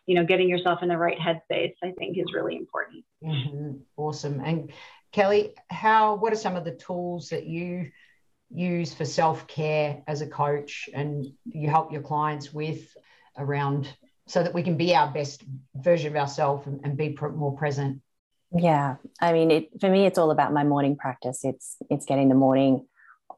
you 0.06 0.16
know, 0.16 0.24
getting 0.24 0.48
yourself 0.48 0.80
in 0.82 0.88
the 0.88 0.98
right 0.98 1.18
headspace, 1.18 1.74
I 1.82 1.92
think 1.96 2.18
is 2.18 2.32
really 2.34 2.56
important. 2.56 3.04
Mm-hmm. 3.24 3.76
Awesome. 3.96 4.40
And 4.40 4.72
Kellie, 5.12 5.54
how, 5.70 6.16
what 6.16 6.32
are 6.32 6.36
some 6.36 6.56
of 6.56 6.64
the 6.64 6.74
tools 6.74 7.28
that 7.28 7.46
you 7.46 7.90
use 8.50 8.92
for 8.92 9.04
self 9.04 9.46
care 9.46 10.02
as 10.06 10.20
a 10.20 10.26
coach 10.26 10.88
and 10.92 11.26
you 11.44 11.68
help 11.68 11.92
your 11.92 12.02
clients 12.02 12.52
with 12.52 12.96
around 13.38 13.88
so 14.26 14.42
that 14.42 14.54
we 14.54 14.62
can 14.62 14.76
be 14.76 14.94
our 14.94 15.12
best 15.12 15.44
version 15.74 16.12
of 16.12 16.16
ourselves 16.16 16.66
and, 16.66 16.80
and, 16.84 16.96
be 16.96 17.10
pr- 17.10 17.28
more 17.28 17.56
present? 17.56 18.00
Yeah. 18.54 18.96
I 19.20 19.32
mean, 19.32 19.50
it, 19.50 19.80
for 19.80 19.88
me, 19.88 20.06
it's 20.06 20.18
all 20.18 20.30
about 20.30 20.52
my 20.52 20.64
morning 20.64 20.96
practice. 20.96 21.40
It's, 21.44 21.76
it's 21.90 22.04
getting 22.04 22.28
the 22.28 22.34
morning 22.34 22.86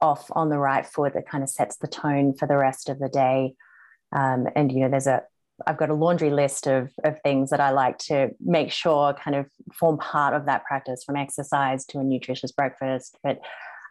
off 0.01 0.29
on 0.33 0.49
the 0.49 0.59
right 0.59 0.85
foot 0.85 1.15
that 1.15 1.29
kind 1.29 1.45
of 1.45 1.51
sets 1.51 1.77
the 1.77 1.87
tone 1.87 2.35
for 2.35 2.47
the 2.47 2.57
rest 2.57 2.89
of 2.89 2.99
the 2.99 3.09
day. 3.09 3.55
Um, 4.13 4.47
and 4.57 4.71
you 4.73 4.81
know, 4.81 4.89
there's 4.89 5.07
a 5.07 5.23
I've 5.67 5.77
got 5.77 5.91
a 5.91 5.95
laundry 5.95 6.31
list 6.31 6.67
of, 6.67 6.91
of 7.05 7.21
things 7.23 7.51
that 7.51 7.61
I 7.61 7.71
like 7.71 7.99
to 7.99 8.31
make 8.41 8.73
sure 8.73 9.15
kind 9.15 9.37
of 9.37 9.47
form 9.73 9.99
part 9.99 10.35
of 10.35 10.47
that 10.47 10.65
practice 10.65 11.05
from 11.05 11.17
exercise 11.17 11.85
to 11.87 12.01
a 12.01 12.05
nutritious 12.05 12.51
breakfast. 12.51 13.17
But 13.23 13.41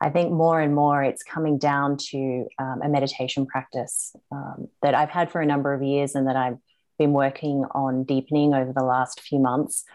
I 0.02 0.10
think 0.10 0.32
more 0.32 0.60
and 0.60 0.76
more 0.76 1.02
it's 1.04 1.24
coming 1.24 1.58
down 1.58 1.98
to 2.10 2.48
um, 2.60 2.82
a 2.84 2.90
meditation 2.90 3.46
practice 3.46 4.14
um, 4.32 4.68
that 4.82 4.94
I've 4.94 5.10
had 5.10 5.32
for 5.32 5.40
a 5.40 5.46
number 5.46 5.74
of 5.74 5.82
years 5.82 6.16
and 6.16 6.28
that 6.28 6.36
I've 6.36 6.58
been 7.00 7.14
working 7.14 7.66
on 7.72 8.04
deepening 8.04 8.54
over 8.54 8.74
the 8.74 8.84
last 8.84 9.22
few 9.22 9.40
months. 9.40 9.86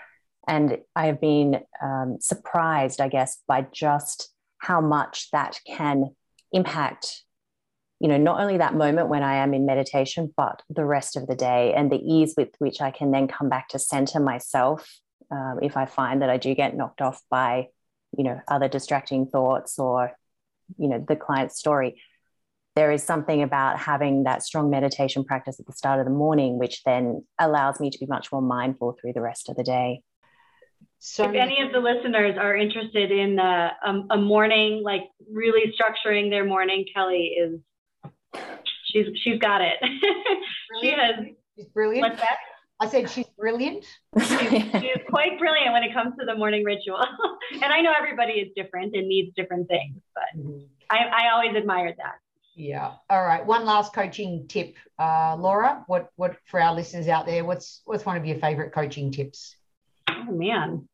And 0.49 0.79
I 0.97 1.07
have 1.07 1.21
been 1.21 1.61
um, 1.83 2.17
surprised, 2.21 3.01
I 3.01 3.09
guess, 3.09 3.39
by 3.47 3.67
just 3.73 4.33
how 4.59 4.81
much 4.81 5.31
that 5.31 5.61
can 5.67 6.15
impact 6.53 7.23
you 8.01 8.09
know 8.09 8.17
not 8.17 8.41
only 8.41 8.57
that 8.57 8.75
moment 8.75 9.09
when 9.09 9.23
i 9.23 9.35
am 9.35 9.53
in 9.53 9.67
meditation 9.67 10.33
but 10.35 10.63
the 10.71 10.85
rest 10.85 11.15
of 11.15 11.27
the 11.27 11.35
day 11.35 11.75
and 11.75 11.93
the 11.93 11.99
ease 11.99 12.33
with 12.39 12.49
which 12.59 12.81
i 12.81 12.91
can 12.91 13.11
then 13.11 13.29
come 13.29 13.51
back 13.51 13.69
to 13.69 13.79
center 13.79 14.19
myself 14.19 14.99
um, 15.31 15.59
if 15.61 15.77
i 15.77 15.85
find 15.85 16.23
that 16.23 16.31
i 16.31 16.39
do 16.39 16.55
get 16.55 16.75
knocked 16.75 17.03
off 17.03 17.21
by 17.29 17.67
you 18.17 18.25
know 18.25 18.41
other 18.49 18.69
distracting 18.69 19.27
thoughts 19.27 19.79
or 19.79 20.13
you 20.77 20.89
know 20.89 21.05
the 21.07 21.17
client's 21.17 21.59
story. 21.59 22.01
There 22.77 22.93
is 22.93 23.03
something 23.03 23.43
about 23.43 23.79
having 23.81 24.23
that 24.25 24.45
strong 24.45 24.71
meditation 24.71 25.25
practice 25.25 25.59
at 25.59 25.67
the 25.67 25.73
start 25.73 25.99
of 25.99 26.07
the 26.07 26.13
morning 26.13 26.59
which 26.59 26.83
then 26.85 27.25
allows 27.41 27.81
me 27.81 27.91
to 27.91 27.99
be 27.99 28.07
much 28.07 28.31
more 28.31 28.43
mindful 28.43 28.97
through 29.01 29.15
the 29.15 29.21
rest 29.21 29.49
of 29.49 29.57
the 29.57 29.65
day 29.65 30.03
so 31.01 31.25
if 31.25 31.35
any 31.35 31.61
of 31.63 31.73
the 31.73 31.79
listeners 31.79 32.37
are 32.39 32.57
interested 32.57 33.11
in 33.11 33.39
uh, 33.39 33.71
a, 33.85 34.15
a 34.15 34.17
morning 34.19 34.83
like 34.85 35.03
really 35.33 35.73
structuring 35.73 36.31
their 36.31 36.45
morning 36.45 36.85
kellie 36.95 37.37
is 37.39 37.61
she's 38.91 39.07
she's 39.23 39.39
got 39.39 39.61
it. 39.61 39.77
she 40.81 40.91
has. 40.91 41.27
She's 41.57 41.67
brilliant. 41.67 42.09
What's 42.09 42.21
that? 42.21 42.39
I 42.81 42.87
said 42.87 43.11
she's 43.11 43.27
brilliant. 43.37 43.85
she's, 44.17 44.29
she's 44.29 45.03
quite 45.11 45.39
brilliant 45.39 45.73
when 45.73 45.83
it 45.83 45.93
comes 45.93 46.15
to 46.19 46.25
the 46.25 46.37
morning 46.37 46.65
ritual. 46.65 47.05
and 47.53 47.65
I 47.65 47.81
know 47.81 47.93
everybody 47.99 48.35
is 48.35 48.53
different 48.55 48.95
and 48.95 49.09
needs 49.09 49.35
different 49.35 49.67
things, 49.67 50.01
but 50.15 50.41
mm-hmm. 50.41 50.65
I, 50.89 51.25
I 51.25 51.33
always 51.35 51.57
admired 51.57 51.97
that. 51.99 52.15
Yeah. 52.55 52.93
All 53.11 53.25
right. 53.25 53.45
One 53.45 53.65
last 53.65 53.93
coaching 53.93 54.47
tip, 54.49 54.77
uh, 54.99 55.37
Laura. 55.37 55.85
What 55.87 56.11
what 56.17 56.37
for 56.47 56.61
our 56.61 56.75
listeners 56.75 57.09
out 57.09 57.27
there? 57.27 57.45
What's 57.45 57.83
what's 57.85 58.07
one 58.07 58.17
of 58.17 58.27
your 58.27 58.39
favorite 58.39 58.73
coaching 58.73 59.11
tips? 59.11 59.57
Oh 60.09 60.33
man. 60.33 60.89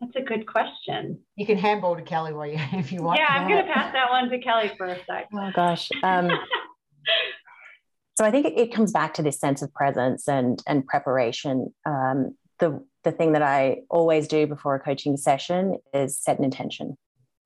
That's 0.00 0.14
a 0.16 0.22
good 0.22 0.46
question. 0.46 1.20
You 1.36 1.44
can 1.44 1.58
handball 1.58 1.96
to 1.96 2.02
Kellie 2.02 2.32
while 2.32 2.46
you 2.46 2.58
if 2.72 2.92
you 2.92 3.02
want. 3.02 3.18
Yeah, 3.18 3.28
I'm 3.28 3.48
going 3.48 3.66
to 3.66 3.72
pass 3.72 3.92
that 3.92 4.10
one 4.10 4.30
to 4.30 4.38
Kellie 4.38 4.72
for 4.76 4.86
a 4.86 4.96
sec. 5.06 5.28
Oh 5.32 5.50
gosh. 5.54 5.88
Um, 6.02 6.30
so 8.18 8.24
I 8.24 8.30
think 8.30 8.46
it 8.46 8.72
comes 8.72 8.92
back 8.92 9.14
to 9.14 9.22
this 9.22 9.40
sense 9.40 9.62
of 9.62 9.72
presence 9.74 10.28
and 10.28 10.62
and 10.66 10.86
preparation. 10.86 11.74
Um, 11.84 12.36
the 12.58 12.84
the 13.04 13.12
thing 13.12 13.32
that 13.32 13.42
I 13.42 13.78
always 13.90 14.28
do 14.28 14.46
before 14.46 14.74
a 14.74 14.80
coaching 14.80 15.16
session 15.16 15.78
is 15.94 16.18
set 16.18 16.38
an 16.38 16.44
intention. 16.44 16.96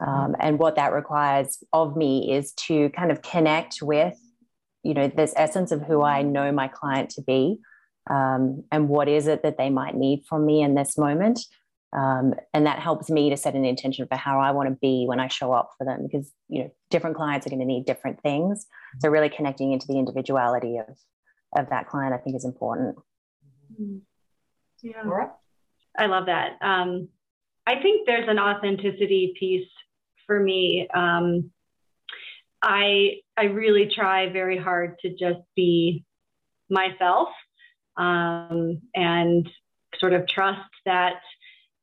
Um, 0.04 0.34
and 0.40 0.58
what 0.58 0.76
that 0.76 0.92
requires 0.92 1.62
of 1.72 1.96
me 1.96 2.32
is 2.32 2.52
to 2.54 2.90
kind 2.90 3.12
of 3.12 3.22
connect 3.22 3.80
with, 3.82 4.18
you 4.82 4.94
know, 4.94 5.06
this 5.06 5.32
essence 5.36 5.70
of 5.70 5.82
who 5.82 6.02
I 6.02 6.22
know 6.22 6.50
my 6.50 6.66
client 6.66 7.10
to 7.10 7.22
be, 7.22 7.58
um, 8.08 8.64
and 8.72 8.88
what 8.88 9.08
is 9.08 9.26
it 9.26 9.42
that 9.42 9.58
they 9.58 9.70
might 9.70 9.94
need 9.94 10.24
from 10.28 10.44
me 10.46 10.62
in 10.62 10.74
this 10.74 10.98
moment. 10.98 11.40
Um, 11.94 12.32
and 12.54 12.64
that 12.64 12.78
helps 12.78 13.10
me 13.10 13.28
to 13.28 13.36
set 13.36 13.54
an 13.54 13.66
intention 13.66 14.06
for 14.06 14.16
how 14.16 14.40
I 14.40 14.52
want 14.52 14.70
to 14.70 14.78
be 14.80 15.04
when 15.06 15.20
I 15.20 15.28
show 15.28 15.52
up 15.52 15.72
for 15.76 15.84
them, 15.84 16.06
because 16.10 16.32
you 16.48 16.62
know, 16.62 16.70
different 16.88 17.16
clients 17.16 17.46
are 17.46 17.50
going 17.50 17.60
to 17.60 17.66
need 17.66 17.84
different 17.84 18.22
things. 18.22 18.66
So 19.00 19.10
really 19.10 19.28
connecting 19.28 19.72
into 19.72 19.86
the 19.86 19.98
individuality 19.98 20.78
of 20.78 20.96
of 21.54 21.68
that 21.68 21.88
client, 21.88 22.14
I 22.14 22.16
think, 22.16 22.34
is 22.34 22.46
important. 22.46 22.96
Mm-hmm. 23.78 23.98
Yeah. 24.82 25.28
I 25.98 26.06
love 26.06 26.26
that. 26.26 26.52
Um, 26.62 27.08
I 27.66 27.80
think 27.80 28.06
there's 28.06 28.28
an 28.28 28.38
authenticity 28.38 29.34
piece 29.38 29.68
for 30.26 30.40
me. 30.40 30.88
Um, 30.94 31.50
I 32.62 33.16
I 33.36 33.44
really 33.44 33.90
try 33.94 34.32
very 34.32 34.56
hard 34.56 34.98
to 35.00 35.10
just 35.10 35.40
be 35.54 36.04
myself 36.70 37.28
um, 37.96 38.80
and 38.94 39.48
sort 39.98 40.12
of 40.12 40.26
trust 40.26 40.60
that 40.86 41.20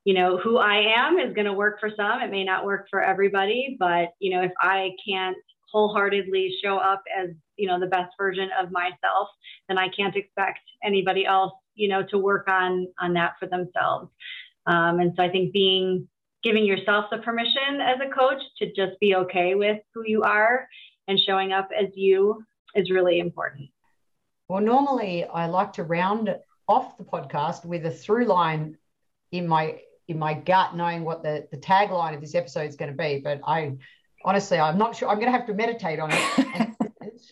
you 0.05 0.13
know 0.13 0.37
who 0.37 0.57
I 0.57 0.93
am 0.97 1.19
is 1.19 1.33
going 1.33 1.45
to 1.45 1.53
work 1.53 1.79
for 1.79 1.91
some. 1.95 2.21
It 2.21 2.31
may 2.31 2.43
not 2.43 2.65
work 2.65 2.87
for 2.89 3.01
everybody, 3.01 3.75
but 3.79 4.09
you 4.19 4.31
know 4.31 4.41
if 4.41 4.51
I 4.59 4.91
can't 5.07 5.37
wholeheartedly 5.71 6.55
show 6.63 6.77
up 6.77 7.03
as 7.17 7.29
you 7.57 7.67
know 7.67 7.79
the 7.79 7.87
best 7.87 8.11
version 8.17 8.49
of 8.59 8.71
myself, 8.71 9.29
then 9.67 9.77
I 9.77 9.89
can't 9.89 10.15
expect 10.15 10.59
anybody 10.83 11.25
else 11.25 11.53
you 11.75 11.87
know 11.87 12.03
to 12.03 12.17
work 12.17 12.47
on 12.47 12.87
on 12.99 13.13
that 13.13 13.33
for 13.39 13.47
themselves. 13.47 14.09
Um, 14.65 14.99
and 14.99 15.13
so 15.15 15.23
I 15.23 15.29
think 15.29 15.53
being 15.53 16.07
giving 16.43 16.65
yourself 16.65 17.05
the 17.11 17.17
permission 17.17 17.81
as 17.81 17.97
a 17.99 18.09
coach 18.09 18.41
to 18.59 18.67
just 18.67 18.99
be 18.99 19.15
okay 19.15 19.55
with 19.55 19.79
who 19.93 20.03
you 20.05 20.21
are 20.23 20.67
and 21.07 21.19
showing 21.19 21.51
up 21.51 21.69
as 21.77 21.87
you 21.95 22.43
is 22.75 22.89
really 22.89 23.19
important. 23.19 23.69
Well, 24.49 24.63
normally 24.63 25.25
I 25.25 25.45
like 25.45 25.73
to 25.73 25.83
round 25.83 26.35
off 26.67 26.97
the 26.97 27.03
podcast 27.03 27.65
with 27.65 27.85
a 27.85 27.91
through 27.91 28.25
line 28.25 28.77
in 29.31 29.47
my 29.47 29.79
in 30.07 30.17
my 30.17 30.33
gut, 30.33 30.75
knowing 30.75 31.03
what 31.03 31.21
the, 31.21 31.47
the 31.51 31.57
tagline 31.57 32.15
of 32.15 32.21
this 32.21 32.33
episode 32.33 32.67
is 32.67 32.75
going 32.75 32.89
to 32.89 32.97
be. 32.97 33.21
But 33.23 33.41
I 33.45 33.73
honestly, 34.25 34.57
I'm 34.57 34.79
not 34.79 34.95
sure. 34.95 35.07
I'm 35.07 35.19
going 35.19 35.31
to 35.31 35.37
have 35.37 35.45
to 35.45 35.53
meditate 35.53 35.99
on 35.99 36.09
it 36.11 36.75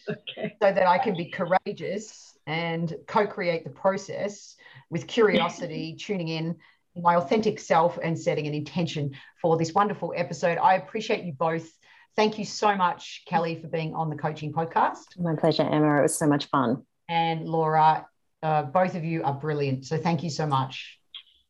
okay. 0.10 0.56
so 0.62 0.72
that 0.72 0.86
I 0.86 1.00
can 1.00 1.16
be 1.16 1.26
courageous 1.26 2.38
and 2.46 2.94
co-create 3.08 3.64
the 3.64 3.72
process 3.72 4.56
with 4.92 5.08
curiosity, 5.08 5.98
tuning 6.00 6.28
in 6.28 6.56
my 6.96 7.16
authentic 7.16 7.60
self 7.60 7.98
and 8.04 8.18
setting 8.18 8.46
an 8.46 8.54
intention 8.54 9.16
for 9.42 9.58
this 9.58 9.74
wonderful 9.74 10.14
episode. 10.16 10.60
I 10.60 10.76
appreciate 10.76 11.24
you 11.24 11.34
both. 11.34 11.68
Thank 12.16 12.38
you 12.38 12.46
so 12.46 12.76
much, 12.76 13.24
Kellie, 13.28 13.60
for 13.60 13.70
being 13.70 13.96
on 13.96 14.12
the 14.12 14.16
coaching 14.16 14.54
podcast. 14.54 15.18
My 15.18 15.36
pleasure, 15.36 15.64
Emma. 15.64 15.98
It 15.98 16.04
was 16.04 16.16
so 16.16 16.28
much 16.28 16.46
fun. 16.46 16.84
And 17.10 17.48
Laura, 17.48 18.08
uh, 18.44 18.64
both 18.64 18.96
of 18.96 19.04
you 19.04 19.24
are 19.24 19.34
brilliant. 19.34 19.86
So 19.86 19.98
thank 19.98 20.24
you 20.24 20.30
so 20.30 20.46
much. 20.46 21.00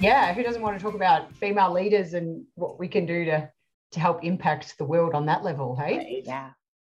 Yeah, 0.00 0.34
who 0.34 0.42
doesn't 0.42 0.62
want 0.62 0.78
to 0.78 0.82
talk 0.82 0.94
about 0.94 1.32
female 1.36 1.72
leaders 1.72 2.14
and 2.14 2.44
what 2.54 2.78
we 2.78 2.88
can 2.88 3.06
do 3.06 3.24
to 3.24 3.50
to 3.92 4.00
help 4.00 4.24
impact 4.24 4.76
the 4.78 4.84
world 4.84 5.14
on 5.14 5.26
that 5.26 5.44
level, 5.44 5.76
hey? 5.76 6.22
Yeah. 6.24 6.50